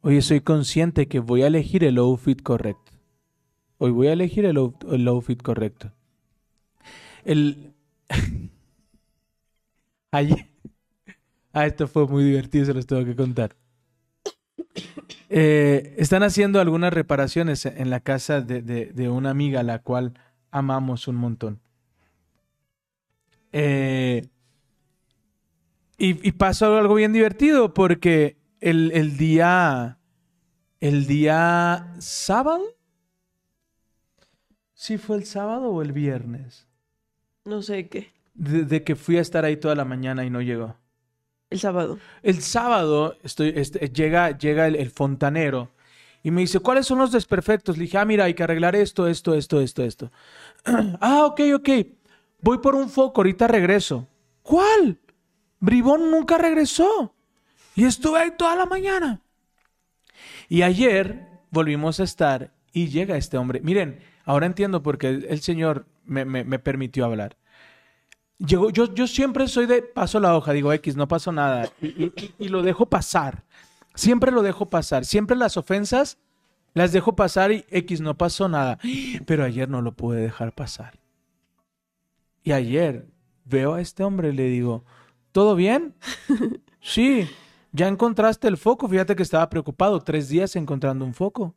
Hoy 0.00 0.22
soy 0.22 0.40
consciente 0.40 1.08
que 1.08 1.18
voy 1.18 1.42
a 1.42 1.48
elegir 1.48 1.84
el 1.84 1.98
outfit 1.98 2.40
correcto. 2.42 2.92
Hoy 3.78 3.90
voy 3.90 4.06
a 4.06 4.12
elegir 4.12 4.44
el, 4.46 4.56
el 4.90 5.08
outfit 5.08 5.42
correcto. 5.42 5.92
El... 7.24 7.74
Ayer... 10.12 10.46
Ah, 11.52 11.66
esto 11.66 11.88
fue 11.88 12.06
muy 12.06 12.22
divertido, 12.24 12.64
se 12.66 12.74
los 12.74 12.86
tengo 12.86 13.04
que 13.04 13.16
contar. 13.16 13.56
Eh, 15.28 15.94
están 15.98 16.22
haciendo 16.22 16.60
algunas 16.60 16.92
reparaciones 16.92 17.66
en 17.66 17.90
la 17.90 18.00
casa 18.00 18.40
de, 18.40 18.62
de- 18.62 18.86
de 18.86 19.08
una 19.08 19.30
amiga 19.30 19.60
a 19.60 19.64
la 19.64 19.80
cual 19.80 20.14
amamos 20.50 21.08
un 21.08 21.16
montón. 21.16 21.60
Eh, 23.60 24.22
y, 25.98 26.28
y 26.28 26.32
pasó 26.32 26.76
algo 26.76 26.94
bien 26.94 27.12
divertido 27.12 27.74
porque 27.74 28.36
el, 28.60 28.92
el 28.92 29.16
día. 29.16 29.98
El 30.80 31.06
día 31.06 31.92
sábado. 31.98 32.62
¿Sí 34.74 34.96
fue 34.96 35.16
el 35.16 35.24
sábado 35.24 35.70
o 35.70 35.82
el 35.82 35.92
viernes? 35.92 36.68
No 37.44 37.62
sé 37.62 37.88
qué. 37.88 38.12
De, 38.34 38.62
de 38.64 38.84
que 38.84 38.94
fui 38.94 39.16
a 39.18 39.22
estar 39.22 39.44
ahí 39.44 39.56
toda 39.56 39.74
la 39.74 39.84
mañana 39.84 40.24
y 40.24 40.30
no 40.30 40.40
llegó. 40.40 40.76
El 41.50 41.58
sábado. 41.58 41.98
El 42.22 42.42
sábado 42.42 43.16
estoy, 43.24 43.54
este, 43.56 43.88
llega, 43.88 44.38
llega 44.38 44.68
el, 44.68 44.76
el 44.76 44.90
fontanero 44.90 45.72
y 46.22 46.30
me 46.30 46.42
dice, 46.42 46.60
¿cuáles 46.60 46.86
son 46.86 46.98
los 46.98 47.10
desperfectos? 47.10 47.76
Le 47.76 47.84
dije, 47.84 47.98
ah, 47.98 48.04
mira, 48.04 48.24
hay 48.24 48.34
que 48.34 48.44
arreglar 48.44 48.76
esto, 48.76 49.08
esto, 49.08 49.34
esto, 49.34 49.60
esto, 49.60 49.82
esto. 49.82 50.12
ah, 51.00 51.24
ok, 51.24 51.40
ok. 51.56 51.68
Voy 52.40 52.58
por 52.58 52.74
un 52.74 52.88
foco, 52.88 53.20
ahorita 53.20 53.46
regreso. 53.48 54.06
¿Cuál? 54.42 54.98
Bribón 55.60 56.10
nunca 56.10 56.38
regresó. 56.38 57.14
Y 57.74 57.84
estuve 57.84 58.18
ahí 58.20 58.30
toda 58.36 58.56
la 58.56 58.66
mañana. 58.66 59.20
Y 60.48 60.62
ayer 60.62 61.26
volvimos 61.50 62.00
a 62.00 62.04
estar 62.04 62.52
y 62.72 62.88
llega 62.88 63.16
este 63.16 63.38
hombre. 63.38 63.60
Miren, 63.60 64.00
ahora 64.24 64.46
entiendo 64.46 64.82
por 64.82 64.98
qué 64.98 65.08
el, 65.08 65.40
Señor 65.40 65.86
me, 66.04 66.24
me- 66.24 66.58
permitió 66.58 67.04
hablar. 67.04 67.36
Llegó, 68.38 68.70
yo, 68.70 68.92
yo 68.94 69.06
siempre 69.06 69.48
soy 69.48 69.66
de 69.66 69.82
paso 69.82 70.20
la 70.20 70.36
hoja, 70.36 70.52
digo 70.52 70.72
X, 70.72 70.96
no 70.96 71.08
pasó 71.08 71.32
nada. 71.32 71.68
Y- 71.82 72.12
y 72.38 72.48
lo 72.48 72.62
dejo 72.62 72.86
pasar. 72.86 73.44
Siempre 73.94 74.30
lo 74.30 74.42
dejo 74.42 74.66
pasar. 74.66 75.04
Siempre 75.04 75.36
las 75.36 75.56
ofensas 75.56 76.18
las 76.74 76.92
dejo 76.92 77.16
pasar 77.16 77.50
y 77.50 77.64
X 77.70 78.00
no 78.00 78.16
pasó 78.16 78.48
nada. 78.48 78.78
Pero 79.26 79.44
ayer 79.44 79.68
no 79.68 79.82
lo 79.82 79.92
pude 79.92 80.20
dejar 80.20 80.52
pasar. 80.52 80.98
Y 82.48 82.52
ayer 82.52 83.06
veo 83.44 83.74
a 83.74 83.82
este 83.82 84.02
hombre 84.02 84.30
y 84.30 84.32
le 84.32 84.44
digo, 84.44 84.86
¿todo 85.32 85.54
bien? 85.54 85.94
Sí, 86.80 87.28
ya 87.72 87.88
encontraste 87.88 88.48
el 88.48 88.56
foco. 88.56 88.88
Fíjate 88.88 89.14
que 89.14 89.22
estaba 89.22 89.50
preocupado. 89.50 90.00
Tres 90.00 90.30
días 90.30 90.56
encontrando 90.56 91.04
un 91.04 91.12
foco. 91.12 91.54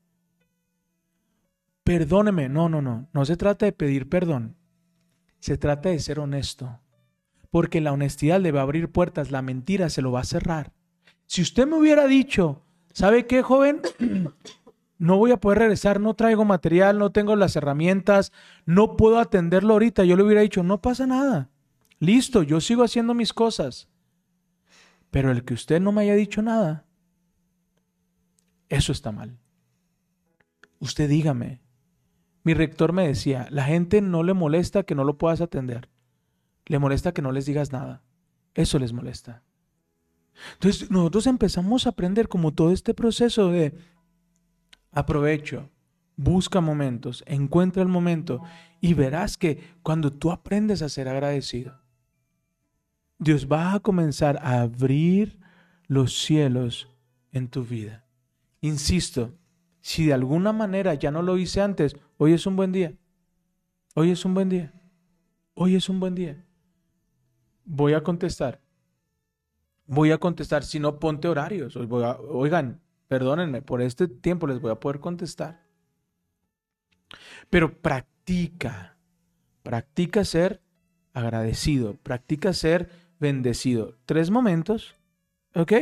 Perdóneme. 1.86 2.50
No, 2.50 2.68
no, 2.68 2.82
no. 2.82 3.08
No 3.14 3.24
se 3.24 3.38
trata 3.38 3.66
de 3.66 3.72
pedir 3.72 4.10
perdón. 4.10 4.58
Se 5.40 5.58
trata 5.58 5.88
de 5.88 6.00
ser 6.00 6.20
honesto. 6.20 6.82
Porque 7.52 7.80
la 7.80 7.94
honestidad 7.94 8.42
le 8.42 8.52
va 8.52 8.60
a 8.60 8.64
abrir 8.64 8.92
puertas, 8.92 9.32
la 9.32 9.42
mentira 9.42 9.90
se 9.90 10.02
lo 10.02 10.12
va 10.12 10.22
a 10.22 10.26
cerrar. 10.26 10.74
Si 11.26 11.42
usted 11.42 11.66
me 11.68 11.78
hubiera 11.78 12.08
dicho, 12.08 12.66
¿sabe 12.92 13.28
qué, 13.28 13.44
joven? 13.44 13.82
No 15.02 15.18
voy 15.18 15.32
a 15.32 15.38
poder 15.38 15.58
regresar, 15.58 16.00
no 16.00 16.14
traigo 16.14 16.46
material, 16.46 17.00
no 17.00 17.12
tengo 17.12 17.36
las 17.36 17.56
herramientas, 17.56 18.32
no 18.68 18.98
puedo 18.98 19.18
atenderlo 19.18 19.74
ahorita. 19.74 20.04
Yo 20.04 20.16
le 20.16 20.22
hubiera 20.22 20.42
dicho, 20.42 20.62
no 20.62 20.80
pasa 20.80 21.08
nada. 21.08 21.50
Listo, 21.98 22.44
yo 22.44 22.62
sigo 22.62 22.84
haciendo 22.84 23.16
mis 23.16 23.34
cosas. 23.34 23.90
Pero 25.10 25.32
el 25.32 25.44
que 25.44 25.56
usted 25.56 25.82
no 25.82 25.92
me 25.92 26.04
haya 26.04 26.14
dicho 26.14 26.44
nada, 26.44 26.86
eso 28.70 28.92
está 28.92 29.12
mal. 29.12 29.40
Usted 30.78 31.10
dígame. 31.10 31.62
Mi 32.44 32.54
rector 32.54 32.94
me 32.94 33.08
decía, 33.08 33.48
la 33.50 33.64
gente 33.64 34.02
no 34.02 34.22
le 34.22 34.36
molesta 34.36 34.84
que 34.84 34.94
no 34.94 35.04
lo 35.04 35.18
puedas 35.18 35.42
atender. 35.42 35.90
Le 36.68 36.78
molesta 36.78 37.12
que 37.12 37.24
no 37.24 37.32
les 37.32 37.48
digas 37.48 37.72
nada. 37.72 38.04
Eso 38.54 38.78
les 38.78 38.94
molesta. 38.94 39.42
Entonces 40.54 40.92
nosotros 40.92 41.26
empezamos 41.26 41.88
a 41.88 41.90
aprender 41.90 42.28
como 42.28 42.54
todo 42.54 42.72
este 42.72 42.94
proceso 42.94 43.50
de 43.50 43.74
aprovecho, 44.92 45.70
busca 46.16 46.62
momentos, 46.62 47.24
encuentra 47.26 47.82
el 47.82 47.88
momento 47.88 48.42
y 48.80 48.94
verás 48.94 49.38
que 49.38 49.76
cuando 49.84 50.12
tú 50.12 50.32
aprendes 50.32 50.82
a 50.82 50.90
ser 50.90 51.08
agradecido, 51.08 51.80
Dios 53.18 53.48
va 53.52 53.74
a 53.74 53.80
comenzar 53.80 54.38
a 54.42 54.62
abrir 54.62 55.40
los 55.88 56.18
cielos 56.18 56.90
en 57.32 57.48
tu 57.48 57.64
vida. 57.64 58.06
Insisto, 58.62 59.34
si 59.82 60.06
de 60.06 60.14
alguna 60.14 60.54
manera 60.54 60.94
ya 60.94 61.12
no 61.12 61.22
lo 61.22 61.38
hice 61.38 61.62
antes, 61.62 61.96
hoy 62.18 62.34
es 62.34 62.46
un 62.46 62.56
buen 62.56 62.72
día. 62.72 62.94
Hoy 63.96 64.12
es 64.12 64.24
un 64.26 64.34
buen 64.34 64.50
día. 64.50 64.74
Hoy 65.54 65.76
es 65.76 65.90
un 65.90 66.00
buen 66.00 66.16
día. 66.16 66.46
Voy 67.66 67.94
a 67.94 68.04
contestar. 68.04 68.62
Voy 69.86 70.12
a 70.12 70.18
contestar. 70.18 70.64
Si 70.64 70.80
no, 70.80 71.00
ponte 71.00 71.28
horarios. 71.28 71.76
Oigan, 71.76 72.82
perdónenme, 73.12 73.62
por 73.62 73.82
este 73.82 74.08
tiempo 74.08 74.48
les 74.48 74.62
voy 74.62 74.72
a 74.72 74.80
poder 74.80 75.02
contestar. 75.02 75.60
Pero 77.50 77.78
practica. 77.82 78.96
Practica 79.64 80.24
ser 80.24 80.62
agradecido. 81.12 81.98
Practica 82.04 82.54
ser 82.54 82.90
bendecido. 83.20 83.98
Tres 84.06 84.30
momentos. 84.32 84.96
¿Ok? 85.56 85.74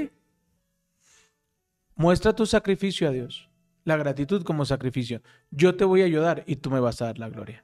Muestra 1.94 2.34
tu 2.34 2.48
sacrificio 2.48 3.08
a 3.08 3.12
Dios. 3.12 3.48
La 3.84 3.96
gratitud 3.96 4.42
como 4.42 4.66
sacrificio. 4.66 5.22
Yo 5.52 5.76
te 5.76 5.86
voy 5.86 6.02
a 6.02 6.06
ayudar 6.06 6.44
y 6.48 6.56
tú 6.56 6.72
me 6.72 6.80
vas 6.80 7.00
a 7.04 7.06
dar 7.06 7.20
la 7.20 7.30
gloria. 7.30 7.64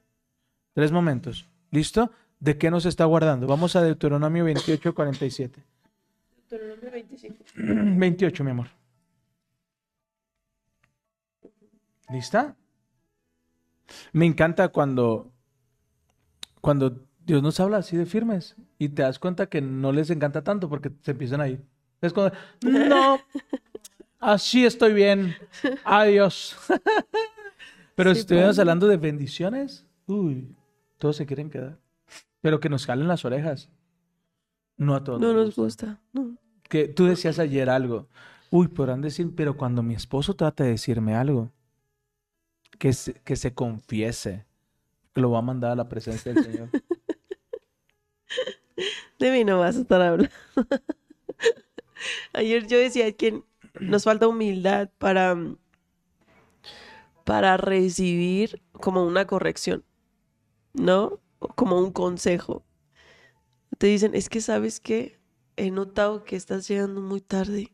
Tres 0.73 0.91
momentos. 0.91 1.49
¿Listo? 1.71 2.11
¿De 2.39 2.59
qué 2.59 2.69
nos 2.69 2.85
está 2.85 3.05
guardando? 3.05 3.47
Vamos 3.47 3.75
a 3.75 3.81
Deuteronomio 3.81 4.43
28, 4.43 4.93
47. 4.93 5.63
Deuteronomio 6.51 6.91
25. 6.91 7.45
28, 7.55 8.43
mi 8.43 8.51
amor. 8.51 8.84
¿Lista? 12.09 12.55
Me 14.13 14.25
encanta 14.25 14.69
cuando, 14.69 15.31
cuando 16.61 17.01
Dios 17.25 17.41
nos 17.43 17.59
habla 17.59 17.77
así 17.77 17.97
de 17.97 18.05
firmes 18.05 18.55
y 18.77 18.89
te 18.89 19.01
das 19.03 19.19
cuenta 19.19 19.47
que 19.47 19.61
no 19.61 19.91
les 19.91 20.09
encanta 20.09 20.43
tanto 20.43 20.69
porque 20.69 20.91
se 21.01 21.11
empiezan 21.11 21.41
a 21.41 21.47
ir. 21.47 21.63
Es 22.01 22.13
cuando, 22.13 22.35
no, 22.61 23.19
así 24.19 24.65
estoy 24.65 24.93
bien, 24.93 25.35
adiós. 25.83 26.55
Pero 27.95 28.09
Sí, 28.11 28.15
si 28.15 28.19
estuviéramos 28.21 28.55
pasa. 28.55 28.61
hablando 28.63 28.87
de 28.87 28.97
bendiciones, 28.97 29.85
uy, 30.05 30.53
todos 30.97 31.15
se 31.15 31.25
quieren 31.25 31.49
quedar. 31.49 31.79
Pero 32.41 32.59
que 32.59 32.69
nos 32.69 32.85
jalen 32.85 33.07
las 33.07 33.23
orejas. 33.25 33.69
No 34.77 34.93
a 34.95 35.03
todos. 35.03 35.21
No 35.21 35.33
nos 35.33 35.55
gusta 35.55 35.61
gusta. 35.97 36.01
No. 36.13 36.37
que 36.63 36.87
tú 36.89 37.05
decías 37.05 37.39
ayer 37.39 37.69
algo. 37.69 38.07
Uy, 38.51 38.67
podrán 38.67 39.01
decir, 39.01 39.33
pero 39.35 39.55
cuando 39.55 39.81
mi 39.81 39.95
esposo 39.95 40.35
trata 40.35 40.63
de 40.65 40.71
decirme 40.71 41.15
algo, 41.15 41.51
que 42.77 42.93
se, 42.93 43.13
que 43.13 43.35
se 43.35 43.53
confiese, 43.53 44.45
que 45.13 45.21
lo 45.21 45.31
va 45.31 45.39
a 45.39 45.43
mandar 45.43 45.71
a 45.71 45.75
la 45.75 45.89
presencia 45.89 46.33
del 46.33 46.43
Señor. 46.43 46.69
De 49.19 49.31
mí 49.31 49.43
no 49.43 49.59
vas 49.59 49.77
a 49.77 49.81
estar 49.81 50.01
hablando. 50.01 50.33
Ayer 52.33 52.67
yo 52.67 52.77
decía 52.77 53.11
que 53.13 53.43
nos 53.79 54.03
falta 54.03 54.27
humildad 54.27 54.89
para, 54.97 55.37
para 57.23 57.57
recibir 57.57 58.61
como 58.73 59.05
una 59.05 59.25
corrección, 59.25 59.83
¿no? 60.73 61.19
Como 61.55 61.79
un 61.79 61.91
consejo. 61.91 62.63
Te 63.77 63.87
dicen, 63.87 64.15
es 64.15 64.29
que 64.29 64.41
sabes 64.41 64.79
que 64.79 65.19
he 65.57 65.71
notado 65.71 66.23
que 66.23 66.35
estás 66.35 66.67
llegando 66.67 67.01
muy 67.01 67.21
tarde. 67.21 67.71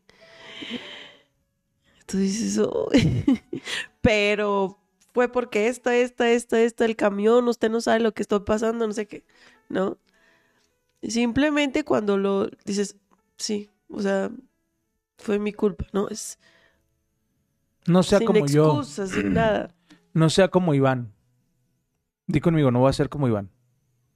Tú 2.06 2.18
dices, 2.18 2.60
"Ay". 2.92 3.24
pero 4.00 4.78
fue 5.12 5.30
porque 5.30 5.68
esta, 5.68 5.94
esta, 5.96 6.30
esta, 6.30 6.60
esta, 6.60 6.84
el 6.84 6.96
camión, 6.96 7.46
usted 7.48 7.70
no 7.70 7.80
sabe 7.80 8.00
lo 8.00 8.12
que 8.12 8.22
está 8.22 8.44
pasando, 8.44 8.86
no 8.86 8.92
sé 8.92 9.06
qué, 9.06 9.24
¿no? 9.68 9.98
Simplemente 11.02 11.84
cuando 11.84 12.16
lo 12.16 12.48
dices, 12.64 12.96
sí, 13.36 13.70
o 13.88 14.00
sea, 14.00 14.30
fue 15.18 15.38
mi 15.38 15.52
culpa, 15.52 15.86
¿no? 15.92 16.08
Es 16.08 16.38
No 17.86 18.02
sea 18.02 18.18
sin 18.18 18.26
como 18.26 18.46
yo, 18.46 18.64
excusas, 18.66 19.10
sin 19.10 19.32
nada. 19.34 19.74
no 20.12 20.30
sea 20.30 20.48
como 20.48 20.74
Iván. 20.74 21.12
Di 22.26 22.40
conmigo, 22.40 22.70
no 22.70 22.78
voy 22.80 22.90
a 22.90 22.94
ser 22.94 23.08
como 23.08 23.28
Iván. 23.28 23.50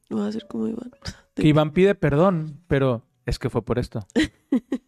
No 0.08 0.18
va 0.18 0.28
a 0.28 0.32
ser 0.32 0.46
como 0.46 0.68
Iván. 0.68 0.90
Que 1.34 1.46
Iván 1.46 1.72
pide 1.72 1.94
perdón, 1.94 2.62
pero 2.66 3.02
es 3.26 3.38
que 3.38 3.50
fue 3.50 3.62
por 3.62 3.78
esto. 3.78 4.06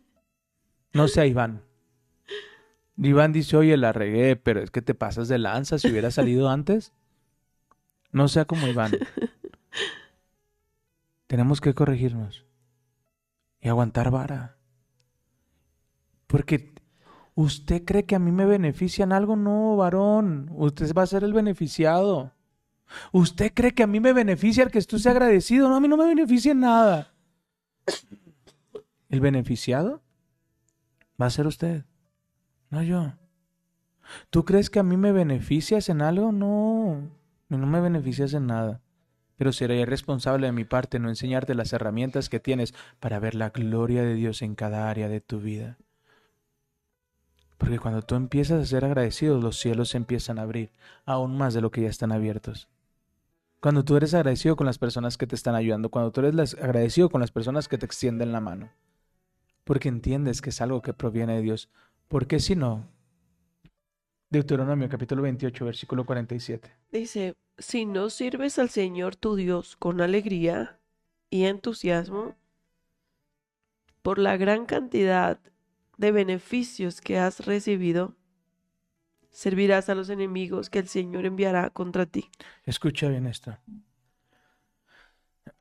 No 0.95 1.07
sea 1.07 1.27
Iván. 1.27 1.68
Iván 3.01 3.33
dice, 3.33 3.57
oye, 3.57 3.77
la 3.77 3.93
regué, 3.93 4.37
pero 4.37 4.61
es 4.61 4.71
que 4.71 4.83
te 4.83 4.95
pasas 4.95 5.29
de 5.29 5.39
lanza 5.39 5.79
si 5.79 5.91
hubiera 5.91 6.11
salido 6.11 6.49
antes. 6.51 6.93
No 8.11 8.29
sea 8.29 8.45
como 8.47 8.67
Iván. 8.67 8.93
Tenemos 11.27 11.61
que 11.61 11.75
corregirnos 11.75 12.47
y 13.61 13.69
aguantar 13.69 14.11
vara. 14.11 14.57
Porque 16.27 16.73
usted 17.35 17.85
cree 17.85 18.05
que 18.05 18.17
a 18.17 18.19
mí 18.19 18.33
me 18.33 18.47
beneficia 18.47 19.05
en 19.05 19.13
algo, 19.13 19.37
no, 19.37 19.77
varón. 19.77 20.51
Usted 20.53 20.93
va 20.95 21.03
a 21.03 21.07
ser 21.07 21.25
el 21.25 21.33
beneficiado. 21.33 22.33
¿Usted 23.13 23.53
cree 23.55 23.75
que 23.75 23.83
a 23.83 23.87
mí 23.87 24.01
me 24.01 24.13
beneficia 24.13 24.65
el 24.65 24.71
que 24.71 24.81
sea 24.81 25.13
agradecido? 25.13 25.69
No, 25.69 25.77
a 25.77 25.81
mí 25.81 25.89
no 25.89 25.97
me 25.97 26.07
beneficia 26.07 26.53
en 26.53 26.61
nada. 26.61 27.15
¿El 29.09 29.21
beneficiado? 29.21 30.03
Va 31.21 31.27
a 31.27 31.31
ser 31.31 31.47
usted, 31.47 31.85
no 32.71 32.83
yo. 32.83 33.13
¿Tú 34.31 34.45
crees 34.45 34.71
que 34.71 34.79
a 34.79 34.83
mí 34.83 34.97
me 34.97 35.13
beneficias 35.13 35.89
en 35.89 36.03
algo? 36.03 36.33
No, 36.33 37.11
no 37.49 37.67
me 37.67 37.81
beneficias 37.81 38.33
en 38.35 38.47
nada. 38.47 38.81
Pero 39.37 39.53
sería 39.53 39.81
irresponsable 39.81 40.47
de 40.47 40.53
mi 40.53 40.65
parte 40.65 40.99
no 40.99 41.09
enseñarte 41.09 41.55
las 41.55 41.73
herramientas 41.73 42.29
que 42.29 42.41
tienes 42.41 42.75
para 43.01 43.21
ver 43.21 43.35
la 43.35 43.51
gloria 43.51 44.03
de 44.03 44.15
Dios 44.15 44.43
en 44.43 44.55
cada 44.55 44.91
área 44.91 45.09
de 45.09 45.21
tu 45.21 45.41
vida. 45.41 45.79
Porque 47.57 47.79
cuando 47.79 48.03
tú 48.03 48.15
empiezas 48.15 48.63
a 48.63 48.67
ser 48.67 48.85
agradecido, 48.85 49.41
los 49.41 49.59
cielos 49.59 49.91
se 49.91 49.97
empiezan 49.97 50.39
a 50.39 50.43
abrir, 50.43 50.73
aún 51.05 51.37
más 51.37 51.55
de 51.55 51.61
lo 51.61 51.71
que 51.71 51.83
ya 51.83 51.89
están 51.89 52.13
abiertos. 52.13 52.69
Cuando 53.61 53.85
tú 53.85 53.97
eres 53.97 54.15
agradecido 54.15 54.55
con 54.55 54.67
las 54.67 54.79
personas 54.79 55.19
que 55.19 55.27
te 55.27 55.35
están 55.35 55.57
ayudando, 55.57 55.91
cuando 55.91 56.13
tú 56.13 56.21
eres 56.21 56.55
agradecido 56.55 57.11
con 57.11 57.21
las 57.21 57.33
personas 57.33 57.67
que 57.67 57.77
te 57.77 57.87
extienden 57.87 58.31
la 58.31 58.41
mano, 58.41 58.71
porque 59.65 59.89
entiendes 59.89 60.41
que 60.41 60.51
es 60.51 60.61
algo 60.61 60.81
que 60.81 60.95
proviene 60.95 61.35
de 61.35 61.43
Dios. 61.43 61.69
Porque 62.09 62.41
si 62.41 62.57
no, 62.57 62.89
Deuteronomio 64.31 64.89
capítulo 64.89 65.23
28, 65.23 65.65
versículo 65.65 66.05
47. 66.07 66.71
Dice, 66.91 67.35
si 67.59 67.85
no 67.85 68.09
sirves 68.09 68.59
al 68.59 68.71
Señor 68.71 69.15
tu 69.17 69.37
Dios 69.37 69.77
con 69.77 70.01
alegría 70.01 70.79
y 71.29 71.45
entusiasmo, 71.45 72.35
por 74.03 74.19
la 74.19 74.39
gran 74.39 74.65
cantidad 74.65 75.39
de 75.99 76.13
beneficios 76.13 77.03
que 77.03 77.19
has 77.19 77.45
recibido, 77.45 78.15
servirás 79.31 79.91
a 79.91 79.95
los 79.95 80.09
enemigos 80.09 80.71
que 80.71 80.79
el 80.79 80.89
Señor 80.89 81.27
enviará 81.27 81.69
contra 81.71 82.07
ti. 82.07 82.31
Escucha 82.65 83.09
bien 83.09 83.27
esto. 83.27 83.59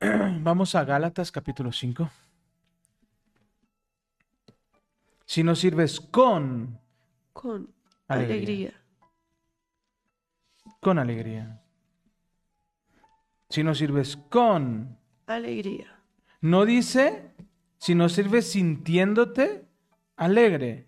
Vamos 0.00 0.74
a 0.74 0.84
Gálatas 0.84 1.30
capítulo 1.30 1.72
5. 1.72 2.10
Si 5.28 5.42
no 5.44 5.54
sirves 5.54 6.00
con 6.00 6.80
Con 7.34 7.70
alegría, 8.08 8.34
alegría. 8.36 8.82
con 10.80 10.98
alegría. 10.98 11.60
Si 13.50 13.62
no 13.62 13.74
sirves 13.74 14.16
con 14.16 14.96
Alegría. 15.26 16.00
No 16.40 16.64
dice 16.64 17.34
si 17.76 17.94
no 17.94 18.08
sirves 18.08 18.50
sintiéndote 18.50 19.66
alegre. 20.16 20.86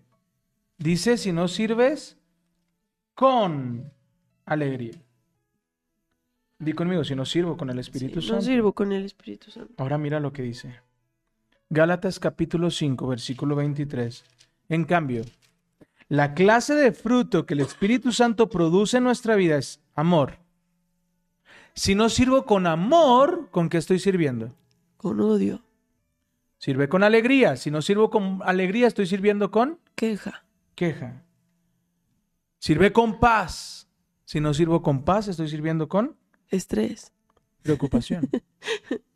Dice 0.79 1.17
si 1.17 1.31
no 1.31 1.47
sirves 1.47 2.17
con 3.13 3.93
alegría. 4.45 4.99
Di 6.57 6.73
conmigo, 6.73 7.03
si 7.03 7.13
no 7.15 7.25
sirvo 7.25 7.55
con 7.57 7.69
el 7.69 7.77
Espíritu 7.77 8.21
Sí, 8.21 8.27
no 8.27 8.33
Santo. 8.33 8.45
sirvo 8.45 8.73
con 8.73 8.91
el 8.91 9.05
Espíritu 9.05 9.51
Santo. 9.51 9.75
Ahora 9.77 9.99
mira 9.99 10.19
lo 10.19 10.33
que 10.33 10.41
dice. 10.41 10.79
Gálatas 11.73 12.19
capítulo 12.19 12.69
5, 12.69 13.07
versículo 13.07 13.55
23. 13.55 14.25
En 14.67 14.83
cambio, 14.83 15.23
la 16.09 16.33
clase 16.33 16.75
de 16.75 16.91
fruto 16.91 17.45
que 17.45 17.53
el 17.53 17.61
Espíritu 17.61 18.11
Santo 18.11 18.49
produce 18.49 18.97
en 18.97 19.05
nuestra 19.05 19.37
vida 19.37 19.55
es 19.55 19.79
amor. 19.95 20.39
Si 21.73 21.95
no 21.95 22.09
sirvo 22.09 22.45
con 22.45 22.67
amor, 22.67 23.47
¿con 23.51 23.69
qué 23.69 23.77
estoy 23.77 23.99
sirviendo? 23.99 24.53
Con 24.97 25.21
odio. 25.21 25.63
Sirve 26.57 26.89
con 26.89 27.03
alegría. 27.03 27.55
Si 27.55 27.71
no 27.71 27.81
sirvo 27.81 28.09
con 28.09 28.41
alegría, 28.43 28.87
estoy 28.87 29.05
sirviendo 29.05 29.49
con 29.49 29.79
Queja. 29.95 30.43
queja. 30.75 31.23
Sirve 32.59 32.91
con 32.91 33.17
paz. 33.17 33.87
Si 34.25 34.41
no 34.41 34.53
sirvo 34.53 34.81
con 34.81 35.05
paz, 35.05 35.29
estoy 35.29 35.47
sirviendo 35.47 35.87
con 35.87 36.17
Estrés. 36.49 37.13
preocupación. 37.61 38.29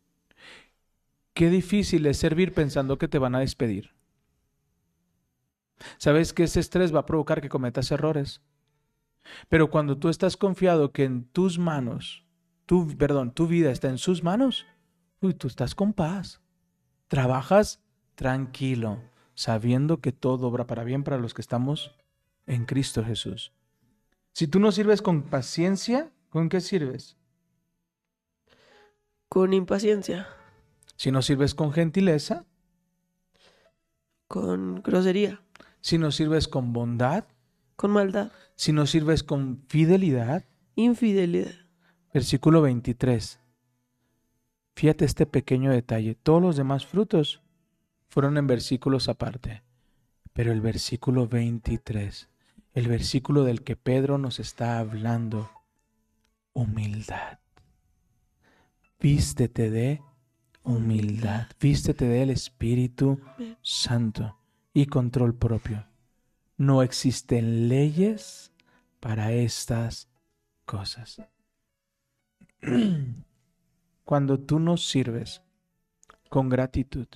Qué 1.35 1.49
difícil 1.49 2.05
es 2.05 2.17
servir 2.17 2.53
pensando 2.53 2.97
que 2.97 3.09
te 3.09 3.19
van 3.19 3.35
a 3.35 3.41
despedir. 3.41 3.91
Sabes 5.97 6.31
que 6.31 6.43
ese 6.43 6.61
estrés 6.61 6.95
va 6.95 7.01
a 7.01 7.05
provocar 7.05 7.41
que 7.41 7.49
cometas 7.49 7.91
errores. 7.91 8.41
Pero 9.49 9.69
cuando 9.69 9.97
tú 9.97 10.07
estás 10.07 10.37
confiado 10.37 10.93
que 10.93 11.03
en 11.03 11.25
tus 11.25 11.59
manos, 11.59 12.25
tu, 12.65 12.95
perdón, 12.97 13.33
tu 13.33 13.47
vida 13.47 13.71
está 13.71 13.89
en 13.89 13.97
sus 13.97 14.23
manos, 14.23 14.65
uy, 15.19 15.33
tú 15.33 15.47
estás 15.47 15.75
con 15.75 15.91
paz. 15.91 16.39
Trabajas 17.09 17.83
tranquilo, 18.15 19.01
sabiendo 19.33 19.99
que 19.99 20.13
todo 20.13 20.47
obra 20.47 20.67
para 20.67 20.85
bien 20.85 21.03
para 21.03 21.17
los 21.17 21.33
que 21.33 21.41
estamos 21.41 21.97
en 22.47 22.63
Cristo 22.63 23.03
Jesús. 23.03 23.51
Si 24.31 24.47
tú 24.47 24.61
no 24.61 24.71
sirves 24.71 25.01
con 25.01 25.23
paciencia, 25.23 26.13
¿con 26.29 26.47
qué 26.47 26.61
sirves? 26.61 27.17
Con 29.27 29.53
impaciencia. 29.53 30.29
Si 30.95 31.11
no 31.11 31.21
sirves 31.21 31.53
con 31.55 31.71
gentileza, 31.73 32.45
Con 34.27 34.81
grosería. 34.81 35.41
si 35.81 35.97
no 35.97 36.11
sirves 36.11 36.47
con 36.47 36.73
bondad, 36.73 37.25
Con 37.75 37.91
maldad. 37.91 38.31
si 38.55 38.71
no 38.71 38.85
sirves 38.87 39.23
con 39.23 39.63
fidelidad. 39.67 40.45
Infidelidad. 40.75 41.53
Versículo 42.13 42.61
23. 42.61 43.39
Fíjate 44.75 45.05
este 45.05 45.25
pequeño 45.25 45.71
detalle. 45.71 46.15
Todos 46.15 46.41
los 46.41 46.55
demás 46.57 46.85
frutos 46.85 47.41
fueron 48.09 48.37
en 48.37 48.47
versículos 48.47 49.07
aparte. 49.09 49.63
Pero 50.33 50.51
el 50.51 50.59
versículo 50.59 51.27
23, 51.27 52.29
el 52.73 52.87
versículo 52.89 53.43
del 53.45 53.63
que 53.63 53.77
Pedro 53.77 54.17
nos 54.17 54.39
está 54.39 54.79
hablando, 54.79 55.49
humildad. 56.53 57.39
Vístete 58.99 59.69
de 59.69 60.01
humildad. 60.01 60.14
Vístete 61.59 62.05
del 62.05 62.31
Espíritu 62.31 63.19
Santo 63.61 64.37
y 64.73 64.87
control 64.87 65.35
propio. 65.35 65.85
No 66.57 66.81
existen 66.81 67.69
leyes 67.69 68.51
para 68.99 69.31
estas 69.31 70.09
cosas. 70.65 71.21
Cuando 74.03 74.39
tú 74.39 74.59
no 74.59 74.77
sirves 74.77 75.41
con 76.29 76.49
gratitud, 76.49 77.07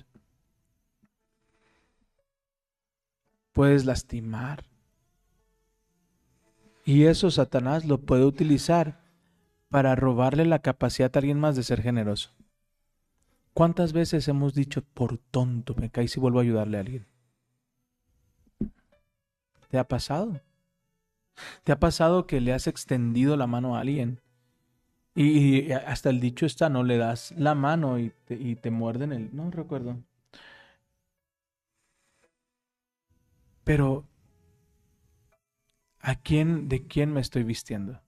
puedes 3.52 3.84
lastimar. 3.84 4.64
Y 6.84 7.04
eso 7.04 7.30
Satanás 7.30 7.84
lo 7.84 7.98
puede 7.98 8.24
utilizar 8.24 9.00
para 9.68 9.94
robarle 9.94 10.44
la 10.44 10.60
capacidad 10.60 11.10
a 11.14 11.18
alguien 11.18 11.38
más 11.38 11.56
de 11.56 11.62
ser 11.62 11.82
generoso. 11.82 12.30
¿Cuántas 13.54 13.92
veces 13.92 14.28
hemos 14.28 14.54
dicho, 14.54 14.82
por 14.82 15.18
tonto, 15.18 15.74
me 15.74 15.90
caí 15.90 16.08
si 16.08 16.20
vuelvo 16.20 16.38
a 16.38 16.42
ayudarle 16.42 16.76
a 16.76 16.80
alguien? 16.80 17.06
¿Te 19.68 19.78
ha 19.78 19.86
pasado? 19.86 20.40
¿Te 21.64 21.72
ha 21.72 21.80
pasado 21.80 22.26
que 22.26 22.40
le 22.40 22.52
has 22.52 22.66
extendido 22.66 23.36
la 23.36 23.46
mano 23.46 23.76
a 23.76 23.80
alguien? 23.80 24.20
Y, 25.14 25.72
hasta 25.72 26.10
el 26.10 26.20
dicho 26.20 26.46
está, 26.46 26.68
no 26.68 26.82
le 26.84 26.96
das 26.96 27.32
la 27.36 27.54
mano 27.54 27.98
y 27.98 28.12
te, 28.24 28.34
y 28.34 28.56
te 28.56 28.70
muerden 28.70 29.12
el... 29.12 29.34
No 29.34 29.50
recuerdo. 29.50 29.98
Pero, 33.64 34.04
¿a 36.00 36.14
quién, 36.16 36.68
de 36.68 36.86
quién 36.86 37.12
me 37.12 37.20
estoy 37.20 37.42
vistiendo? 37.44 38.00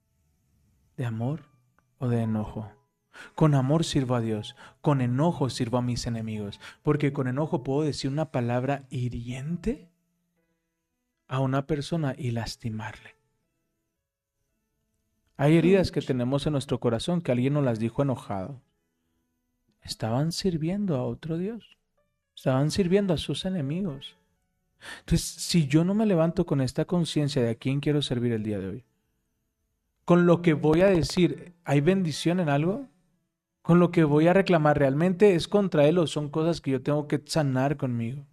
¿De 0.97 1.05
amor 1.05 1.45
o 1.99 2.07
de 2.07 2.21
enojo? 2.21 2.71
Con 3.35 3.55
amor 3.55 3.83
sirvo 3.83 4.15
a 4.15 4.21
Dios, 4.21 4.55
con 4.81 5.01
enojo 5.01 5.49
sirvo 5.49 5.77
a 5.77 5.81
mis 5.81 6.07
enemigos, 6.07 6.59
porque 6.81 7.13
con 7.13 7.27
enojo 7.27 7.63
puedo 7.63 7.83
decir 7.83 8.11
una 8.11 8.31
palabra 8.31 8.85
hiriente 8.89 9.89
a 11.27 11.39
una 11.39 11.65
persona 11.65 12.15
y 12.17 12.31
lastimarle. 12.31 13.15
Hay 15.35 15.57
heridas 15.57 15.91
que 15.91 16.01
tenemos 16.01 16.45
en 16.45 16.53
nuestro 16.53 16.79
corazón 16.79 17.21
que 17.21 17.31
alguien 17.31 17.53
nos 17.53 17.63
las 17.63 17.79
dijo 17.79 18.01
enojado. 18.01 18.61
Estaban 19.81 20.31
sirviendo 20.31 20.95
a 20.95 21.03
otro 21.03 21.37
Dios, 21.37 21.77
estaban 22.35 22.71
sirviendo 22.71 23.13
a 23.13 23.17
sus 23.17 23.45
enemigos. 23.45 24.15
Entonces, 24.99 25.27
si 25.27 25.67
yo 25.67 25.83
no 25.83 25.93
me 25.93 26.05
levanto 26.05 26.45
con 26.45 26.61
esta 26.61 26.85
conciencia 26.85 27.41
de 27.41 27.49
a 27.49 27.55
quién 27.55 27.79
quiero 27.79 28.01
servir 28.01 28.33
el 28.33 28.43
día 28.43 28.59
de 28.59 28.67
hoy, 28.67 28.83
con 30.05 30.25
lo 30.25 30.41
que 30.41 30.53
voy 30.53 30.81
a 30.81 30.87
decir, 30.87 31.53
¿hay 31.63 31.81
bendición 31.81 32.39
en 32.39 32.49
algo? 32.49 32.87
Con 33.63 33.79
lo 33.79 33.89
que 33.91 34.03
voy 34.03 34.27
a 34.27 34.33
reclamar, 34.33 34.77
¿realmente 34.77 35.35
es 35.35 35.47
contra 35.47 35.87
él 35.87 35.97
o 35.97 36.05
son 36.05 36.29
cosas 36.29 36.59
que 36.59 36.71
yo 36.71 36.83
tengo 36.83 37.07
que 37.07 37.23
sanar 37.25 37.77
conmigo? 37.77 38.27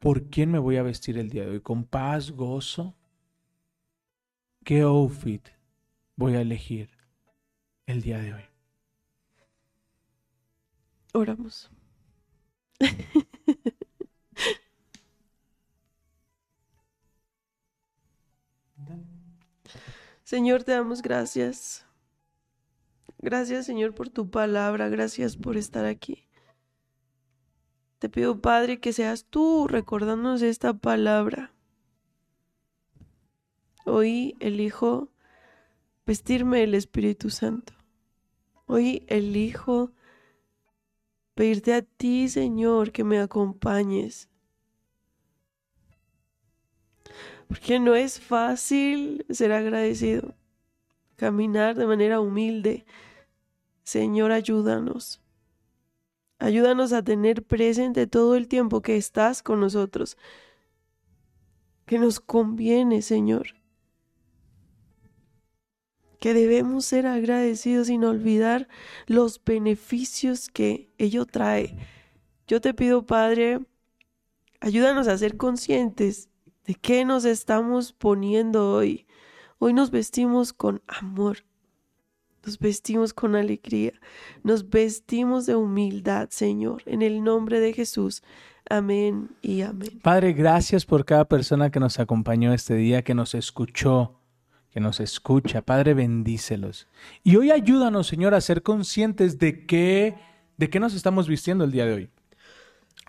¿Por 0.00 0.24
quién 0.24 0.50
me 0.50 0.58
voy 0.58 0.76
a 0.76 0.82
vestir 0.82 1.16
el 1.18 1.30
día 1.30 1.44
de 1.44 1.52
hoy? 1.52 1.60
¿Con 1.60 1.84
paz, 1.84 2.32
gozo? 2.32 2.96
¿Qué 4.64 4.80
outfit 4.80 5.46
voy 6.16 6.34
a 6.34 6.40
elegir 6.40 6.90
el 7.86 8.02
día 8.02 8.18
de 8.18 8.34
hoy? 8.34 8.42
Oramos. 11.14 11.70
Señor, 20.24 20.64
te 20.64 20.72
damos 20.72 21.02
gracias. 21.02 21.87
Gracias, 23.18 23.66
Señor, 23.66 23.94
por 23.94 24.10
tu 24.10 24.30
palabra. 24.30 24.88
Gracias 24.88 25.36
por 25.36 25.56
estar 25.56 25.84
aquí. 25.84 26.28
Te 27.98 28.08
pido, 28.08 28.40
Padre, 28.40 28.78
que 28.78 28.92
seas 28.92 29.24
tú 29.24 29.66
recordándonos 29.66 30.40
esta 30.42 30.72
palabra. 30.74 31.52
Hoy 33.84 34.36
elijo 34.38 35.08
vestirme 36.06 36.62
el 36.62 36.74
Espíritu 36.74 37.28
Santo. 37.30 37.72
Hoy 38.66 39.04
elijo 39.08 39.90
pedirte 41.34 41.74
a 41.74 41.82
ti, 41.82 42.28
Señor, 42.28 42.92
que 42.92 43.02
me 43.02 43.18
acompañes. 43.18 44.28
Porque 47.48 47.80
no 47.80 47.94
es 47.94 48.20
fácil 48.20 49.24
ser 49.30 49.52
agradecido, 49.52 50.34
caminar 51.16 51.74
de 51.76 51.86
manera 51.86 52.20
humilde. 52.20 52.84
Señor, 53.88 54.32
ayúdanos. 54.32 55.22
Ayúdanos 56.38 56.92
a 56.92 57.02
tener 57.02 57.42
presente 57.42 58.06
todo 58.06 58.36
el 58.36 58.46
tiempo 58.46 58.82
que 58.82 58.98
estás 58.98 59.42
con 59.42 59.60
nosotros, 59.60 60.18
que 61.86 61.98
nos 61.98 62.20
conviene, 62.20 63.00
Señor. 63.00 63.54
Que 66.20 66.34
debemos 66.34 66.84
ser 66.84 67.06
agradecidos 67.06 67.86
sin 67.86 68.04
olvidar 68.04 68.68
los 69.06 69.42
beneficios 69.42 70.50
que 70.50 70.92
ello 70.98 71.24
trae. 71.24 71.74
Yo 72.46 72.60
te 72.60 72.74
pido, 72.74 73.06
Padre, 73.06 73.60
ayúdanos 74.60 75.08
a 75.08 75.16
ser 75.16 75.38
conscientes 75.38 76.28
de 76.66 76.74
qué 76.74 77.06
nos 77.06 77.24
estamos 77.24 77.94
poniendo 77.94 78.70
hoy. 78.70 79.06
Hoy 79.58 79.72
nos 79.72 79.90
vestimos 79.90 80.52
con 80.52 80.82
amor, 80.86 81.47
nos 82.44 82.58
vestimos 82.58 83.12
con 83.12 83.36
alegría, 83.36 83.92
nos 84.42 84.68
vestimos 84.68 85.46
de 85.46 85.56
humildad, 85.56 86.28
Señor, 86.30 86.82
en 86.86 87.02
el 87.02 87.22
nombre 87.22 87.60
de 87.60 87.72
Jesús. 87.72 88.22
Amén 88.70 89.30
y 89.40 89.62
amén. 89.62 89.98
Padre, 90.02 90.32
gracias 90.32 90.84
por 90.84 91.04
cada 91.04 91.24
persona 91.26 91.70
que 91.70 91.80
nos 91.80 91.98
acompañó 91.98 92.52
este 92.52 92.74
día, 92.74 93.02
que 93.02 93.14
nos 93.14 93.34
escuchó, 93.34 94.20
que 94.70 94.80
nos 94.80 95.00
escucha. 95.00 95.62
Padre, 95.62 95.94
bendícelos. 95.94 96.86
Y 97.22 97.36
hoy 97.36 97.50
ayúdanos, 97.50 98.06
Señor, 98.06 98.34
a 98.34 98.40
ser 98.40 98.62
conscientes 98.62 99.38
de 99.38 99.66
qué, 99.66 100.16
de 100.56 100.68
qué 100.68 100.80
nos 100.80 100.94
estamos 100.94 101.28
vistiendo 101.28 101.64
el 101.64 101.72
día 101.72 101.86
de 101.86 101.94
hoy. 101.94 102.10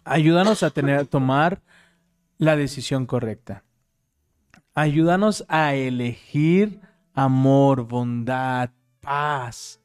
Ayúdanos 0.05 0.63
a 0.63 0.69
tener, 0.69 0.97
a 0.97 1.05
tomar 1.05 1.61
la 2.37 2.55
decisión 2.55 3.05
correcta. 3.05 3.63
Ayúdanos 4.73 5.43
a 5.49 5.75
elegir 5.75 6.79
amor, 7.13 7.85
bondad, 7.85 8.69
paz, 9.01 9.79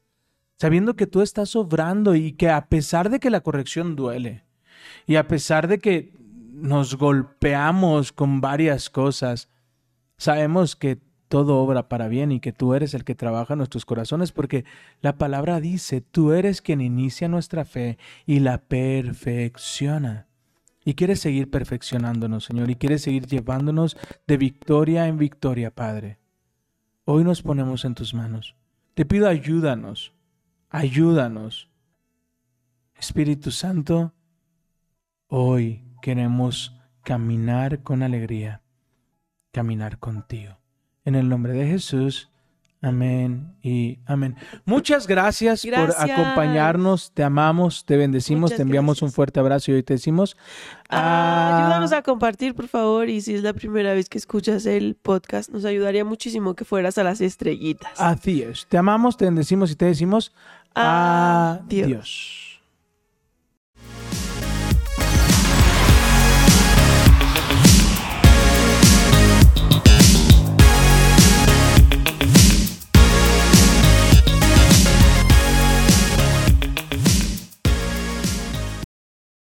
sabiendo 0.57 0.95
que 0.95 1.07
tú 1.07 1.21
estás 1.21 1.55
obrando 1.55 2.15
y 2.15 2.33
que 2.33 2.49
a 2.49 2.67
pesar 2.67 3.09
de 3.09 3.19
que 3.19 3.29
la 3.29 3.41
corrección 3.41 3.95
duele 3.95 4.43
y 5.05 5.15
a 5.15 5.27
pesar 5.27 5.67
de 5.67 5.79
que 5.79 6.13
nos 6.51 6.95
golpeamos 6.95 8.11
con 8.11 8.41
varias 8.41 8.89
cosas, 8.89 9.49
sabemos 10.17 10.75
que 10.75 10.99
todo 11.27 11.57
obra 11.57 11.89
para 11.89 12.07
bien 12.07 12.31
y 12.31 12.39
que 12.39 12.53
tú 12.53 12.73
eres 12.73 12.93
el 12.93 13.03
que 13.03 13.15
trabaja 13.15 13.53
en 13.53 13.57
nuestros 13.57 13.85
corazones 13.85 14.31
porque 14.31 14.63
la 15.01 15.17
palabra 15.17 15.59
dice, 15.59 16.01
tú 16.01 16.31
eres 16.31 16.61
quien 16.61 16.81
inicia 16.81 17.27
nuestra 17.27 17.65
fe 17.65 17.97
y 18.25 18.39
la 18.39 18.59
perfecciona. 18.59 20.27
Y 20.85 20.93
quieres 20.93 21.19
seguir 21.19 21.49
perfeccionándonos, 21.49 22.45
Señor, 22.45 22.69
y 22.69 22.75
quieres 22.75 23.01
seguir 23.01 23.25
llevándonos 23.25 23.97
de 24.27 24.37
victoria 24.37 25.07
en 25.07 25.17
victoria, 25.17 25.71
Padre. 25.71 26.19
Hoy 27.05 27.23
nos 27.23 27.41
ponemos 27.41 27.85
en 27.85 27.95
tus 27.95 28.13
manos. 28.13 28.55
Te 28.95 29.03
pido 29.03 29.27
ayúdanos, 29.27 30.13
ayúdanos. 30.69 31.69
Espíritu 32.97 33.51
Santo, 33.51 34.13
hoy 35.27 35.83
queremos 36.01 36.79
caminar 37.03 37.83
con 37.83 38.03
alegría, 38.03 38.61
caminar 39.51 39.99
contigo. 39.99 40.59
En 41.03 41.15
el 41.15 41.27
nombre 41.27 41.51
de 41.51 41.67
Jesús. 41.67 42.31
Amén 42.85 43.55
y 43.63 43.97
amén. 44.05 44.35
Muchas 44.63 45.07
gracias, 45.07 45.65
Gracias. 45.65 45.95
por 45.95 46.11
acompañarnos. 46.11 47.11
Te 47.13 47.23
amamos, 47.23 47.83
te 47.83 47.97
bendecimos, 47.97 48.41
Muchas 48.41 48.57
te 48.57 48.61
enviamos 48.61 49.01
un 49.01 49.11
fuerte 49.11 49.39
abrazo 49.39 49.71
y 49.71 49.75
hoy 49.75 49.83
te 49.83 49.95
decimos. 49.95 50.37
Ah, 50.89 51.49
ah, 51.49 51.57
ayúdanos 51.63 51.91
a 51.93 52.03
compartir, 52.03 52.53
por 52.53 52.67
favor, 52.67 53.09
y 53.09 53.21
si 53.21 53.33
es 53.33 53.41
la 53.41 53.53
primera 53.53 53.93
vez 53.93 54.07
que 54.07 54.19
escuchas 54.19 54.67
el 54.67 54.95
podcast, 54.95 55.49
nos 55.49 55.65
ayudaría 55.65 56.05
muchísimo 56.05 56.53
que 56.53 56.63
fueras 56.63 56.99
a 56.99 57.03
las 57.03 57.21
estrellitas. 57.21 57.99
Así 57.99 58.43
es. 58.43 58.67
Te 58.67 58.77
amamos, 58.77 59.17
te 59.17 59.25
bendecimos 59.25 59.71
y 59.71 59.75
te 59.75 59.85
decimos 59.85 60.31
Adiós. 60.75 61.85
adiós. 61.85 62.54